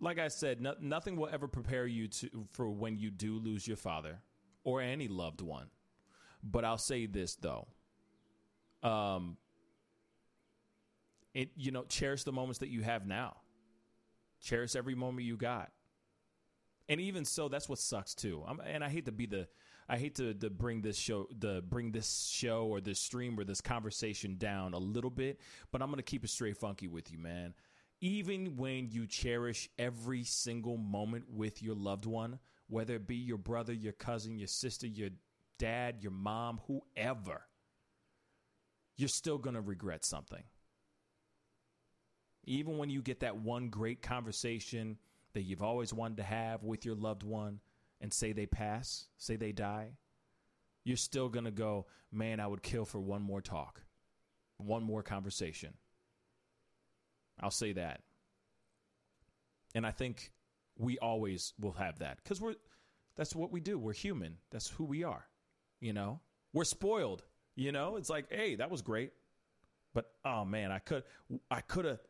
like 0.00 0.18
I 0.18 0.28
said, 0.28 0.60
no, 0.60 0.74
nothing 0.80 1.16
will 1.16 1.28
ever 1.32 1.48
prepare 1.48 1.86
you 1.86 2.08
to 2.08 2.46
for 2.52 2.68
when 2.68 2.98
you 2.98 3.10
do 3.10 3.38
lose 3.38 3.66
your 3.66 3.76
father 3.76 4.20
or 4.62 4.80
any 4.80 5.08
loved 5.08 5.40
one. 5.40 5.68
But 6.42 6.64
I'll 6.64 6.78
say 6.78 7.06
this 7.06 7.36
though. 7.36 7.68
Um 8.82 9.36
it 11.32 11.50
you 11.56 11.72
know, 11.72 11.84
cherish 11.84 12.24
the 12.24 12.32
moments 12.32 12.58
that 12.60 12.68
you 12.68 12.82
have 12.82 13.06
now. 13.06 13.36
Cherish 14.40 14.76
every 14.76 14.94
moment 14.94 15.26
you 15.26 15.36
got. 15.36 15.70
And 16.88 17.00
even 17.00 17.24
so, 17.24 17.48
that's 17.48 17.68
what 17.68 17.78
sucks 17.78 18.14
too. 18.14 18.44
I'm, 18.46 18.60
and 18.60 18.84
I 18.84 18.90
hate 18.90 19.06
to 19.06 19.12
be 19.12 19.26
the 19.26 19.48
I 19.88 19.98
hate 19.98 20.14
to, 20.16 20.32
to 20.34 20.50
bring 20.50 20.80
this 20.80 20.96
show 20.96 21.28
the 21.38 21.62
bring 21.66 21.92
this 21.92 22.28
show 22.30 22.64
or 22.66 22.80
this 22.80 23.00
stream 23.00 23.38
or 23.38 23.44
this 23.44 23.60
conversation 23.60 24.36
down 24.36 24.74
a 24.74 24.78
little 24.78 25.10
bit, 25.10 25.40
but 25.70 25.82
I'm 25.82 25.90
gonna 25.90 26.02
keep 26.02 26.24
it 26.24 26.30
straight 26.30 26.56
funky 26.56 26.88
with 26.88 27.10
you, 27.12 27.18
man. 27.18 27.54
Even 28.00 28.56
when 28.56 28.90
you 28.90 29.06
cherish 29.06 29.68
every 29.78 30.24
single 30.24 30.76
moment 30.76 31.24
with 31.30 31.62
your 31.62 31.74
loved 31.74 32.06
one, 32.06 32.38
whether 32.68 32.96
it 32.96 33.06
be 33.06 33.16
your 33.16 33.38
brother, 33.38 33.72
your 33.72 33.92
cousin, 33.92 34.38
your 34.38 34.48
sister, 34.48 34.86
your 34.86 35.10
dad, 35.58 35.96
your 36.00 36.12
mom, 36.12 36.60
whoever, 36.66 37.46
you're 38.96 39.08
still 39.08 39.38
gonna 39.38 39.60
regret 39.60 40.04
something. 40.04 40.42
Even 42.44 42.76
when 42.76 42.90
you 42.90 43.00
get 43.00 43.20
that 43.20 43.36
one 43.36 43.68
great 43.68 44.02
conversation 44.02 44.98
that 45.32 45.42
you've 45.42 45.62
always 45.62 45.94
wanted 45.94 46.18
to 46.18 46.22
have 46.22 46.62
with 46.62 46.84
your 46.84 46.94
loved 46.94 47.22
one, 47.22 47.60
and 48.00 48.12
say 48.12 48.32
they 48.32 48.44
pass, 48.44 49.06
say 49.16 49.36
they 49.36 49.50
die, 49.50 49.88
you're 50.84 50.96
still 50.96 51.30
going 51.30 51.46
to 51.46 51.50
go, 51.50 51.86
man, 52.12 52.38
I 52.38 52.46
would 52.46 52.62
kill 52.62 52.84
for 52.84 53.00
one 53.00 53.22
more 53.22 53.40
talk, 53.40 53.80
one 54.58 54.82
more 54.82 55.02
conversation. 55.02 55.72
I'll 57.40 57.50
say 57.50 57.72
that. 57.72 58.00
And 59.74 59.86
I 59.86 59.90
think 59.90 60.32
we 60.78 60.98
always 60.98 61.52
will 61.60 61.72
have 61.72 61.98
that 61.98 62.18
because 62.22 62.40
we're, 62.40 62.54
that's 63.16 63.34
what 63.34 63.52
we 63.52 63.60
do. 63.60 63.78
We're 63.78 63.92
human. 63.92 64.36
That's 64.50 64.68
who 64.68 64.84
we 64.84 65.04
are. 65.04 65.26
You 65.80 65.92
know, 65.92 66.20
we're 66.52 66.64
spoiled. 66.64 67.24
You 67.56 67.72
know, 67.72 67.96
it's 67.96 68.10
like, 68.10 68.26
hey, 68.30 68.56
that 68.56 68.70
was 68.70 68.82
great. 68.82 69.12
But 69.92 70.06
oh 70.24 70.44
man, 70.44 70.72
I 70.72 70.78
could, 70.78 71.04
I 71.50 71.60
could 71.60 71.84
have, 71.84 72.00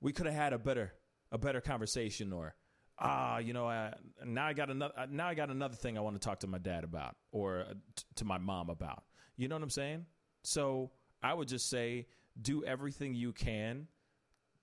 we 0.00 0.12
could 0.12 0.26
have 0.26 0.34
had 0.34 0.52
a 0.52 0.58
better, 0.58 0.92
a 1.32 1.38
better 1.38 1.60
conversation 1.60 2.32
or, 2.32 2.54
ah, 2.98 3.38
you 3.38 3.52
know, 3.52 3.66
I, 3.66 3.94
now 4.24 4.46
I 4.46 4.52
got 4.52 4.70
another 4.70 4.94
now 5.10 5.28
I 5.28 5.34
got 5.34 5.50
another 5.50 5.74
thing 5.74 5.98
I 5.98 6.00
want 6.00 6.16
to 6.16 6.20
talk 6.20 6.40
to 6.40 6.46
my 6.46 6.58
dad 6.58 6.84
about 6.84 7.16
or 7.32 7.60
uh, 7.60 7.74
to 8.16 8.24
my 8.24 8.38
mom 8.38 8.70
about. 8.70 9.04
You 9.36 9.48
know 9.48 9.56
what 9.56 9.62
I'm 9.62 9.70
saying? 9.70 10.06
So 10.42 10.90
I 11.22 11.34
would 11.34 11.48
just 11.48 11.68
say 11.68 12.06
do 12.40 12.64
everything 12.64 13.14
you 13.14 13.32
can, 13.32 13.88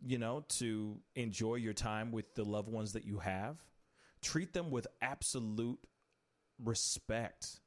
you 0.03 0.17
know, 0.17 0.45
to 0.59 0.97
enjoy 1.15 1.55
your 1.55 1.73
time 1.73 2.11
with 2.11 2.35
the 2.35 2.43
loved 2.43 2.69
ones 2.69 2.93
that 2.93 3.05
you 3.05 3.19
have. 3.19 3.57
Treat 4.21 4.53
them 4.53 4.71
with 4.71 4.87
absolute 5.01 5.79
respect 6.63 7.59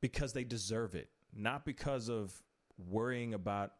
because 0.00 0.32
they 0.32 0.44
deserve 0.44 0.94
it, 0.94 1.08
not 1.34 1.64
because 1.64 2.08
of 2.08 2.32
worrying 2.78 3.34
about 3.34 3.72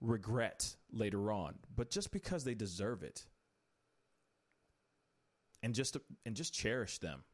regret 0.00 0.76
later 0.92 1.30
on, 1.32 1.54
but 1.74 1.90
just 1.90 2.10
because 2.12 2.44
they 2.44 2.54
deserve 2.54 3.02
it 3.02 3.24
and 5.62 5.74
just 5.74 5.96
and 6.26 6.36
just 6.36 6.52
cherish 6.52 6.98
them. 6.98 7.24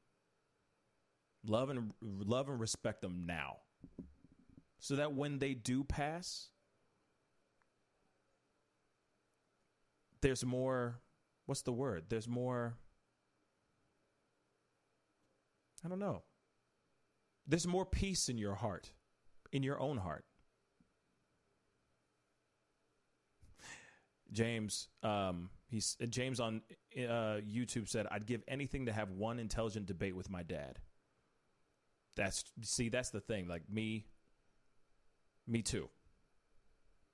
Love 1.47 1.70
and 1.70 1.93
love 2.01 2.49
and 2.49 2.61
respect 2.61 3.01
them 3.01 3.24
now. 3.26 3.57
So 4.78 4.97
that 4.97 5.14
when 5.14 5.39
they 5.39 5.55
do 5.55 5.85
pass, 5.85 6.49
there's 10.23 10.45
more 10.45 11.01
what's 11.47 11.62
the 11.62 11.73
word? 11.73 12.05
There's 12.09 12.29
more 12.29 12.75
I 15.85 15.89
don't 15.89 15.99
know. 15.99 16.23
There's 17.47 17.66
more 17.66 17.87
peace 17.87 18.29
in 18.29 18.39
your 18.39 18.55
heart, 18.55 18.93
in 19.51 19.62
your 19.62 19.81
own 19.81 19.97
heart. 19.97 20.25
James, 24.33 24.89
um, 25.03 25.51
he's 25.68 25.97
uh, 26.03 26.07
James 26.07 26.39
on 26.39 26.62
uh, 26.97 27.41
YouTube 27.43 27.89
said, 27.89 28.07
"I'd 28.11 28.27
give 28.27 28.43
anything 28.47 28.87
to 28.87 28.93
have 28.93 29.11
one 29.11 29.39
intelligent 29.41 29.87
debate 29.87 30.14
with 30.14 30.31
my 30.31 30.43
dad." 30.43 30.79
That's 32.16 32.45
see, 32.62 32.89
that's 32.89 33.11
the 33.11 33.21
thing. 33.21 33.49
Like 33.49 33.62
me, 33.68 34.07
me 35.47 35.62
too. 35.62 35.89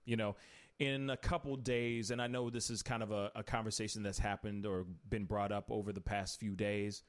You 0.04 0.16
know, 0.16 0.36
in 0.78 1.10
a 1.10 1.16
couple 1.16 1.56
days, 1.56 2.10
and 2.10 2.20
I 2.20 2.26
know 2.26 2.50
this 2.50 2.70
is 2.70 2.82
kind 2.82 3.02
of 3.02 3.10
a, 3.10 3.30
a, 3.34 3.42
conversation 3.42 4.02
that's 4.02 4.18
happened 4.18 4.66
or 4.66 4.84
been 5.08 5.24
brought 5.24 5.50
up 5.50 5.70
over 5.70 5.92
the 5.92 6.02
past 6.02 6.38
few 6.38 6.54
days, 6.54 7.02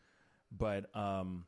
but 0.57 0.95
um, 0.95 1.45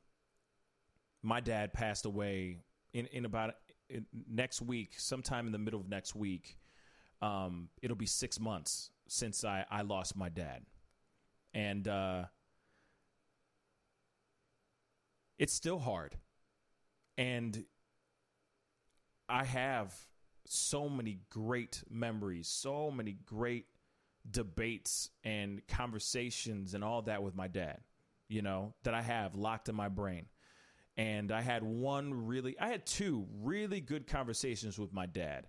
my 1.23 1.39
dad 1.39 1.73
passed 1.73 2.05
away 2.05 2.57
in 2.93 3.05
in 3.07 3.25
about 3.25 3.55
in 3.89 4.05
next 4.29 4.61
week, 4.61 4.95
sometime 4.97 5.45
in 5.45 5.51
the 5.53 5.59
middle 5.59 5.79
of 5.79 5.87
next 5.87 6.13
week 6.15 6.57
um, 7.21 7.69
it'll 7.81 7.97
be 7.97 8.05
six 8.05 8.39
months 8.39 8.91
since 9.07 9.43
I, 9.43 9.65
I 9.69 9.81
lost 9.81 10.15
my 10.15 10.29
dad. 10.29 10.63
And 11.53 11.87
uh, 11.87 12.25
it's 15.37 15.53
still 15.53 15.79
hard. 15.79 16.15
And 17.17 17.65
I 19.27 19.43
have 19.43 19.93
so 20.51 20.89
many 20.89 21.19
great 21.29 21.83
memories, 21.89 22.47
so 22.47 22.91
many 22.91 23.17
great 23.25 23.65
debates 24.29 25.09
and 25.23 25.61
conversations 25.67 26.73
and 26.73 26.83
all 26.83 27.01
that 27.03 27.23
with 27.23 27.35
my 27.35 27.47
dad, 27.47 27.79
you 28.27 28.41
know, 28.41 28.73
that 28.83 28.93
I 28.93 29.01
have 29.01 29.35
locked 29.35 29.69
in 29.69 29.75
my 29.75 29.89
brain. 29.89 30.25
And 30.97 31.31
I 31.31 31.41
had 31.41 31.63
one 31.63 32.27
really, 32.27 32.59
I 32.59 32.69
had 32.69 32.85
two 32.85 33.25
really 33.41 33.79
good 33.79 34.07
conversations 34.07 34.77
with 34.77 34.91
my 34.91 35.05
dad 35.05 35.47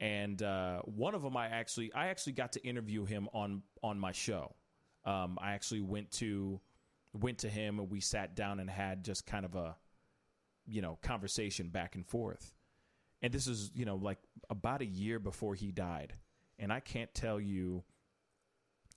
and 0.00 0.42
uh, 0.42 0.80
one 0.82 1.14
of 1.14 1.22
them 1.22 1.36
I 1.36 1.46
actually 1.48 1.92
I 1.92 2.08
actually 2.08 2.32
got 2.32 2.52
to 2.52 2.66
interview 2.66 3.04
him 3.04 3.28
on 3.32 3.62
on 3.82 3.98
my 3.98 4.12
show. 4.12 4.54
Um, 5.04 5.38
I 5.40 5.52
actually 5.52 5.80
went 5.80 6.10
to 6.12 6.60
went 7.12 7.38
to 7.38 7.48
him 7.48 7.78
and 7.78 7.90
we 7.90 8.00
sat 8.00 8.34
down 8.34 8.60
and 8.60 8.68
had 8.68 9.04
just 9.04 9.26
kind 9.26 9.44
of 9.44 9.54
a 9.54 9.76
you 10.66 10.82
know 10.82 10.98
conversation 11.02 11.68
back 11.68 11.94
and 11.94 12.06
forth. 12.06 12.52
And 13.24 13.32
this 13.32 13.46
is 13.46 13.70
you 13.74 13.86
know 13.86 13.96
like 13.96 14.18
about 14.50 14.82
a 14.82 14.86
year 14.86 15.18
before 15.18 15.54
he 15.54 15.72
died, 15.72 16.12
and 16.58 16.70
I 16.70 16.80
can't 16.80 17.12
tell 17.14 17.40
you 17.40 17.82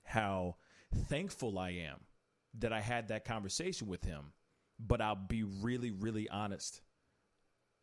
how 0.04 0.56
thankful 1.08 1.58
I 1.58 1.70
am 1.70 2.00
that 2.58 2.70
I 2.70 2.82
had 2.82 3.08
that 3.08 3.24
conversation 3.24 3.88
with 3.88 4.04
him. 4.04 4.34
But 4.78 5.00
I'll 5.00 5.16
be 5.16 5.44
really, 5.44 5.92
really 5.92 6.28
honest. 6.28 6.82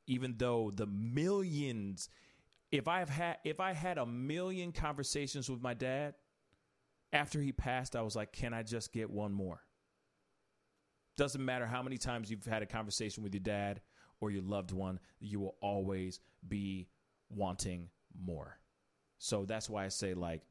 Even 0.05 0.35
though 0.37 0.71
the 0.71 0.85
millions, 0.85 2.09
if 2.71 2.87
I've 2.87 3.09
had, 3.09 3.37
if 3.43 3.59
I 3.59 3.73
had 3.73 3.97
a 3.97 4.05
million 4.05 4.71
conversations 4.71 5.49
with 5.49 5.63
my 5.63 5.73
dad 5.73 6.13
after 7.11 7.41
he 7.41 7.53
passed, 7.53 7.95
I 7.95 8.03
was 8.03 8.15
like, 8.15 8.31
can 8.31 8.53
I 8.53 8.61
just 8.61 8.93
get 8.93 9.09
one 9.09 9.33
more? 9.33 9.61
Doesn't 11.17 11.43
matter 11.43 11.65
how 11.65 11.81
many 11.81 11.97
times 11.97 12.29
you've 12.29 12.45
had 12.45 12.61
a 12.61 12.67
conversation 12.67 13.23
with 13.23 13.33
your 13.33 13.41
dad 13.41 13.81
or 14.25 14.31
your 14.31 14.43
loved 14.43 14.71
one, 14.71 14.99
you 15.19 15.39
will 15.39 15.55
always 15.61 16.19
be 16.47 16.87
wanting 17.29 17.89
more. 18.19 18.57
So 19.17 19.45
that's 19.45 19.69
why 19.69 19.85
I 19.85 19.89
say, 19.89 20.13
like, 20.13 20.41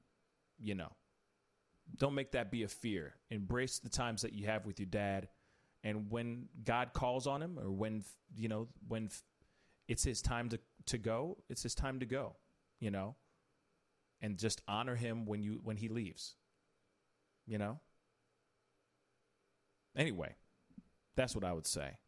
you 0.58 0.74
know, 0.74 0.92
don't 1.98 2.14
make 2.14 2.32
that 2.32 2.50
be 2.50 2.62
a 2.62 2.68
fear. 2.68 3.14
Embrace 3.30 3.78
the 3.78 3.88
times 3.88 4.22
that 4.22 4.32
you 4.32 4.46
have 4.46 4.64
with 4.64 4.78
your 4.78 4.86
dad. 4.86 5.28
And 5.82 6.10
when 6.10 6.48
God 6.64 6.92
calls 6.92 7.26
on 7.26 7.42
him, 7.42 7.58
or 7.58 7.70
when, 7.70 8.04
you 8.36 8.48
know, 8.48 8.68
when 8.88 9.10
it's 9.88 10.04
his 10.04 10.22
time 10.22 10.48
to, 10.50 10.58
to 10.86 10.98
go, 10.98 11.38
it's 11.50 11.62
his 11.62 11.74
time 11.74 12.00
to 12.00 12.06
go, 12.06 12.36
you 12.80 12.90
know? 12.90 13.16
And 14.22 14.38
just 14.38 14.62
honor 14.66 14.94
him 14.94 15.26
when 15.26 15.42
you 15.42 15.60
when 15.62 15.76
he 15.76 15.88
leaves. 15.88 16.36
You 17.46 17.58
know? 17.58 17.80
Anyway, 19.94 20.34
that's 21.16 21.34
what 21.34 21.44
I 21.44 21.52
would 21.52 21.66
say. 21.66 21.98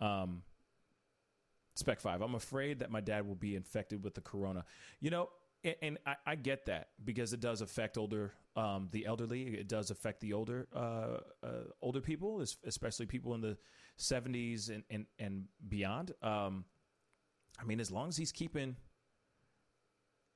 Um 0.00 0.42
Spec 1.74 2.00
5, 2.00 2.22
I'm 2.22 2.34
afraid 2.34 2.80
that 2.80 2.90
my 2.90 3.00
dad 3.00 3.24
will 3.24 3.36
be 3.36 3.54
infected 3.54 4.02
with 4.02 4.14
the 4.14 4.20
corona. 4.20 4.64
You 4.98 5.10
know, 5.10 5.28
and, 5.62 5.76
and 5.80 5.98
I, 6.04 6.16
I, 6.26 6.34
get 6.34 6.66
that 6.66 6.88
because 7.04 7.32
it 7.32 7.38
does 7.38 7.60
affect 7.60 7.96
older, 7.96 8.32
um, 8.56 8.88
the 8.90 9.06
elderly. 9.06 9.54
It 9.54 9.68
does 9.68 9.92
affect 9.92 10.20
the 10.20 10.32
older, 10.32 10.66
uh, 10.74 11.18
uh, 11.44 11.64
older 11.80 12.00
people, 12.00 12.44
especially 12.64 13.06
people 13.06 13.32
in 13.34 13.40
the 13.40 13.56
70s 13.98 14.70
and 14.70 14.82
and, 14.90 15.06
and 15.18 15.44
beyond. 15.68 16.12
Um, 16.20 16.64
I 17.60 17.64
mean, 17.64 17.80
as 17.80 17.90
long 17.90 18.08
as 18.08 18.16
he's 18.16 18.32
keeping, 18.32 18.76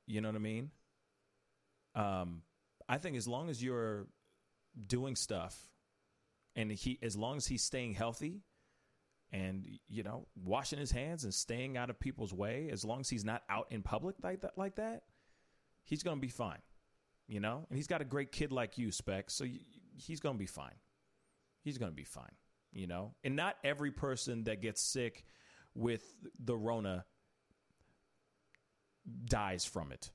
you 0.07 0.21
know 0.21 0.29
what 0.29 0.37
I 0.37 0.41
mean. 0.41 0.71
Um, 1.95 2.43
I 2.89 2.99
think 2.99 3.17
as 3.17 3.29
long 3.29 3.49
as 3.49 3.63
you're 3.63 4.07
doing 4.87 5.17
stuff, 5.17 5.59
and 6.57 6.71
he, 6.71 6.99
as 7.03 7.17
long 7.17 7.37
as 7.37 7.47
he's 7.47 7.63
staying 7.63 7.95
healthy, 7.95 8.43
and 9.33 9.67
you 9.89 10.03
know 10.03 10.27
washing 10.45 10.79
his 10.79 10.91
hands 10.91 11.25
and 11.25 11.33
staying 11.33 11.77
out 11.77 11.91
of 11.91 11.99
people's 11.99 12.35
way 12.35 12.69
as 12.71 12.85
long 12.85 13.01
as 13.01 13.09
he's 13.09 13.25
not 13.25 13.43
out 13.49 13.67
in 13.71 13.83
public 13.83 14.17
like 14.23 14.43
that 14.43 14.57
like 14.57 14.77
that 14.77 15.03
he's 15.85 16.03
going 16.03 16.17
to 16.17 16.21
be 16.21 16.29
fine 16.29 16.61
you 17.33 17.41
know? 17.41 17.67
And 17.69 17.77
he's 17.77 17.87
got 17.87 18.03
a 18.03 18.05
great 18.05 18.31
kid 18.31 18.53
like 18.53 18.79
you 18.79 18.93
spec 18.93 19.31
so 19.31 19.47
he's 19.97 20.21
going 20.21 20.35
to 20.35 20.39
be 20.39 20.47
fine. 20.47 20.75
He's 21.63 21.79
going 21.79 21.91
to 21.91 21.97
be 21.97 22.05
fine 22.05 22.35
you 22.73 22.87
know? 22.87 23.15
And 23.25 23.37
not 23.37 23.57
every 23.65 23.91
person 23.91 24.45
that 24.45 24.61
gets 24.61 24.83
sick 24.83 25.25
with 25.75 26.03
the 26.39 26.57
rona 26.57 27.05
dies 29.25 29.65
from 29.65 29.93
it 29.93 30.11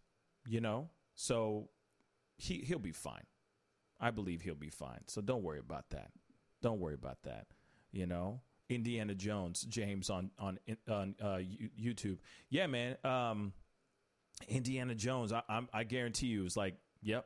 you 0.45 0.61
know? 0.61 0.89
So 1.15 1.69
he 2.37 2.57
he'll 2.59 2.79
be 2.79 2.91
fine. 2.91 3.25
I 3.99 4.11
believe 4.11 4.41
he'll 4.43 4.55
be 4.55 4.69
fine 4.69 5.01
so 5.07 5.21
don't 5.21 5.43
worry 5.43 5.59
about 5.59 5.89
that. 5.89 6.11
Don't 6.61 6.79
worry 6.79 6.95
about 6.95 7.23
that 7.23 7.47
you 7.91 8.05
know 8.05 8.41
Indiana 8.69 9.15
Jones, 9.15 9.61
James 9.61 10.09
on 10.09 10.31
on 10.37 10.59
on 10.89 11.15
uh, 11.21 11.39
YouTube. 11.79 12.17
Yeah, 12.49 12.67
man. 12.67 12.97
Um, 13.03 13.53
Indiana 14.47 14.95
Jones. 14.95 15.31
I, 15.31 15.41
I'm, 15.49 15.69
I 15.73 15.83
guarantee 15.83 16.27
you, 16.27 16.45
it's 16.45 16.57
like, 16.57 16.75
yep, 17.01 17.25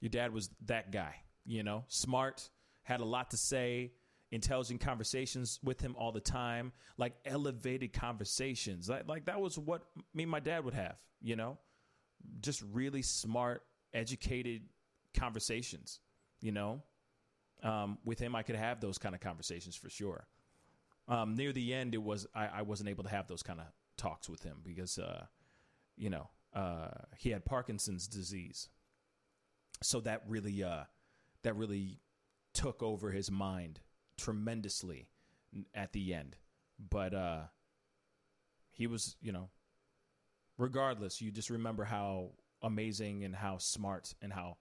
your 0.00 0.10
dad 0.10 0.32
was 0.32 0.50
that 0.66 0.92
guy. 0.92 1.14
You 1.44 1.62
know, 1.62 1.84
smart, 1.88 2.48
had 2.82 3.00
a 3.00 3.04
lot 3.04 3.30
to 3.30 3.36
say, 3.36 3.92
intelligent 4.30 4.80
conversations 4.80 5.58
with 5.62 5.80
him 5.80 5.94
all 5.98 6.12
the 6.12 6.20
time, 6.20 6.72
like 6.96 7.14
elevated 7.24 7.92
conversations. 7.92 8.88
Like, 8.88 9.08
like 9.08 9.24
that 9.26 9.40
was 9.40 9.58
what 9.58 9.82
me 10.14 10.24
and 10.24 10.30
my 10.30 10.40
dad 10.40 10.64
would 10.64 10.74
have. 10.74 10.96
You 11.20 11.36
know, 11.36 11.58
just 12.40 12.62
really 12.72 13.02
smart, 13.02 13.62
educated 13.94 14.62
conversations. 15.14 16.00
You 16.40 16.52
know, 16.52 16.82
um, 17.62 17.98
with 18.04 18.18
him, 18.18 18.34
I 18.34 18.42
could 18.42 18.56
have 18.56 18.80
those 18.80 18.98
kind 18.98 19.14
of 19.14 19.20
conversations 19.20 19.76
for 19.76 19.88
sure 19.88 20.26
um, 21.08 21.34
near 21.34 21.52
the 21.52 21.74
end, 21.74 21.94
it 21.94 22.02
was 22.02 22.26
I, 22.34 22.46
I, 22.46 22.62
wasn't 22.62 22.88
able 22.88 23.04
to 23.04 23.10
have 23.10 23.26
those 23.26 23.42
kind 23.42 23.60
of 23.60 23.66
talks 23.96 24.28
with 24.28 24.42
him 24.42 24.58
because, 24.64 24.98
uh, 24.98 25.26
you 25.96 26.10
know, 26.10 26.30
uh, 26.54 26.90
he 27.16 27.30
had 27.30 27.44
Parkinson's 27.44 28.06
disease, 28.06 28.68
so 29.82 30.00
that 30.00 30.22
really 30.28 30.62
uh, 30.62 30.84
that 31.42 31.56
really 31.56 31.98
took 32.52 32.82
over 32.82 33.10
his 33.10 33.30
mind 33.30 33.80
tremendously 34.16 35.08
at 35.74 35.92
the 35.92 36.14
end. 36.14 36.36
But 36.78 37.14
uh, 37.14 37.40
he 38.70 38.86
was, 38.86 39.16
you 39.20 39.32
know, 39.32 39.50
regardless, 40.58 41.20
you 41.20 41.30
just 41.30 41.50
remember 41.50 41.84
how 41.84 42.30
amazing 42.62 43.24
and 43.24 43.34
how 43.34 43.58
smart 43.58 44.14
and 44.22 44.32
how 44.32 44.56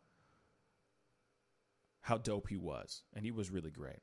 how 2.02 2.18
dope 2.18 2.48
he 2.48 2.58
was, 2.58 3.04
and 3.14 3.24
he 3.24 3.32
was 3.32 3.52
really 3.52 3.70
great. 3.70 4.02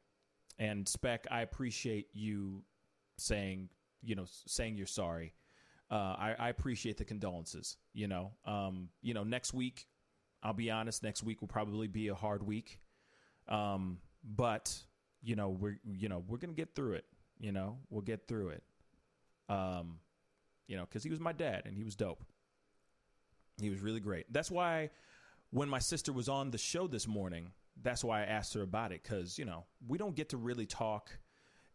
And 0.59 0.89
Spec, 0.89 1.27
I 1.31 1.43
appreciate 1.43 2.09
you 2.13 2.63
saying, 3.17 3.69
you 4.03 4.15
know, 4.15 4.25
saying 4.47 4.77
you're 4.77 4.87
sorry. 4.87 5.35
Uh, 5.91 6.17
I, 6.19 6.37
I, 6.39 6.49
appreciate 6.51 6.99
the 6.99 7.05
condolences. 7.05 7.79
You 7.95 8.09
know, 8.09 8.33
um, 8.45 8.91
you 9.01 9.15
know, 9.15 9.25
next 9.25 9.55
week, 9.55 9.87
I'll 10.43 10.53
be 10.53 10.71
honest, 10.71 11.03
next 11.03 11.23
week 11.23 11.41
will 11.41 11.49
probably 11.49 11.87
be 11.87 12.09
a 12.09 12.15
hard 12.15 12.43
week. 12.43 12.79
Um, 13.49 13.99
but 14.23 14.77
you 15.23 15.35
know, 15.35 15.49
we're 15.49 15.79
you 15.85 16.11
know 16.11 16.23
we're 16.29 16.37
gonna 16.37 16.53
get 16.53 16.75
through 16.75 16.95
it. 16.95 17.07
You 17.39 17.53
know, 17.53 17.79
we'll 17.89 18.03
get 18.03 18.29
through 18.29 18.51
it. 18.51 18.63
Um, 19.49 20.01
you 20.67 20.77
know, 20.77 20.85
because 20.85 21.03
he 21.03 21.11
was 21.11 21.21
my 21.21 21.33
dad 21.33 21.63
and 21.65 21.77
he 21.77 21.85
was 21.85 21.97
dope. 21.97 22.23
He 23.61 23.71
was 23.71 23.81
really 23.81 24.01
great. 24.01 24.31
That's 24.31 24.51
why 24.51 24.91
when 25.51 25.69
my 25.69 25.79
sister 25.79 26.13
was 26.13 26.29
on 26.29 26.51
the 26.51 26.59
show 26.59 26.87
this 26.87 27.09
morning, 27.09 27.53
that's 27.83 28.05
why 28.05 28.23
I 28.23 28.25
asked 28.25 28.55
her 28.55 28.63
about 28.63 28.93
it 28.93 29.03
because 29.03 29.39
you 29.39 29.45
know 29.45 29.65
we 29.87 29.99
don't 29.99 30.15
get 30.15 30.31
to 30.31 30.37
really 30.37 30.67
talk 30.67 31.11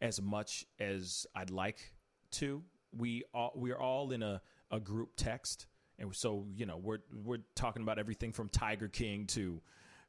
as 0.01 0.22
much 0.22 0.66
as 0.80 1.26
I'd 1.36 1.49
like 1.49 1.93
to. 2.32 2.62
We 2.95 3.24
all 3.34 3.51
we're 3.56 3.78
all 3.78 4.12
in 4.12 4.22
a, 4.22 4.41
a 4.72 4.80
group 4.80 5.12
text, 5.16 5.68
and 5.97 6.14
so 6.16 6.45
you 6.56 6.66
know 6.66 6.78
we're 6.78 6.99
we're 7.24 7.39
talking 7.56 7.82
about 7.82 7.99
everything 7.99 8.32
from 8.32 8.49
Tiger 8.49 8.88
King 8.88 9.26
to 9.28 9.62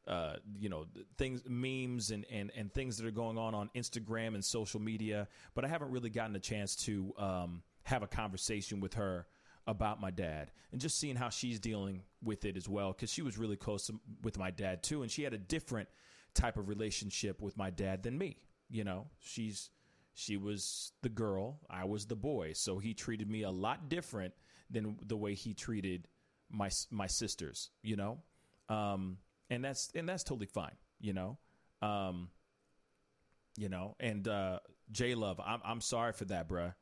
uh, 0.06 0.34
you 0.58 0.68
know 0.68 0.86
things 1.16 1.42
memes 1.48 2.10
and, 2.10 2.26
and 2.30 2.50
and 2.56 2.72
things 2.72 2.98
that 2.98 3.06
are 3.06 3.12
going 3.12 3.38
on 3.38 3.54
on 3.54 3.70
Instagram 3.74 4.34
and 4.34 4.44
social 4.44 4.80
media. 4.80 5.28
But 5.54 5.64
I 5.64 5.68
haven't 5.68 5.90
really 5.90 6.10
gotten 6.10 6.36
a 6.36 6.40
chance 6.40 6.76
to 6.84 7.14
um, 7.16 7.62
have 7.84 8.02
a 8.02 8.08
conversation 8.08 8.80
with 8.80 8.94
her 8.94 9.26
about 9.66 10.00
my 10.00 10.10
dad 10.10 10.50
and 10.72 10.80
just 10.80 10.98
seeing 10.98 11.16
how 11.16 11.28
she's 11.30 11.58
dealing 11.58 12.02
with 12.22 12.44
it 12.44 12.56
as 12.56 12.68
well 12.68 12.92
because 12.92 13.10
she 13.10 13.22
was 13.22 13.38
really 13.38 13.56
close 13.56 13.90
with 14.22 14.38
my 14.38 14.50
dad 14.50 14.82
too 14.82 15.02
and 15.02 15.10
she 15.10 15.22
had 15.22 15.32
a 15.32 15.38
different 15.38 15.88
type 16.34 16.56
of 16.56 16.68
relationship 16.68 17.40
with 17.40 17.56
my 17.56 17.70
dad 17.70 18.02
than 18.02 18.16
me 18.18 18.36
you 18.68 18.84
know? 18.84 19.06
She's 19.20 19.70
she 20.16 20.36
was 20.36 20.92
the 21.02 21.08
girl 21.08 21.58
i 21.68 21.84
was 21.84 22.06
the 22.06 22.14
boy 22.14 22.52
so 22.52 22.78
he 22.78 22.94
treated 22.94 23.28
me 23.28 23.42
a 23.42 23.50
lot 23.50 23.88
different 23.88 24.32
than 24.70 24.96
the 25.04 25.16
way 25.16 25.34
he 25.34 25.52
treated 25.54 26.06
my 26.50 26.70
my 26.90 27.06
sisters 27.06 27.70
you 27.82 27.96
know? 27.96 28.18
Um 28.68 29.18
and 29.50 29.64
that's 29.64 29.90
and 29.94 30.08
that's 30.08 30.22
totally 30.22 30.46
fine 30.46 30.76
you 31.00 31.12
know? 31.14 31.38
Um 31.82 32.28
you 33.56 33.68
know? 33.68 33.96
And 33.98 34.28
uh 34.28 34.60
j 34.92 35.14
love 35.14 35.40
i'm 35.44 35.60
i'm 35.64 35.80
sorry 35.80 36.12
for 36.12 36.26
that 36.26 36.48
bruh 36.48 36.74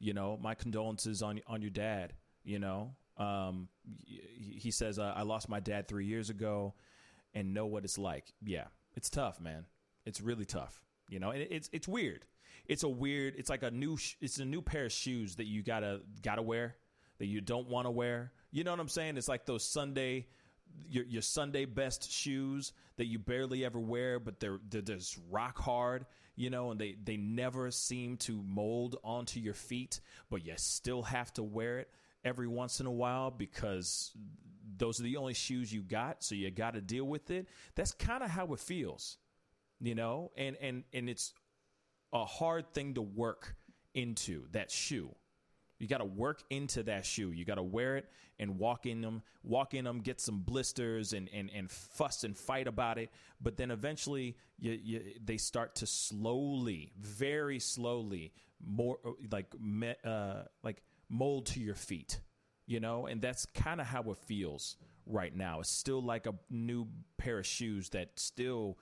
you 0.00 0.14
know? 0.14 0.38
My 0.40 0.54
condolences 0.54 1.22
on 1.22 1.40
on 1.46 1.62
your 1.62 1.70
dad 1.70 2.14
you 2.44 2.58
know, 2.58 2.94
um, 3.16 3.68
he 4.06 4.70
says, 4.70 4.98
I 4.98 5.22
lost 5.22 5.48
my 5.48 5.60
dad 5.60 5.88
three 5.88 6.06
years 6.06 6.30
ago 6.30 6.74
and 7.34 7.54
know 7.54 7.66
what 7.66 7.84
it's 7.84 7.98
like. 7.98 8.32
Yeah, 8.44 8.64
it's 8.96 9.10
tough, 9.10 9.40
man. 9.40 9.66
It's 10.06 10.20
really 10.20 10.44
tough. 10.44 10.82
You 11.08 11.18
know, 11.18 11.30
and 11.30 11.42
it's 11.50 11.68
it's 11.72 11.88
weird. 11.88 12.24
It's 12.66 12.82
a 12.84 12.88
weird. 12.88 13.34
It's 13.36 13.50
like 13.50 13.62
a 13.62 13.70
new. 13.70 13.98
It's 14.20 14.38
a 14.38 14.44
new 14.44 14.62
pair 14.62 14.86
of 14.86 14.92
shoes 14.92 15.36
that 15.36 15.46
you 15.46 15.62
gotta 15.62 16.00
gotta 16.22 16.42
wear 16.42 16.76
that 17.18 17.26
you 17.26 17.40
don't 17.40 17.68
want 17.68 17.86
to 17.86 17.90
wear. 17.90 18.32
You 18.50 18.64
know 18.64 18.70
what 18.70 18.80
I'm 18.80 18.88
saying? 18.88 19.16
It's 19.16 19.28
like 19.28 19.44
those 19.44 19.64
Sunday, 19.64 20.26
your 20.88 21.04
your 21.04 21.22
Sunday 21.22 21.64
best 21.64 22.10
shoes 22.10 22.72
that 22.96 23.06
you 23.06 23.18
barely 23.18 23.64
ever 23.64 23.78
wear, 23.78 24.18
but 24.18 24.40
they're 24.40 24.60
they're 24.68 24.82
just 24.82 25.18
rock 25.30 25.58
hard. 25.58 26.06
You 26.36 26.48
know, 26.48 26.70
and 26.70 26.80
they 26.80 26.96
they 27.02 27.16
never 27.16 27.70
seem 27.70 28.16
to 28.18 28.42
mold 28.42 28.96
onto 29.04 29.40
your 29.40 29.54
feet, 29.54 30.00
but 30.30 30.46
you 30.46 30.54
still 30.56 31.02
have 31.02 31.32
to 31.34 31.42
wear 31.42 31.80
it 31.80 31.90
every 32.24 32.48
once 32.48 32.80
in 32.80 32.86
a 32.86 32.90
while 32.92 33.30
because 33.30 34.12
those 34.76 35.00
are 35.00 35.04
the 35.04 35.16
only 35.16 35.34
shoes 35.34 35.72
you 35.72 35.82
got, 35.82 36.22
so 36.22 36.34
you 36.34 36.50
got 36.50 36.74
to 36.74 36.80
deal 36.80 37.04
with 37.04 37.30
it. 37.30 37.46
That's 37.74 37.92
kind 37.92 38.22
of 38.22 38.30
how 38.30 38.52
it 38.52 38.60
feels, 38.60 39.18
you 39.80 39.94
know? 39.94 40.32
And 40.36 40.56
and 40.60 40.84
and 40.92 41.08
it's 41.08 41.32
a 42.12 42.24
hard 42.24 42.72
thing 42.74 42.94
to 42.94 43.02
work 43.02 43.56
into 43.94 44.44
that 44.52 44.70
shoe. 44.70 45.14
You 45.78 45.88
got 45.88 45.98
to 45.98 46.04
work 46.04 46.42
into 46.50 46.82
that 46.84 47.06
shoe. 47.06 47.32
You 47.32 47.44
got 47.44 47.54
to 47.54 47.62
wear 47.62 47.96
it 47.96 48.06
and 48.38 48.58
walk 48.58 48.84
in 48.84 49.00
them, 49.00 49.22
walk 49.42 49.72
in 49.72 49.84
them, 49.84 50.00
get 50.00 50.20
some 50.20 50.40
blisters 50.40 51.12
and 51.12 51.28
and 51.32 51.50
and 51.54 51.70
fuss 51.70 52.24
and 52.24 52.36
fight 52.36 52.66
about 52.66 52.98
it. 52.98 53.10
But 53.40 53.56
then 53.56 53.70
eventually, 53.70 54.36
you, 54.58 54.78
you 54.82 55.02
they 55.24 55.36
start 55.36 55.74
to 55.76 55.86
slowly, 55.86 56.92
very 56.98 57.58
slowly, 57.58 58.32
more 58.64 58.98
like 59.30 59.54
uh, 60.04 60.42
like 60.62 60.82
mold 61.10 61.46
to 61.46 61.60
your 61.60 61.74
feet. 61.74 62.20
You 62.66 62.80
know, 62.80 63.06
and 63.06 63.20
that's 63.20 63.46
kind 63.46 63.80
of 63.80 63.88
how 63.88 64.02
it 64.12 64.16
feels 64.26 64.76
right 65.04 65.34
now. 65.34 65.58
It's 65.60 65.68
still 65.68 66.00
like 66.00 66.26
a 66.26 66.34
new 66.48 66.86
pair 67.18 67.40
of 67.40 67.46
shoes 67.46 67.88
that 67.90 68.10
still 68.14 68.78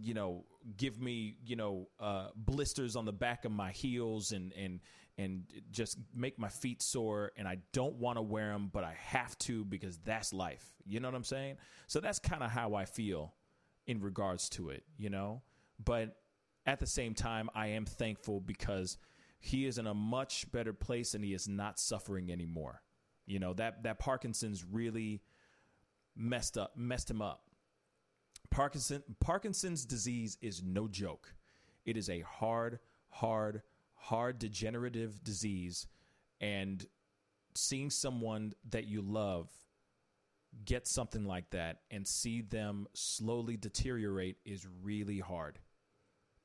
you 0.00 0.14
know 0.14 0.44
give 0.76 1.00
me 1.00 1.36
you 1.44 1.56
know 1.56 1.88
uh, 2.00 2.28
blisters 2.36 2.96
on 2.96 3.04
the 3.04 3.12
back 3.12 3.44
of 3.44 3.52
my 3.52 3.70
heels 3.70 4.32
and 4.32 4.52
and 4.52 4.80
and 5.16 5.42
just 5.72 5.98
make 6.14 6.38
my 6.38 6.48
feet 6.48 6.80
sore 6.80 7.32
and 7.36 7.48
I 7.48 7.58
don't 7.72 7.96
want 7.96 8.18
to 8.18 8.22
wear 8.22 8.52
them 8.52 8.70
but 8.72 8.84
I 8.84 8.94
have 8.98 9.36
to 9.40 9.64
because 9.64 9.98
that's 9.98 10.32
life 10.32 10.64
you 10.86 11.00
know 11.00 11.08
what 11.08 11.16
I'm 11.16 11.24
saying 11.24 11.56
so 11.88 11.98
that's 11.98 12.20
kind 12.20 12.42
of 12.42 12.50
how 12.50 12.74
I 12.74 12.84
feel 12.84 13.34
in 13.86 14.00
regards 14.00 14.48
to 14.50 14.70
it 14.70 14.84
you 14.96 15.10
know 15.10 15.42
but 15.84 16.16
at 16.66 16.78
the 16.78 16.86
same 16.86 17.14
time 17.14 17.50
I 17.54 17.68
am 17.68 17.84
thankful 17.84 18.40
because 18.40 18.96
he 19.38 19.66
is 19.66 19.78
in 19.78 19.86
a 19.86 19.94
much 19.94 20.50
better 20.52 20.72
place 20.72 21.14
and 21.14 21.24
he 21.24 21.32
is 21.32 21.48
not 21.48 21.78
suffering 21.78 22.30
anymore 22.30 22.82
you 23.26 23.38
know 23.38 23.52
that 23.54 23.82
that 23.82 23.98
Parkinson's 23.98 24.64
really 24.64 25.22
messed 26.16 26.58
up 26.58 26.76
messed 26.76 27.10
him 27.10 27.22
up 27.22 27.48
Parkinson 28.50 29.02
Parkinson's 29.20 29.84
disease 29.84 30.38
is 30.40 30.62
no 30.62 30.88
joke. 30.88 31.34
It 31.84 31.96
is 31.96 32.08
a 32.08 32.20
hard, 32.20 32.78
hard, 33.08 33.62
hard 33.94 34.38
degenerative 34.38 35.22
disease 35.22 35.86
and 36.40 36.84
seeing 37.54 37.90
someone 37.90 38.54
that 38.70 38.86
you 38.86 39.02
love 39.02 39.50
get 40.64 40.86
something 40.86 41.26
like 41.26 41.50
that 41.50 41.80
and 41.90 42.06
see 42.06 42.40
them 42.40 42.86
slowly 42.94 43.56
deteriorate 43.56 44.36
is 44.44 44.66
really 44.82 45.18
hard. 45.18 45.58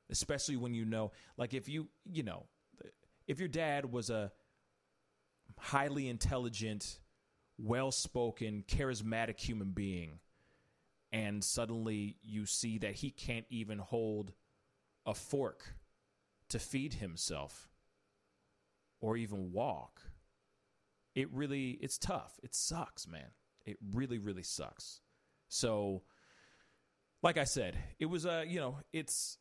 Especially 0.09 0.57
when 0.57 0.73
you 0.73 0.85
know 0.85 1.11
like 1.37 1.53
if 1.53 1.69
you, 1.69 1.87
you 2.05 2.23
know, 2.23 2.45
if 3.27 3.39
your 3.39 3.47
dad 3.47 3.91
was 3.91 4.09
a 4.09 4.31
highly 5.57 6.09
intelligent, 6.09 6.99
well-spoken, 7.57 8.63
charismatic 8.67 9.39
human 9.39 9.71
being 9.71 10.19
and 11.11 11.43
suddenly 11.43 12.17
you 12.23 12.45
see 12.45 12.79
that 12.79 12.95
he 12.95 13.11
can't 13.11 13.45
even 13.49 13.77
hold 13.77 14.33
a 15.05 15.13
fork 15.13 15.75
to 16.49 16.57
feed 16.57 16.95
himself 16.95 17.69
or 18.99 19.15
even 19.15 19.51
walk 19.51 20.01
it 21.15 21.31
really 21.31 21.71
it's 21.81 21.97
tough. 21.97 22.39
It 22.43 22.55
sucks 22.55 23.07
man. 23.07 23.31
It 23.65 23.77
really 23.93 24.17
really 24.17 24.43
sucks. 24.43 25.01
So 25.47 26.03
like 27.21 27.37
i 27.37 27.45
said 27.45 27.77
it 27.99 28.05
was 28.05 28.25
a 28.25 28.43
you 28.45 28.59
know 28.59 28.79
it's 28.91 29.37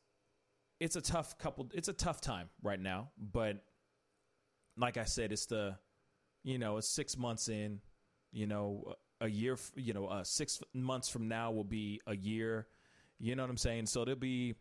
it's 0.78 0.94
a 0.94 1.00
tough 1.00 1.36
couple 1.36 1.68
it's 1.74 1.88
a 1.88 1.92
tough 1.92 2.20
time 2.20 2.48
right 2.62 2.80
now 2.80 3.08
but 3.18 3.64
like 4.82 4.96
i 4.96 5.04
said 5.04 5.32
it's 5.32 5.46
the 5.46 5.74
you 6.42 6.58
know 6.58 6.76
it's 6.76 6.88
6 6.88 7.16
months 7.16 7.48
in 7.48 7.80
you 8.32 8.46
know 8.46 8.96
a 9.22 9.28
year, 9.28 9.56
you 9.76 9.94
know, 9.94 10.06
uh, 10.06 10.24
six 10.24 10.60
months 10.74 11.08
from 11.08 11.28
now 11.28 11.52
will 11.52 11.64
be 11.64 12.00
a 12.06 12.16
year. 12.16 12.66
You 13.20 13.36
know 13.36 13.44
what 13.44 13.50
I'm 13.50 13.56
saying? 13.56 13.86
So 13.86 14.02
it'll 14.02 14.16
be, 14.16 14.56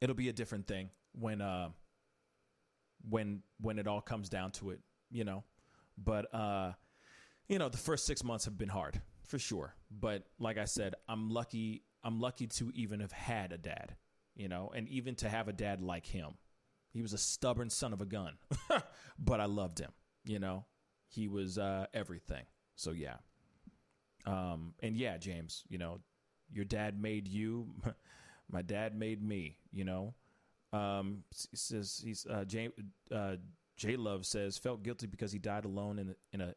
it'll 0.00 0.16
be 0.16 0.28
a 0.28 0.32
different 0.32 0.66
thing 0.66 0.90
when, 1.12 1.40
uh, 1.40 1.68
when 3.08 3.42
when 3.60 3.78
it 3.78 3.86
all 3.86 4.00
comes 4.00 4.28
down 4.28 4.50
to 4.52 4.70
it. 4.70 4.80
You 5.12 5.24
know, 5.24 5.44
but 5.96 6.34
uh, 6.34 6.72
you 7.48 7.58
know, 7.58 7.68
the 7.68 7.78
first 7.78 8.04
six 8.04 8.24
months 8.24 8.44
have 8.46 8.58
been 8.58 8.68
hard 8.68 9.00
for 9.22 9.38
sure. 9.38 9.76
But 9.90 10.24
like 10.40 10.58
I 10.58 10.64
said, 10.64 10.96
I'm 11.08 11.30
lucky. 11.30 11.84
I'm 12.02 12.20
lucky 12.20 12.48
to 12.48 12.72
even 12.74 12.98
have 12.98 13.12
had 13.12 13.52
a 13.52 13.58
dad. 13.58 13.94
You 14.34 14.48
know, 14.48 14.72
and 14.74 14.88
even 14.88 15.14
to 15.16 15.28
have 15.28 15.46
a 15.46 15.52
dad 15.52 15.80
like 15.80 16.04
him. 16.04 16.32
He 16.96 17.02
was 17.02 17.12
a 17.12 17.18
stubborn 17.18 17.68
son 17.68 17.92
of 17.92 18.00
a 18.00 18.06
gun, 18.06 18.38
but 19.18 19.38
I 19.38 19.44
loved 19.44 19.78
him. 19.78 19.90
You 20.24 20.38
know, 20.38 20.64
he 21.08 21.28
was 21.28 21.58
uh, 21.58 21.88
everything. 21.92 22.44
So 22.74 22.92
yeah. 22.92 23.16
Um, 24.24 24.72
and 24.80 24.96
yeah, 24.96 25.18
James, 25.18 25.62
you 25.68 25.76
know, 25.76 26.00
your 26.50 26.64
dad 26.64 26.98
made 26.98 27.28
you. 27.28 27.68
My 28.50 28.62
dad 28.62 28.98
made 28.98 29.22
me. 29.22 29.58
You 29.72 29.84
know, 29.84 30.14
um, 30.72 31.24
he 31.50 31.56
says 31.58 32.00
he's 32.02 32.24
uh, 32.24 32.46
J. 32.46 32.70
Uh, 33.14 33.36
J. 33.76 33.96
Love 33.96 34.24
says 34.24 34.56
felt 34.56 34.82
guilty 34.82 35.06
because 35.06 35.32
he 35.32 35.38
died 35.38 35.66
alone 35.66 35.98
in 35.98 36.14
in 36.32 36.40
a 36.40 36.54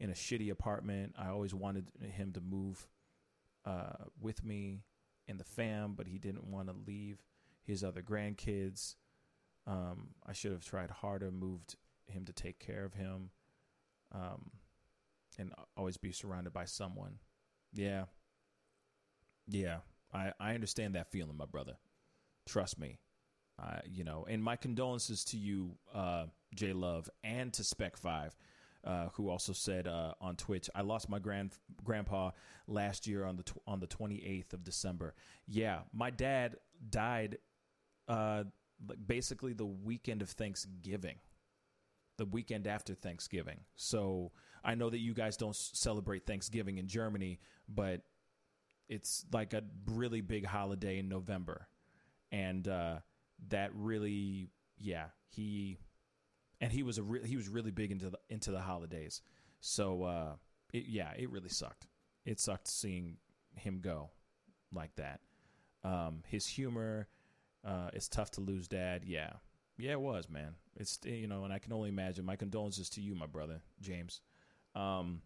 in 0.00 0.10
a 0.10 0.14
shitty 0.14 0.50
apartment. 0.50 1.14
I 1.16 1.28
always 1.28 1.54
wanted 1.54 1.86
him 2.00 2.32
to 2.32 2.40
move 2.40 2.88
uh, 3.64 4.06
with 4.20 4.44
me 4.44 4.82
and 5.28 5.38
the 5.38 5.44
fam, 5.44 5.94
but 5.94 6.08
he 6.08 6.18
didn't 6.18 6.48
want 6.48 6.66
to 6.66 6.74
leave 6.84 7.22
his 7.62 7.84
other 7.84 8.02
grandkids. 8.02 8.96
Um, 9.66 10.08
I 10.26 10.32
should 10.32 10.52
have 10.52 10.64
tried 10.64 10.90
harder, 10.90 11.30
moved 11.30 11.76
him 12.06 12.24
to 12.24 12.32
take 12.32 12.58
care 12.58 12.84
of 12.84 12.94
him. 12.94 13.30
Um, 14.12 14.50
and 15.38 15.52
always 15.76 15.96
be 15.96 16.12
surrounded 16.12 16.52
by 16.52 16.66
someone. 16.66 17.18
Yeah. 17.72 18.04
Yeah. 19.48 19.78
I, 20.12 20.32
I 20.38 20.54
understand 20.54 20.94
that 20.94 21.10
feeling, 21.10 21.36
my 21.36 21.46
brother. 21.46 21.76
Trust 22.46 22.78
me. 22.78 22.98
I 23.58 23.80
you 23.90 24.04
know, 24.04 24.26
and 24.28 24.42
my 24.42 24.56
condolences 24.56 25.24
to 25.26 25.36
you, 25.36 25.76
uh, 25.94 26.26
J 26.54 26.72
Love, 26.72 27.08
and 27.22 27.52
to 27.52 27.64
Spec 27.64 27.96
Five, 27.96 28.34
uh, 28.84 29.08
who 29.14 29.28
also 29.28 29.52
said 29.52 29.86
uh, 29.86 30.14
on 30.20 30.36
Twitch, 30.36 30.70
"I 30.74 30.80
lost 30.82 31.08
my 31.08 31.18
grand 31.18 31.52
grandpa 31.84 32.30
last 32.66 33.06
year 33.06 33.24
on 33.24 33.36
the 33.36 33.42
tw- 33.42 33.62
on 33.66 33.80
the 33.80 33.86
twenty 33.86 34.24
eighth 34.24 34.54
of 34.54 34.64
December." 34.64 35.14
Yeah, 35.46 35.80
my 35.92 36.10
dad 36.10 36.56
died, 36.88 37.38
uh, 38.08 38.44
like 38.88 38.98
basically 39.06 39.52
the 39.52 39.66
weekend 39.66 40.22
of 40.22 40.30
Thanksgiving, 40.30 41.16
the 42.18 42.24
weekend 42.24 42.66
after 42.66 42.94
Thanksgiving. 42.94 43.60
So 43.76 44.32
I 44.64 44.74
know 44.74 44.90
that 44.90 44.98
you 44.98 45.14
guys 45.14 45.36
don't 45.36 45.56
celebrate 45.56 46.26
Thanksgiving 46.26 46.78
in 46.78 46.86
Germany, 46.86 47.40
but 47.68 48.02
it's 48.88 49.24
like 49.32 49.54
a 49.54 49.62
really 49.86 50.20
big 50.20 50.44
holiday 50.44 50.98
in 50.98 51.08
November, 51.08 51.68
and 52.30 52.66
uh, 52.68 52.96
that 53.48 53.70
really, 53.74 54.50
yeah, 54.78 55.06
he 55.28 55.78
and 56.60 56.72
he 56.72 56.82
was 56.82 56.98
a 56.98 57.02
re- 57.02 57.26
he 57.26 57.36
was 57.36 57.48
really 57.48 57.70
big 57.70 57.90
into 57.90 58.10
the 58.10 58.18
into 58.28 58.50
the 58.50 58.60
holidays. 58.60 59.22
So 59.60 60.02
uh, 60.04 60.32
it, 60.72 60.84
yeah, 60.88 61.12
it 61.16 61.30
really 61.30 61.48
sucked. 61.48 61.86
It 62.24 62.38
sucked 62.38 62.68
seeing 62.68 63.16
him 63.56 63.80
go 63.80 64.10
like 64.72 64.94
that. 64.96 65.20
Um, 65.84 66.22
his 66.26 66.46
humor, 66.46 67.08
uh, 67.64 67.90
it's 67.92 68.08
tough 68.08 68.30
to 68.32 68.40
lose 68.40 68.68
dad. 68.68 69.02
Yeah, 69.04 69.32
yeah, 69.78 69.92
it 69.92 70.00
was 70.00 70.28
man. 70.28 70.54
It's 70.76 70.98
you 71.04 71.26
know, 71.26 71.44
and 71.44 71.52
I 71.52 71.58
can 71.58 71.72
only 71.72 71.88
imagine. 71.88 72.24
My 72.24 72.36
condolences 72.36 72.88
to 72.90 73.00
you, 73.00 73.14
my 73.14 73.26
brother 73.26 73.62
James. 73.80 74.20
Um, 74.74 75.22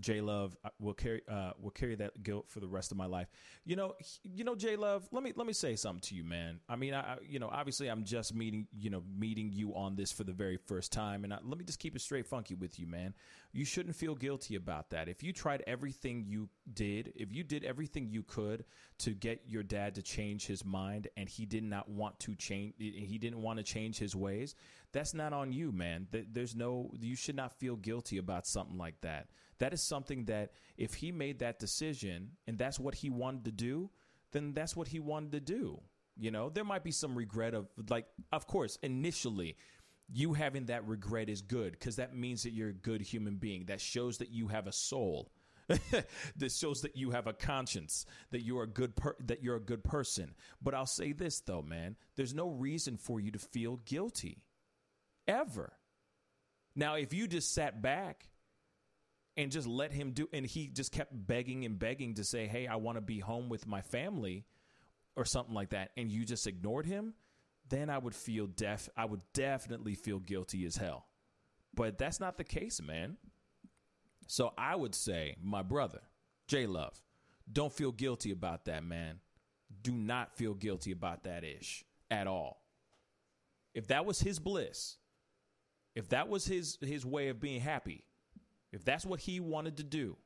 J 0.00 0.20
Love 0.20 0.56
will 0.78 0.94
carry 0.94 1.22
uh, 1.28 1.52
will 1.60 1.70
carry 1.70 1.94
that 1.96 2.22
guilt 2.22 2.46
for 2.48 2.60
the 2.60 2.68
rest 2.68 2.90
of 2.90 2.96
my 2.96 3.06
life. 3.06 3.28
You 3.64 3.76
know, 3.76 3.94
you 4.22 4.44
know, 4.44 4.54
J 4.54 4.76
Love. 4.76 5.08
Let 5.12 5.22
me 5.22 5.32
let 5.36 5.46
me 5.46 5.52
say 5.52 5.76
something 5.76 6.00
to 6.02 6.14
you, 6.14 6.24
man. 6.24 6.60
I 6.68 6.76
mean, 6.76 6.94
I 6.94 7.00
I- 7.00 7.18
you 7.26 7.38
know, 7.38 7.48
obviously, 7.48 7.88
I'm 7.88 8.04
just 8.04 8.34
meeting 8.34 8.66
you 8.78 8.90
know 8.90 9.02
meeting 9.18 9.50
you 9.52 9.74
on 9.74 9.96
this 9.96 10.12
for 10.12 10.24
the 10.24 10.32
very 10.32 10.56
first 10.56 10.92
time, 10.92 11.24
and 11.24 11.32
I, 11.32 11.38
let 11.42 11.58
me 11.58 11.64
just 11.64 11.78
keep 11.78 11.96
it 11.96 12.00
straight 12.00 12.26
funky 12.26 12.54
with 12.54 12.78
you, 12.78 12.86
man. 12.86 13.14
You 13.52 13.64
shouldn't 13.64 13.96
feel 13.96 14.14
guilty 14.14 14.54
about 14.54 14.90
that. 14.90 15.08
If 15.08 15.22
you 15.22 15.32
tried 15.32 15.62
everything 15.66 16.24
you 16.26 16.48
did, 16.72 17.12
if 17.16 17.32
you 17.32 17.42
did 17.42 17.64
everything 17.64 18.08
you 18.10 18.22
could 18.22 18.64
to 18.98 19.10
get 19.10 19.42
your 19.46 19.62
dad 19.62 19.94
to 19.96 20.02
change 20.02 20.46
his 20.46 20.64
mind, 20.64 21.08
and 21.16 21.28
he 21.28 21.46
did 21.46 21.64
not 21.64 21.88
want 21.88 22.18
to 22.20 22.34
change, 22.34 22.74
he 22.78 23.18
didn't 23.18 23.42
want 23.42 23.58
to 23.58 23.62
change 23.62 23.98
his 23.98 24.14
ways. 24.14 24.54
That's 24.92 25.14
not 25.14 25.32
on 25.32 25.52
you, 25.52 25.70
man. 25.70 26.06
There's 26.10 26.56
no, 26.56 26.90
you 26.98 27.14
should 27.14 27.36
not 27.36 27.58
feel 27.58 27.76
guilty 27.76 28.18
about 28.18 28.46
something 28.46 28.78
like 28.78 29.00
that. 29.02 29.28
That 29.58 29.72
is 29.72 29.82
something 29.82 30.24
that 30.26 30.52
if 30.76 30.94
he 30.94 31.12
made 31.12 31.40
that 31.40 31.58
decision 31.58 32.30
and 32.46 32.56
that's 32.56 32.78
what 32.78 32.94
he 32.94 33.10
wanted 33.10 33.44
to 33.44 33.52
do, 33.52 33.90
then 34.32 34.52
that's 34.52 34.76
what 34.76 34.88
he 34.88 35.00
wanted 35.00 35.32
to 35.32 35.40
do. 35.40 35.80
You 36.16 36.30
know, 36.30 36.48
there 36.48 36.64
might 36.64 36.84
be 36.84 36.90
some 36.90 37.16
regret 37.16 37.54
of 37.54 37.68
like, 37.88 38.06
of 38.32 38.46
course, 38.46 38.78
initially, 38.82 39.56
you 40.10 40.32
having 40.32 40.66
that 40.66 40.86
regret 40.86 41.28
is 41.28 41.42
good 41.42 41.72
because 41.72 41.96
that 41.96 42.16
means 42.16 42.42
that 42.42 42.52
you're 42.52 42.70
a 42.70 42.74
good 42.74 43.02
human 43.02 43.36
being. 43.36 43.66
That 43.66 43.80
shows 43.80 44.18
that 44.18 44.30
you 44.30 44.48
have 44.48 44.66
a 44.66 44.72
soul. 44.72 45.30
this 46.36 46.58
shows 46.58 46.80
that 46.80 46.96
you 46.96 47.10
have 47.10 47.26
a 47.26 47.32
conscience, 47.34 48.06
that 48.30 48.40
you're 48.40 48.62
a 48.62 48.68
good 48.68 48.96
per- 48.96 49.16
that 49.26 49.42
you're 49.42 49.56
a 49.56 49.60
good 49.60 49.84
person. 49.84 50.34
But 50.62 50.74
I'll 50.74 50.86
say 50.86 51.12
this 51.12 51.40
though, 51.40 51.62
man, 51.62 51.96
there's 52.16 52.32
no 52.32 52.48
reason 52.48 52.96
for 52.96 53.20
you 53.20 53.30
to 53.32 53.38
feel 53.38 53.76
guilty 53.84 54.42
ever. 55.28 55.72
Now, 56.74 56.94
if 56.94 57.12
you 57.14 57.28
just 57.28 57.52
sat 57.54 57.80
back 57.80 58.28
and 59.36 59.52
just 59.52 59.68
let 59.68 59.92
him 59.92 60.12
do, 60.12 60.28
and 60.32 60.44
he 60.44 60.66
just 60.68 60.90
kept 60.90 61.12
begging 61.12 61.64
and 61.64 61.78
begging 61.78 62.14
to 62.14 62.24
say, 62.24 62.48
"Hey, 62.48 62.66
I 62.66 62.76
want 62.76 62.96
to 62.96 63.02
be 63.02 63.20
home 63.20 63.48
with 63.48 63.66
my 63.66 63.82
family," 63.82 64.46
or 65.18 65.24
something 65.24 65.54
like 65.54 65.70
that, 65.70 65.90
and 65.96 66.10
you 66.10 66.24
just 66.24 66.46
ignored 66.46 66.86
him, 66.86 67.14
then 67.68 67.90
I 67.90 67.98
would 67.98 68.14
feel 68.14 68.46
def. 68.46 68.88
I 68.96 69.04
would 69.04 69.20
definitely 69.32 69.94
feel 69.94 70.20
guilty 70.20 70.64
as 70.64 70.76
hell. 70.76 71.08
But 71.74 71.98
that's 71.98 72.20
not 72.20 72.36
the 72.36 72.44
case, 72.44 72.80
man. 72.80 73.18
So 74.28 74.52
I 74.56 74.76
would 74.76 74.94
say, 74.94 75.36
my 75.42 75.62
brother, 75.62 76.02
J 76.46 76.66
Love, 76.66 77.02
don't 77.50 77.72
feel 77.72 77.92
guilty 77.92 78.30
about 78.30 78.66
that, 78.66 78.84
man. 78.84 79.20
Do 79.82 79.92
not 79.92 80.36
feel 80.36 80.54
guilty 80.54 80.92
about 80.92 81.24
that 81.24 81.44
ish 81.44 81.84
at 82.10 82.26
all. 82.26 82.62
If 83.74 83.88
that 83.88 84.06
was 84.06 84.20
his 84.20 84.38
bliss, 84.38 84.98
if 85.98 86.08
that 86.10 86.28
was 86.28 86.46
his 86.46 86.78
his 86.80 87.04
way 87.04 87.28
of 87.28 87.40
being 87.40 87.60
happy, 87.60 88.04
if 88.72 88.84
that's 88.84 89.04
what 89.04 89.20
he 89.20 89.40
wanted 89.40 89.76
to 89.78 89.82
do, 89.82 90.16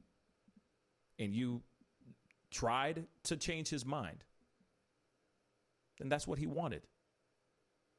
and 1.18 1.34
you 1.34 1.62
tried 2.50 3.06
to 3.24 3.36
change 3.36 3.70
his 3.70 3.86
mind, 3.86 4.24
then 5.98 6.10
that's 6.10 6.26
what 6.26 6.38
he 6.38 6.46
wanted. 6.46 6.82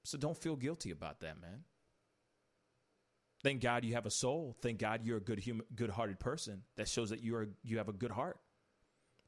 So 0.04 0.18
don't 0.18 0.38
feel 0.38 0.56
guilty 0.56 0.92
about 0.92 1.22
that, 1.22 1.42
man. 1.42 1.64
Thank 3.42 3.62
God 3.62 3.84
you 3.84 3.96
have 3.96 4.06
a 4.06 4.12
soul. 4.12 4.56
Thank 4.62 4.78
God 4.80 5.02
you're 5.04 5.18
a 5.18 5.22
good 5.30 5.40
human, 5.40 5.66
good-hearted 5.76 6.20
person. 6.20 6.62
That 6.78 6.88
shows 6.88 7.10
that 7.10 7.24
you 7.24 7.36
are 7.36 7.48
you 7.64 7.80
have 7.80 7.90
a 7.90 7.94
good 7.94 8.12
heart. 8.12 8.38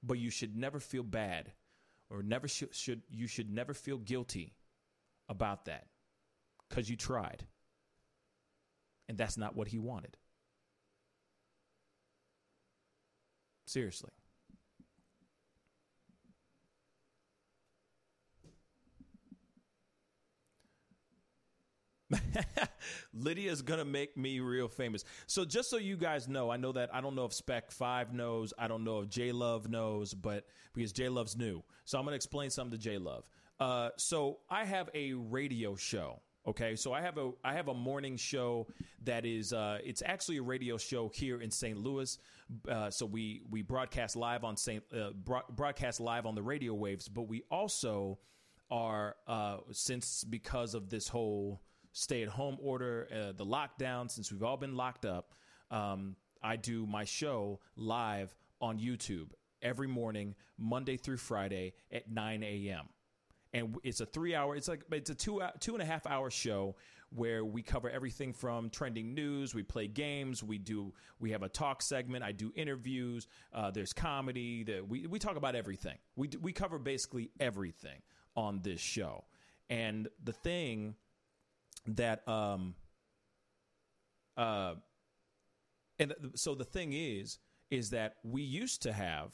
But 0.03 0.19
you 0.19 0.29
should 0.29 0.55
never 0.55 0.79
feel 0.79 1.03
bad, 1.03 1.51
or 2.11 2.21
never 2.21 2.47
should, 2.47 2.75
should 2.75 3.01
you 3.09 3.27
should 3.27 3.49
never 3.49 3.73
feel 3.73 3.97
guilty 3.97 4.53
about 5.27 5.65
that, 5.65 5.87
because 6.69 6.87
you 6.91 6.95
tried, 6.95 7.43
and 9.07 9.17
that's 9.17 9.37
not 9.37 9.55
what 9.55 9.67
he 9.67 9.79
wanted. 9.79 10.17
Seriously. 13.65 14.11
Lydia's 23.13 23.61
gonna 23.61 23.85
make 23.85 24.15
me 24.15 24.39
real 24.39 24.67
famous. 24.67 25.03
So 25.27 25.45
just 25.45 25.69
so 25.69 25.77
you 25.77 25.97
guys 25.97 26.27
know, 26.27 26.49
I 26.49 26.57
know 26.57 26.71
that 26.73 26.93
I 26.93 27.01
don't 27.01 27.15
know 27.15 27.25
if 27.25 27.33
Spec 27.33 27.71
Five 27.71 28.13
knows, 28.13 28.53
I 28.57 28.67
don't 28.67 28.83
know 28.83 29.01
if 29.01 29.09
J 29.09 29.31
Love 29.31 29.69
knows, 29.69 30.13
but 30.13 30.45
because 30.73 30.91
J 30.91 31.09
Love's 31.09 31.35
new, 31.35 31.63
so 31.83 31.97
I'm 31.97 32.05
gonna 32.05 32.15
explain 32.15 32.49
something 32.49 32.77
to 32.77 32.83
J 32.83 32.97
Love. 32.97 33.27
Uh, 33.59 33.89
so 33.97 34.39
I 34.49 34.65
have 34.65 34.89
a 34.93 35.13
radio 35.13 35.75
show. 35.75 36.21
Okay, 36.47 36.75
so 36.75 36.93
I 36.93 37.01
have 37.01 37.17
a 37.17 37.31
I 37.43 37.53
have 37.53 37.69
a 37.69 37.73
morning 37.73 38.17
show 38.17 38.67
that 39.03 39.25
is 39.25 39.51
uh, 39.51 39.79
it's 39.83 40.03
actually 40.05 40.37
a 40.37 40.43
radio 40.43 40.77
show 40.77 41.09
here 41.13 41.41
in 41.41 41.49
St. 41.49 41.77
Louis. 41.77 42.17
Uh, 42.69 42.91
so 42.91 43.05
we 43.07 43.41
we 43.49 43.63
broadcast 43.63 44.15
live 44.15 44.43
on 44.43 44.55
St. 44.55 44.83
Uh, 44.93 45.09
broadcast 45.49 45.99
live 45.99 46.27
on 46.27 46.35
the 46.35 46.43
radio 46.43 46.73
waves, 46.75 47.07
but 47.07 47.23
we 47.23 47.43
also 47.49 48.19
are 48.69 49.15
uh, 49.27 49.57
since 49.71 50.23
because 50.23 50.75
of 50.75 50.89
this 50.89 51.07
whole 51.07 51.61
stay 51.93 52.21
at 52.21 52.29
home 52.29 52.57
order, 52.61 53.07
uh, 53.11 53.31
the 53.31 53.45
lockdown, 53.45 54.11
since 54.11 54.31
we've 54.31 54.43
all 54.43 54.57
been 54.57 54.75
locked 54.75 55.05
up, 55.05 55.33
um, 55.71 56.15
I 56.43 56.57
do 56.57 56.85
my 56.85 57.05
show 57.05 57.59
live 57.75 58.35
on 58.61 58.79
YouTube 58.79 59.29
every 59.61 59.87
morning, 59.87 60.35
Monday 60.59 60.97
through 60.97 61.17
Friday 61.17 61.73
at 61.91 62.11
9 62.11 62.43
a.m. 62.43 62.85
And 63.55 63.75
it's 63.83 64.01
a 64.01 64.05
three 64.05 64.35
hour, 64.35 64.55
it's 64.55 64.67
like, 64.67 64.83
it's 64.91 65.09
a 65.09 65.15
two, 65.15 65.41
two 65.59 65.73
and 65.73 65.81
a 65.81 65.85
half 65.85 66.05
hour 66.05 66.29
show 66.29 66.75
where 67.15 67.45
we 67.45 67.61
cover 67.61 67.89
everything 67.89 68.33
from 68.33 68.69
trending 68.69 69.13
news. 69.15 69.55
We 69.55 69.63
play 69.63 69.87
games. 69.87 70.43
We 70.43 70.57
do, 70.57 70.93
we 71.19 71.31
have 71.31 71.43
a 71.43 71.49
talk 71.49 71.81
segment. 71.81 72.23
I 72.23 72.33
do 72.33 72.51
interviews. 72.55 73.27
Uh, 73.53 73.71
there's 73.71 73.93
comedy. 73.93 74.63
The, 74.63 74.81
we, 74.81 75.07
we 75.07 75.19
talk 75.19 75.37
about 75.37 75.55
everything. 75.55 75.97
We, 76.15 76.29
we 76.41 76.51
cover 76.51 76.77
basically 76.77 77.31
everything 77.39 78.01
on 78.35 78.59
this 78.61 78.81
show. 78.81 79.23
And 79.69 80.09
the 80.23 80.33
thing 80.33 80.95
that 81.87 82.27
um 82.27 82.73
uh 84.37 84.73
and 85.99 86.13
so 86.35 86.55
the 86.55 86.63
thing 86.63 86.93
is 86.93 87.37
is 87.69 87.91
that 87.91 88.15
we 88.23 88.41
used 88.41 88.81
to 88.81 88.91
have 88.91 89.33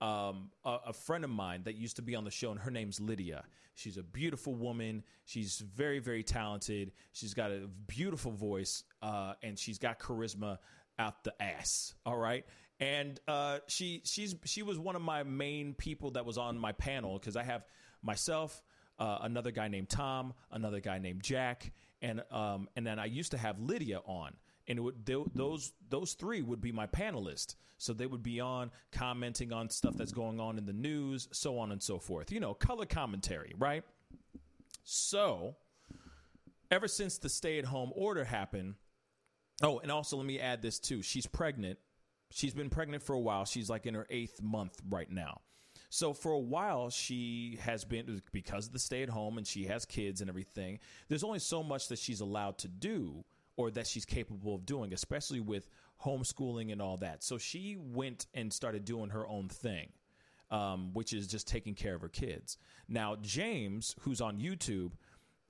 um, 0.00 0.50
a, 0.64 0.76
a, 0.88 0.92
friend 0.92 1.24
of 1.24 1.30
mine 1.30 1.62
that 1.64 1.74
used 1.74 1.96
to 1.96 2.02
be 2.02 2.14
on 2.14 2.24
the 2.24 2.30
show, 2.30 2.50
and 2.50 2.60
her 2.60 2.70
name's 2.70 3.00
Lydia. 3.00 3.44
She's 3.74 3.96
a 3.96 4.02
beautiful 4.02 4.54
woman. 4.54 5.04
She's 5.24 5.58
very, 5.58 5.98
very 5.98 6.22
talented. 6.22 6.92
She's 7.12 7.34
got 7.34 7.50
a 7.50 7.68
beautiful 7.86 8.32
voice, 8.32 8.84
uh, 9.02 9.34
and 9.42 9.58
she's 9.58 9.78
got 9.78 9.98
charisma 9.98 10.58
out 10.98 11.24
the 11.24 11.34
ass. 11.42 11.94
All 12.06 12.16
right, 12.16 12.46
and 12.78 13.20
uh, 13.28 13.58
she 13.68 14.00
she's 14.04 14.34
she 14.44 14.62
was 14.62 14.78
one 14.78 14.96
of 14.96 15.02
my 15.02 15.22
main 15.22 15.74
people 15.74 16.12
that 16.12 16.24
was 16.24 16.38
on 16.38 16.58
my 16.58 16.72
panel 16.72 17.18
because 17.18 17.36
I 17.36 17.42
have 17.42 17.64
myself, 18.02 18.62
uh, 18.98 19.18
another 19.22 19.50
guy 19.50 19.68
named 19.68 19.90
Tom, 19.90 20.32
another 20.50 20.80
guy 20.80 20.98
named 20.98 21.22
Jack, 21.22 21.72
and 22.00 22.22
um, 22.30 22.68
and 22.74 22.86
then 22.86 22.98
I 22.98 23.04
used 23.04 23.32
to 23.32 23.38
have 23.38 23.60
Lydia 23.60 24.00
on, 24.06 24.32
and 24.70 24.80
would 24.80 25.04
they, 25.04 25.16
those 25.34 25.72
those 25.90 26.14
three 26.14 26.42
would 26.42 26.60
be 26.60 26.70
my 26.70 26.86
panelists. 26.86 27.56
So 27.76 27.92
they 27.92 28.06
would 28.06 28.22
be 28.22 28.40
on 28.40 28.70
commenting 28.92 29.52
on 29.52 29.68
stuff 29.68 29.94
that's 29.96 30.12
going 30.12 30.38
on 30.38 30.58
in 30.58 30.66
the 30.66 30.72
news, 30.72 31.28
so 31.32 31.58
on 31.58 31.72
and 31.72 31.82
so 31.82 31.98
forth. 31.98 32.30
You 32.30 32.38
know, 32.38 32.54
color 32.54 32.86
commentary, 32.86 33.54
right? 33.58 33.82
So, 34.84 35.56
ever 36.70 36.88
since 36.88 37.18
the 37.18 37.28
stay-at-home 37.28 37.92
order 37.94 38.24
happened, 38.24 38.74
oh, 39.62 39.78
and 39.80 39.90
also 39.90 40.18
let 40.18 40.26
me 40.26 40.38
add 40.38 40.62
this 40.62 40.78
too: 40.78 41.02
she's 41.02 41.26
pregnant. 41.26 41.78
She's 42.30 42.54
been 42.54 42.70
pregnant 42.70 43.02
for 43.02 43.14
a 43.14 43.20
while. 43.20 43.44
She's 43.44 43.68
like 43.68 43.86
in 43.86 43.94
her 43.94 44.06
eighth 44.08 44.40
month 44.40 44.80
right 44.88 45.10
now. 45.10 45.40
So 45.88 46.12
for 46.12 46.30
a 46.30 46.38
while, 46.38 46.90
she 46.90 47.58
has 47.62 47.84
been 47.84 48.22
because 48.30 48.68
of 48.68 48.72
the 48.72 48.78
stay 48.78 49.02
at 49.02 49.08
home 49.08 49.36
and 49.36 49.44
she 49.44 49.64
has 49.64 49.84
kids 49.84 50.20
and 50.20 50.30
everything. 50.30 50.78
There's 51.08 51.24
only 51.24 51.40
so 51.40 51.64
much 51.64 51.88
that 51.88 51.98
she's 51.98 52.20
allowed 52.20 52.58
to 52.58 52.68
do 52.68 53.24
or 53.60 53.70
that 53.70 53.86
she's 53.86 54.06
capable 54.06 54.54
of 54.54 54.64
doing, 54.64 54.94
especially 54.94 55.40
with 55.40 55.68
homeschooling 56.02 56.72
and 56.72 56.80
all 56.80 56.96
that. 56.96 57.22
So 57.22 57.36
she 57.36 57.76
went 57.78 58.26
and 58.32 58.50
started 58.50 58.86
doing 58.86 59.10
her 59.10 59.26
own 59.26 59.48
thing. 59.48 59.90
Um, 60.52 60.90
which 60.94 61.12
is 61.12 61.28
just 61.28 61.46
taking 61.46 61.76
care 61.76 61.94
of 61.94 62.00
her 62.00 62.08
kids. 62.08 62.58
Now, 62.88 63.14
James, 63.22 63.94
who's 64.00 64.20
on 64.20 64.40
YouTube, 64.40 64.90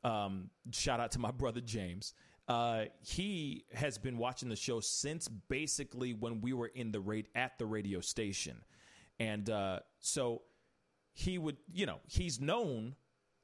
um, 0.05 0.51
shout 0.73 1.01
out 1.01 1.13
to 1.13 1.19
my 1.19 1.31
brother 1.43 1.63
James. 1.63 2.13
Uh, 2.47 2.85
he 3.01 3.65
has 3.73 3.97
been 3.97 4.19
watching 4.19 4.51
the 4.51 4.57
show 4.57 4.79
since 4.79 5.27
basically 5.27 6.13
when 6.13 6.43
we 6.43 6.53
were 6.53 6.67
in 6.67 6.93
the 6.93 7.01
rate 7.01 7.29
at 7.35 7.59
the 7.59 7.65
radio 7.65 8.01
station. 8.01 8.61
And 9.19 9.49
uh, 9.49 9.79
so 10.01 10.43
he 11.15 11.39
would, 11.39 11.57
you 11.73 11.87
know, 11.87 12.01
he's 12.07 12.39
known 12.39 12.95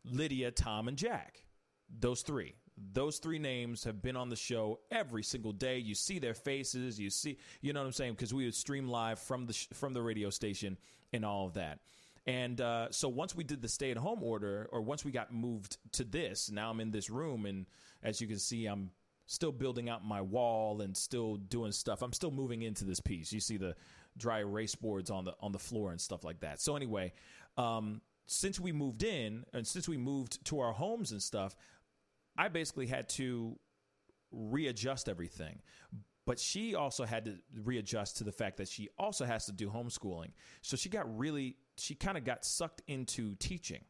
Lydia, 0.05 0.51
Tom, 0.51 0.89
and 0.89 0.99
Jack. 0.99 1.45
Those 1.89 2.21
three. 2.21 2.55
Those 2.93 3.19
three 3.19 3.39
names 3.39 3.85
have 3.85 4.03
been 4.03 4.17
on 4.17 4.29
the 4.29 4.37
show 4.37 4.81
every 4.91 5.23
single 5.23 5.53
day. 5.53 5.79
You 5.79 5.95
see 5.95 6.19
their 6.19 6.35
faces. 6.35 7.01
You 7.01 7.11
see, 7.11 7.39
you 7.61 7.73
know 7.73 7.81
what 7.81 7.87
I'm 7.87 7.93
saying? 7.93 8.13
Because 8.13 8.35
we 8.35 8.45
would 8.45 8.55
stream 8.55 8.89
live 8.89 9.19
from 9.19 9.47
the 9.47 9.55
sh- 9.55 9.69
from 9.73 9.95
the 9.95 10.03
radio 10.03 10.31
station 10.31 10.77
and 11.13 11.25
all 11.25 11.47
of 11.47 11.55
that. 11.55 11.79
And 12.27 12.61
uh, 12.61 12.89
so 12.91 13.09
once 13.09 13.35
we 13.35 13.45
did 13.45 13.63
the 13.63 13.69
stay 13.69 13.91
at 13.93 13.97
home 13.97 14.23
order, 14.23 14.69
or 14.73 14.83
once 14.83 15.05
we 15.05 15.13
got 15.13 15.33
moved 15.33 15.79
to 15.93 16.05
this, 16.05 16.51
now 16.51 16.71
I'm 16.71 16.81
in 16.81 16.91
this 16.91 17.09
room, 17.09 17.47
and 17.47 17.67
as 18.03 18.21
you 18.21 18.27
can 18.27 18.39
see, 18.39 18.67
I'm 18.67 18.91
still 19.27 19.53
building 19.53 19.89
out 19.89 20.05
my 20.05 20.21
wall 20.21 20.81
and 20.81 20.97
still 20.97 21.37
doing 21.37 21.73
stuff. 21.73 22.03
I'm 22.03 22.13
still 22.13 22.31
moving 22.31 22.63
into 22.63 22.85
this 22.85 23.01
piece. 23.01 23.33
You 23.33 23.41
see 23.41 23.57
the 23.57 23.75
dry 24.17 24.41
erase 24.41 24.75
boards 24.75 25.11
on 25.11 25.25
the 25.25 25.35
on 25.41 25.53
the 25.53 25.59
floor 25.59 25.91
and 25.91 26.01
stuff 26.01 26.25
like 26.25 26.41
that. 26.41 26.61
So 26.61 26.77
anyway, 26.77 27.13
um, 27.57 28.01
since 28.27 28.59
we 28.59 28.73
moved 28.73 29.03
in 29.03 29.45
and 29.53 29.67
since 29.67 29.89
we 29.89 29.97
moved 29.97 30.45
to 30.47 30.61
our 30.61 30.73
homes 30.73 31.13
and 31.13 31.23
stuff, 31.23 31.55
I 32.39 32.49
basically 32.49 32.87
had 32.87 33.09
to 33.11 33.59
readjust 34.31 35.09
everything. 35.09 35.61
But 36.27 36.41
she 36.41 36.75
also 36.75 37.05
had 37.05 37.25
to 37.27 37.37
readjust 37.63 38.17
to 38.17 38.25
the 38.25 38.33
fact 38.33 38.57
that 38.57 38.69
she 38.69 38.89
also 38.99 39.25
has 39.25 39.47
to 39.47 39.53
do 39.53 39.71
homeschooling. 39.71 40.33
So 40.61 40.77
she 40.77 40.89
got 40.89 41.17
really, 41.17 41.57
she 41.77 41.95
kind 41.95 42.19
of 42.19 42.25
got 42.25 42.45
sucked 42.45 42.83
into 42.89 43.35
teaching. 43.37 43.85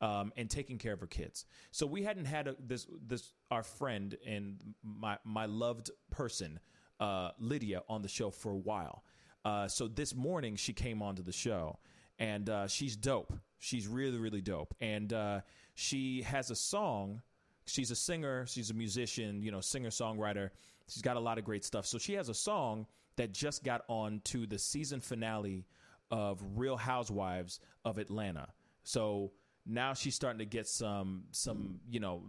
Um, 0.00 0.32
and 0.36 0.50
taking 0.50 0.76
care 0.76 0.92
of 0.92 1.00
her 1.00 1.06
kids. 1.06 1.46
So 1.70 1.86
we 1.86 2.02
hadn't 2.02 2.26
had 2.26 2.48
a, 2.48 2.56
this 2.58 2.86
this 3.06 3.32
our 3.50 3.62
friend 3.62 4.14
and 4.26 4.74
my 4.82 5.16
my 5.24 5.46
loved 5.46 5.90
person 6.10 6.58
uh, 7.00 7.30
Lydia 7.38 7.80
on 7.88 8.02
the 8.02 8.08
show 8.08 8.28
for 8.30 8.52
a 8.52 8.56
while. 8.56 9.04
Uh, 9.44 9.66
so 9.68 9.88
this 9.88 10.14
morning 10.14 10.56
she 10.56 10.74
came 10.74 11.00
onto 11.00 11.22
the 11.22 11.32
show, 11.32 11.78
and 12.18 12.50
uh, 12.50 12.66
she's 12.66 12.96
dope. 12.96 13.32
She's 13.60 13.86
really 13.86 14.18
really 14.18 14.42
dope, 14.42 14.74
and 14.80 15.10
uh, 15.12 15.40
she 15.74 16.22
has 16.22 16.50
a 16.50 16.56
song. 16.56 17.22
She's 17.66 17.90
a 17.90 17.96
singer. 17.96 18.46
She's 18.46 18.70
a 18.70 18.74
musician. 18.74 19.42
You 19.42 19.50
know, 19.50 19.60
singer 19.60 19.90
songwriter. 19.90 20.50
She's 20.88 21.02
got 21.02 21.16
a 21.16 21.20
lot 21.20 21.38
of 21.38 21.44
great 21.44 21.64
stuff. 21.64 21.86
So 21.86 21.98
she 21.98 22.14
has 22.14 22.28
a 22.28 22.34
song 22.34 22.86
that 23.16 23.32
just 23.32 23.64
got 23.64 23.82
on 23.88 24.20
to 24.24 24.46
the 24.46 24.58
season 24.58 25.00
finale 25.00 25.66
of 26.10 26.42
Real 26.56 26.76
Housewives 26.76 27.60
of 27.84 27.98
Atlanta. 27.98 28.48
So 28.82 29.32
now 29.66 29.94
she's 29.94 30.14
starting 30.14 30.40
to 30.40 30.44
get 30.44 30.68
some 30.68 31.24
some 31.30 31.80
you 31.88 32.00
know 32.00 32.22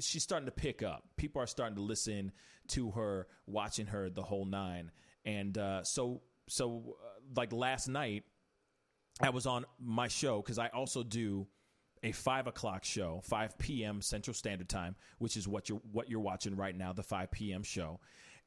she's 0.00 0.22
starting 0.22 0.46
to 0.46 0.52
pick 0.52 0.82
up. 0.82 1.04
People 1.16 1.42
are 1.42 1.46
starting 1.46 1.76
to 1.76 1.82
listen 1.82 2.32
to 2.68 2.90
her, 2.92 3.26
watching 3.46 3.86
her 3.86 4.10
the 4.10 4.22
whole 4.22 4.44
nine. 4.44 4.90
And 5.24 5.56
uh, 5.56 5.84
so, 5.84 6.22
so 6.48 6.96
uh, 7.02 7.20
like 7.36 7.52
last 7.52 7.88
night, 7.88 8.24
I 9.20 9.30
was 9.30 9.46
on 9.46 9.64
my 9.80 10.08
show 10.08 10.42
because 10.42 10.58
I 10.58 10.68
also 10.68 11.02
do 11.02 11.46
a 12.04 12.12
five 12.12 12.46
o'clock 12.46 12.84
show, 12.84 13.22
five 13.24 13.58
p.m. 13.58 14.00
Central 14.00 14.34
Standard 14.34 14.68
Time, 14.68 14.94
which 15.18 15.36
is 15.36 15.48
what 15.48 15.68
you're 15.68 15.80
what 15.90 16.08
you're 16.08 16.20
watching 16.20 16.54
right 16.54 16.76
now, 16.76 16.92
the 16.92 17.02
five 17.02 17.32
p.m. 17.32 17.64
show. 17.64 17.98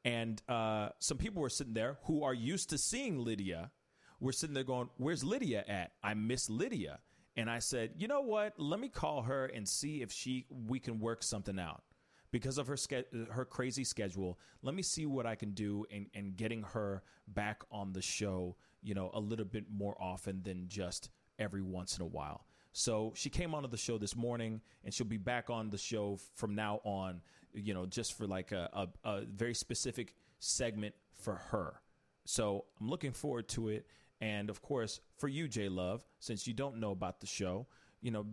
And 0.04 0.40
uh, 0.48 0.90
some 1.00 1.18
people 1.18 1.42
were 1.42 1.50
sitting 1.50 1.74
there 1.74 1.98
who 2.04 2.22
are 2.22 2.32
used 2.32 2.70
to 2.70 2.78
seeing 2.78 3.18
Lydia. 3.18 3.72
We're 4.20 4.32
sitting 4.32 4.54
there 4.54 4.64
going, 4.64 4.88
"Where's 4.96 5.24
Lydia 5.24 5.64
at? 5.68 5.92
I 6.02 6.14
miss 6.14 6.48
Lydia." 6.48 7.00
And 7.36 7.50
I 7.50 7.58
said, 7.58 7.90
"You 7.96 8.08
know 8.08 8.20
what? 8.20 8.54
Let 8.58 8.80
me 8.80 8.88
call 8.88 9.22
her 9.22 9.46
and 9.46 9.68
see 9.68 10.02
if 10.02 10.12
she 10.12 10.46
we 10.48 10.78
can 10.78 11.00
work 11.00 11.22
something 11.22 11.58
out." 11.58 11.82
Because 12.30 12.58
of 12.58 12.66
her 12.66 12.76
ske- 12.76 13.10
her 13.30 13.44
crazy 13.44 13.84
schedule, 13.84 14.38
let 14.62 14.74
me 14.74 14.82
see 14.82 15.06
what 15.06 15.24
I 15.24 15.34
can 15.34 15.52
do 15.52 15.86
in, 15.90 16.08
in 16.12 16.34
getting 16.34 16.62
her 16.62 17.02
back 17.26 17.62
on 17.72 17.92
the 17.92 18.02
show. 18.02 18.56
You 18.82 18.94
know, 18.94 19.10
a 19.12 19.20
little 19.20 19.46
bit 19.46 19.64
more 19.68 19.96
often 20.00 20.42
than 20.42 20.68
just 20.68 21.10
every 21.38 21.62
once 21.62 21.96
in 21.96 22.02
a 22.02 22.06
while. 22.06 22.44
So 22.78 23.12
she 23.16 23.28
came 23.28 23.56
onto 23.56 23.68
the 23.68 23.76
show 23.76 23.98
this 23.98 24.14
morning, 24.14 24.60
and 24.84 24.94
she'll 24.94 25.04
be 25.04 25.16
back 25.16 25.50
on 25.50 25.68
the 25.68 25.76
show 25.76 26.20
from 26.36 26.54
now 26.54 26.80
on. 26.84 27.20
You 27.52 27.74
know, 27.74 27.86
just 27.86 28.16
for 28.16 28.24
like 28.24 28.52
a, 28.52 28.70
a, 28.72 29.08
a 29.08 29.20
very 29.24 29.54
specific 29.54 30.14
segment 30.38 30.94
for 31.20 31.34
her. 31.34 31.80
So 32.24 32.66
I'm 32.80 32.88
looking 32.88 33.10
forward 33.10 33.48
to 33.48 33.68
it. 33.70 33.88
And 34.20 34.48
of 34.48 34.62
course, 34.62 35.00
for 35.16 35.26
you, 35.26 35.48
J 35.48 35.68
Love, 35.68 36.04
since 36.20 36.46
you 36.46 36.54
don't 36.54 36.76
know 36.76 36.92
about 36.92 37.18
the 37.18 37.26
show, 37.26 37.66
you 38.00 38.12
know, 38.12 38.24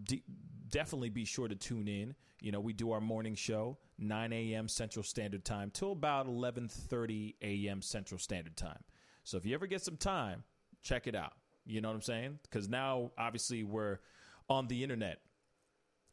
definitely 0.69 1.09
be 1.09 1.25
sure 1.25 1.47
to 1.47 1.55
tune 1.55 1.87
in. 1.87 2.13
You 2.39 2.51
know, 2.51 2.59
we 2.59 2.73
do 2.73 2.91
our 2.91 3.01
morning 3.01 3.33
show, 3.33 3.79
9 3.97 4.31
a.m. 4.31 4.67
Central 4.67 5.01
Standard 5.01 5.43
Time 5.43 5.71
till 5.71 5.91
about 5.91 6.27
11:30 6.27 7.33
a.m. 7.41 7.81
Central 7.81 8.19
Standard 8.19 8.55
Time. 8.55 8.83
So 9.23 9.37
if 9.37 9.45
you 9.47 9.55
ever 9.55 9.65
get 9.65 9.81
some 9.81 9.97
time, 9.97 10.43
check 10.83 11.07
it 11.07 11.15
out. 11.15 11.33
You 11.65 11.81
know 11.81 11.87
what 11.87 11.95
I'm 11.95 12.01
saying? 12.01 12.39
Because 12.43 12.69
now, 12.69 13.09
obviously, 13.17 13.63
we're 13.63 13.97
on 14.49 14.67
the 14.67 14.83
internet 14.83 15.19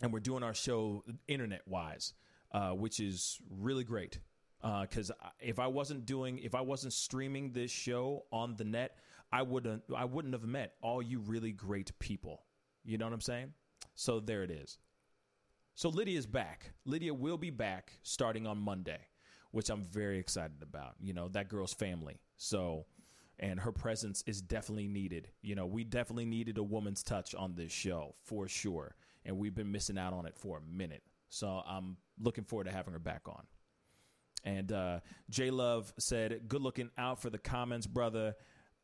and 0.02 0.12
we're 0.12 0.20
doing 0.20 0.42
our 0.42 0.52
show 0.54 1.04
internet 1.28 1.62
wise, 1.66 2.12
uh, 2.52 2.70
which 2.70 3.00
is 3.00 3.40
really 3.48 3.84
great. 3.84 4.18
Because 4.60 5.10
uh, 5.10 5.14
if 5.40 5.58
I 5.58 5.68
wasn't 5.68 6.06
doing, 6.06 6.38
if 6.38 6.54
I 6.54 6.60
wasn't 6.60 6.92
streaming 6.92 7.52
this 7.52 7.70
show 7.70 8.24
on 8.30 8.56
the 8.56 8.64
net, 8.64 8.98
I 9.32 9.42
wouldn't, 9.42 9.82
I 9.96 10.04
wouldn't 10.04 10.34
have 10.34 10.44
met 10.44 10.74
all 10.82 11.00
you 11.02 11.20
really 11.20 11.52
great 11.52 11.98
people. 11.98 12.44
You 12.84 12.98
know 12.98 13.06
what 13.06 13.14
I'm 13.14 13.20
saying? 13.20 13.52
So 13.94 14.20
there 14.20 14.42
it 14.42 14.50
is. 14.50 14.78
So 15.74 15.88
Lydia's 15.88 16.26
back. 16.26 16.72
Lydia 16.84 17.14
will 17.14 17.38
be 17.38 17.50
back 17.50 17.98
starting 18.02 18.46
on 18.46 18.58
Monday, 18.58 19.00
which 19.52 19.70
I'm 19.70 19.84
very 19.84 20.18
excited 20.18 20.62
about. 20.62 20.94
You 21.00 21.14
know 21.14 21.28
that 21.28 21.48
girl's 21.48 21.74
family. 21.74 22.20
So 22.36 22.86
and 23.42 23.58
her 23.60 23.72
presence 23.72 24.22
is 24.26 24.40
definitely 24.40 24.86
needed. 24.86 25.28
You 25.42 25.56
know, 25.56 25.66
we 25.66 25.82
definitely 25.84 26.24
needed 26.24 26.56
a 26.56 26.62
woman's 26.62 27.02
touch 27.02 27.34
on 27.34 27.54
this 27.56 27.72
show 27.72 28.14
for 28.22 28.48
sure, 28.48 28.94
and 29.26 29.36
we've 29.36 29.54
been 29.54 29.72
missing 29.72 29.98
out 29.98 30.14
on 30.14 30.24
it 30.24 30.38
for 30.38 30.58
a 30.58 30.74
minute. 30.74 31.02
So 31.28 31.62
I'm 31.66 31.96
looking 32.20 32.44
forward 32.44 32.64
to 32.64 32.72
having 32.72 32.92
her 32.92 33.00
back 33.00 33.22
on. 33.26 33.42
And 34.44 34.72
uh, 34.72 35.00
J 35.28 35.50
Love 35.50 35.92
said, 35.98 36.42
"Good 36.48 36.62
looking 36.62 36.90
out 36.96 37.20
for 37.20 37.30
the 37.30 37.38
comments, 37.38 37.86
brother. 37.86 38.34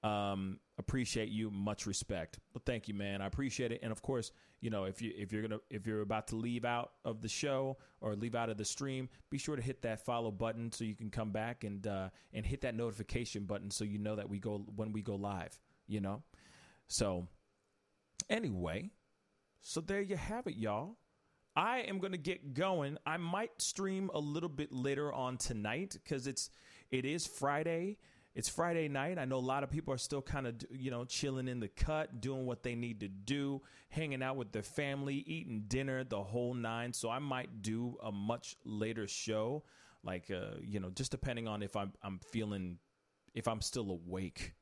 Um, 0.03 0.59
appreciate 0.77 1.29
you, 1.29 1.51
much 1.51 1.87
respect. 1.87 2.39
But 2.53 2.65
thank 2.65 2.89
you, 2.89 2.95
man. 2.95 3.21
I 3.23 3.27
appreciate 3.27 3.73
it. 3.73 3.81
And 3.83 3.91
of 3.93 4.03
course, 4.03 4.33
you 4.61 4.71
know, 4.71 4.85
if 4.85 5.01
you 5.01 5.13
if 5.17 5.33
you're 5.33 5.43
gonna 5.43 5.61
if 5.71 5.87
you're 5.87 6.01
about 6.01 6.29
to 6.29 6.37
leave 6.37 6.65
out 6.65 6.93
of 7.05 7.21
the 7.21 7.29
show 7.29 7.77
or 8.01 8.17
leave 8.17 8.35
out 8.35 8.51
of 8.51 8.57
the 8.57 8.65
stream, 8.65 9.09
be 9.31 9.39
sure 9.39 9.57
to 9.57 9.63
hit 9.63 9.83
that 9.83 10.05
follow 10.05 10.31
button 10.31 10.73
so 10.73 10.85
you 10.85 10.95
can 10.95 11.11
come 11.11 11.31
back 11.31 11.65
and 11.65 11.87
uh, 11.87 12.09
and 12.33 12.45
hit 12.45 12.63
that 12.63 12.75
notification 12.75 13.45
button 13.45 13.71
so 13.71 13.85
you 13.85 13.99
know 13.99 14.17
that 14.17 14.29
we 14.29 14.39
go 14.39 14.65
when 14.75 14.93
we 14.93 15.03
go 15.03 15.15
live. 15.15 15.59
You 15.87 16.01
know, 16.01 16.23
so 16.89 17.29
anyway, 18.29 18.91
so 19.61 19.81
there 19.81 20.01
you 20.01 20.17
have 20.17 20.47
it, 20.47 20.57
y'all. 20.57 20.97
I 21.57 21.81
am 21.81 21.99
going 21.99 22.13
to 22.13 22.19
get 22.19 22.55
going. 22.55 22.99
I 23.05 23.17
might 23.17 23.61
stream 23.61 24.11
a 24.15 24.21
little 24.21 24.49
bit 24.49 24.73
later 24.73 25.13
on 25.13 25.39
tonight 25.39 25.97
because 26.03 26.27
it's 26.27 26.51
it 26.91 27.05
is 27.05 27.27
Friday. 27.27 27.99
It's 28.39 28.49
Friday 28.49 28.87
night. 28.87 29.19
I 29.19 29.25
know 29.25 29.39
a 29.39 29.41
lot 29.41 29.65
of 29.65 29.71
people 29.73 29.93
are 29.93 29.99
still 29.99 30.23
kind 30.23 30.47
of 30.47 30.55
you 30.71 30.93
know 30.93 31.05
chilling 31.05 31.49
in 31.49 31.59
the 31.59 31.67
cut, 31.67 32.21
doing 32.21 32.47
what 32.47 32.63
they 32.63 32.77
need 32.77 33.01
to 33.01 33.09
do, 33.09 33.63
hanging 33.89 34.23
out 34.23 34.37
with 34.37 34.53
their 34.53 34.63
family, 34.63 35.25
eating 35.27 35.65
dinner, 35.67 36.05
the 36.05 36.23
whole 36.23 36.55
nine. 36.55 36.93
So 36.93 37.11
I 37.11 37.19
might 37.19 37.63
do 37.63 37.99
a 38.01 38.13
much 38.13 38.55
later 38.65 39.09
show, 39.09 39.65
like 40.05 40.31
uh, 40.31 40.55
you 40.63 40.79
know, 40.79 40.91
just 40.91 41.11
depending 41.11 41.49
on 41.49 41.65
if 41.65 41.75
I'm 41.75 41.93
I'm 42.01 42.21
feeling 42.31 42.79
if 43.35 43.49
I'm 43.49 43.61
still 43.61 43.91
awake. 43.91 44.55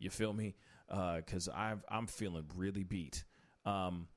You 0.00 0.10
feel 0.10 0.32
me? 0.32 0.56
Because 0.88 1.46
uh, 1.46 1.52
I'm 1.52 1.82
I'm 1.88 2.08
feeling 2.08 2.46
really 2.56 2.82
beat. 2.82 3.22
Um, 3.64 4.08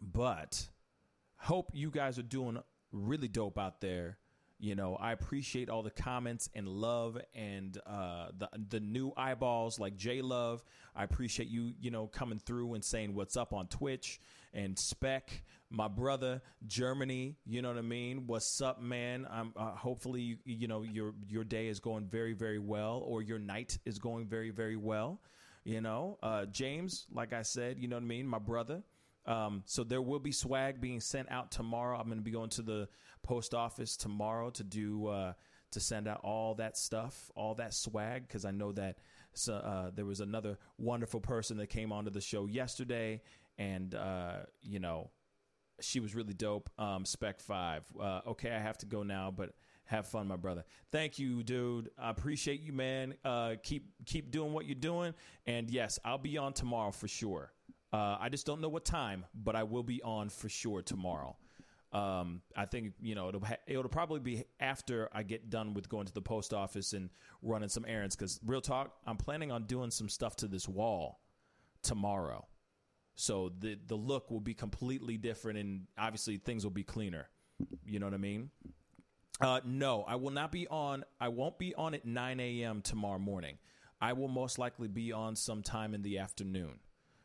but 0.00 0.66
hope 1.36 1.72
you 1.74 1.90
guys 1.90 2.18
are 2.18 2.22
doing 2.22 2.56
really 2.90 3.28
dope 3.28 3.58
out 3.58 3.82
there. 3.82 4.16
You 4.64 4.74
know, 4.74 4.96
I 4.96 5.12
appreciate 5.12 5.68
all 5.68 5.82
the 5.82 5.90
comments 5.90 6.48
and 6.54 6.66
love 6.66 7.18
and 7.34 7.78
uh, 7.86 8.28
the 8.38 8.48
the 8.70 8.80
new 8.80 9.12
eyeballs 9.14 9.78
like 9.78 9.94
J 9.94 10.22
Love. 10.22 10.64
I 10.96 11.04
appreciate 11.04 11.50
you, 11.50 11.74
you 11.82 11.90
know, 11.90 12.06
coming 12.06 12.38
through 12.38 12.72
and 12.72 12.82
saying 12.82 13.14
what's 13.14 13.36
up 13.36 13.52
on 13.52 13.66
Twitch 13.66 14.22
and 14.54 14.78
Spec, 14.78 15.42
my 15.68 15.86
brother, 15.86 16.40
Germany. 16.66 17.36
You 17.44 17.60
know 17.60 17.68
what 17.68 17.76
I 17.76 17.82
mean? 17.82 18.26
What's 18.26 18.62
up, 18.62 18.80
man? 18.80 19.26
I'm 19.30 19.52
uh, 19.54 19.72
hopefully 19.72 20.22
you, 20.22 20.38
you 20.46 20.66
know 20.66 20.80
your 20.80 21.12
your 21.28 21.44
day 21.44 21.68
is 21.68 21.78
going 21.78 22.06
very 22.06 22.32
very 22.32 22.58
well 22.58 23.02
or 23.04 23.20
your 23.20 23.38
night 23.38 23.76
is 23.84 23.98
going 23.98 24.26
very 24.28 24.48
very 24.48 24.76
well. 24.76 25.20
You 25.64 25.82
know, 25.82 26.16
uh, 26.22 26.46
James, 26.46 27.06
like 27.12 27.34
I 27.34 27.42
said, 27.42 27.78
you 27.78 27.86
know 27.86 27.96
what 27.96 28.02
I 28.02 28.06
mean, 28.06 28.26
my 28.26 28.38
brother. 28.38 28.82
Um, 29.26 29.62
so 29.66 29.84
there 29.84 30.02
will 30.02 30.18
be 30.18 30.32
swag 30.32 30.80
being 30.80 31.00
sent 31.00 31.30
out 31.30 31.50
tomorrow. 31.50 31.98
I'm 31.98 32.06
going 32.06 32.18
to 32.18 32.24
be 32.24 32.30
going 32.30 32.50
to 32.50 32.62
the 32.62 32.88
post 33.22 33.54
office 33.54 33.96
tomorrow 33.96 34.50
to 34.50 34.64
do 34.64 35.06
uh, 35.06 35.32
to 35.72 35.80
send 35.80 36.06
out 36.06 36.20
all 36.22 36.54
that 36.56 36.76
stuff, 36.76 37.30
all 37.34 37.54
that 37.56 37.74
swag, 37.74 38.26
because 38.28 38.44
I 38.44 38.50
know 38.50 38.72
that 38.72 38.98
uh, 39.48 39.90
there 39.94 40.04
was 40.04 40.20
another 40.20 40.58
wonderful 40.78 41.20
person 41.20 41.56
that 41.56 41.68
came 41.68 41.92
onto 41.92 42.10
the 42.10 42.20
show 42.20 42.46
yesterday, 42.46 43.20
and 43.58 43.94
uh, 43.94 44.36
you 44.62 44.78
know 44.78 45.10
she 45.80 46.00
was 46.00 46.14
really 46.14 46.34
dope. 46.34 46.70
Um, 46.78 47.04
Spec 47.04 47.40
Five. 47.40 47.84
Uh, 47.98 48.20
okay, 48.28 48.50
I 48.52 48.58
have 48.58 48.78
to 48.78 48.86
go 48.86 49.02
now, 49.02 49.32
but 49.34 49.54
have 49.86 50.06
fun, 50.06 50.28
my 50.28 50.36
brother. 50.36 50.64
Thank 50.90 51.18
you, 51.18 51.42
dude. 51.42 51.90
I 51.98 52.10
appreciate 52.10 52.60
you, 52.60 52.72
man. 52.72 53.14
Uh, 53.24 53.54
keep 53.62 53.90
keep 54.06 54.30
doing 54.30 54.52
what 54.52 54.66
you're 54.66 54.74
doing, 54.74 55.14
and 55.46 55.68
yes, 55.70 55.98
I'll 56.04 56.18
be 56.18 56.38
on 56.38 56.52
tomorrow 56.52 56.90
for 56.90 57.08
sure. 57.08 57.52
Uh, 57.94 58.18
I 58.20 58.28
just 58.28 58.44
don't 58.44 58.60
know 58.60 58.68
what 58.68 58.84
time, 58.84 59.24
but 59.36 59.54
I 59.54 59.62
will 59.62 59.84
be 59.84 60.02
on 60.02 60.28
for 60.28 60.48
sure 60.48 60.82
tomorrow. 60.82 61.36
Um, 61.92 62.42
I 62.56 62.64
think 62.64 62.94
you 63.00 63.14
know 63.14 63.28
it'll 63.28 63.44
ha- 63.44 63.62
it'll 63.68 63.84
probably 63.84 64.18
be 64.18 64.42
after 64.58 65.08
I 65.12 65.22
get 65.22 65.48
done 65.48 65.74
with 65.74 65.88
going 65.88 66.06
to 66.06 66.12
the 66.12 66.20
post 66.20 66.52
office 66.52 66.92
and 66.92 67.08
running 67.40 67.68
some 67.68 67.84
errands. 67.86 68.16
Because 68.16 68.40
real 68.44 68.60
talk, 68.60 68.96
I'm 69.06 69.16
planning 69.16 69.52
on 69.52 69.66
doing 69.66 69.92
some 69.92 70.08
stuff 70.08 70.34
to 70.36 70.48
this 70.48 70.68
wall 70.68 71.20
tomorrow, 71.84 72.48
so 73.14 73.52
the 73.60 73.78
the 73.86 73.94
look 73.94 74.28
will 74.28 74.40
be 74.40 74.54
completely 74.54 75.16
different, 75.16 75.56
and 75.60 75.86
obviously 75.96 76.36
things 76.38 76.64
will 76.64 76.72
be 76.72 76.82
cleaner. 76.82 77.28
You 77.86 78.00
know 78.00 78.06
what 78.06 78.14
I 78.14 78.18
mean? 78.18 78.50
Uh, 79.40 79.60
no, 79.64 80.02
I 80.02 80.16
will 80.16 80.32
not 80.32 80.50
be 80.50 80.66
on. 80.66 81.04
I 81.20 81.28
won't 81.28 81.60
be 81.60 81.76
on 81.76 81.94
at 81.94 82.04
9 82.04 82.40
a.m. 82.40 82.82
tomorrow 82.82 83.20
morning. 83.20 83.58
I 84.00 84.14
will 84.14 84.26
most 84.26 84.58
likely 84.58 84.88
be 84.88 85.12
on 85.12 85.36
sometime 85.36 85.94
in 85.94 86.02
the 86.02 86.18
afternoon. 86.18 86.80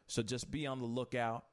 So 0.10 0.24
just 0.24 0.50
be 0.50 0.66
on 0.66 0.80
the 0.80 0.88
lookout. 0.88 1.44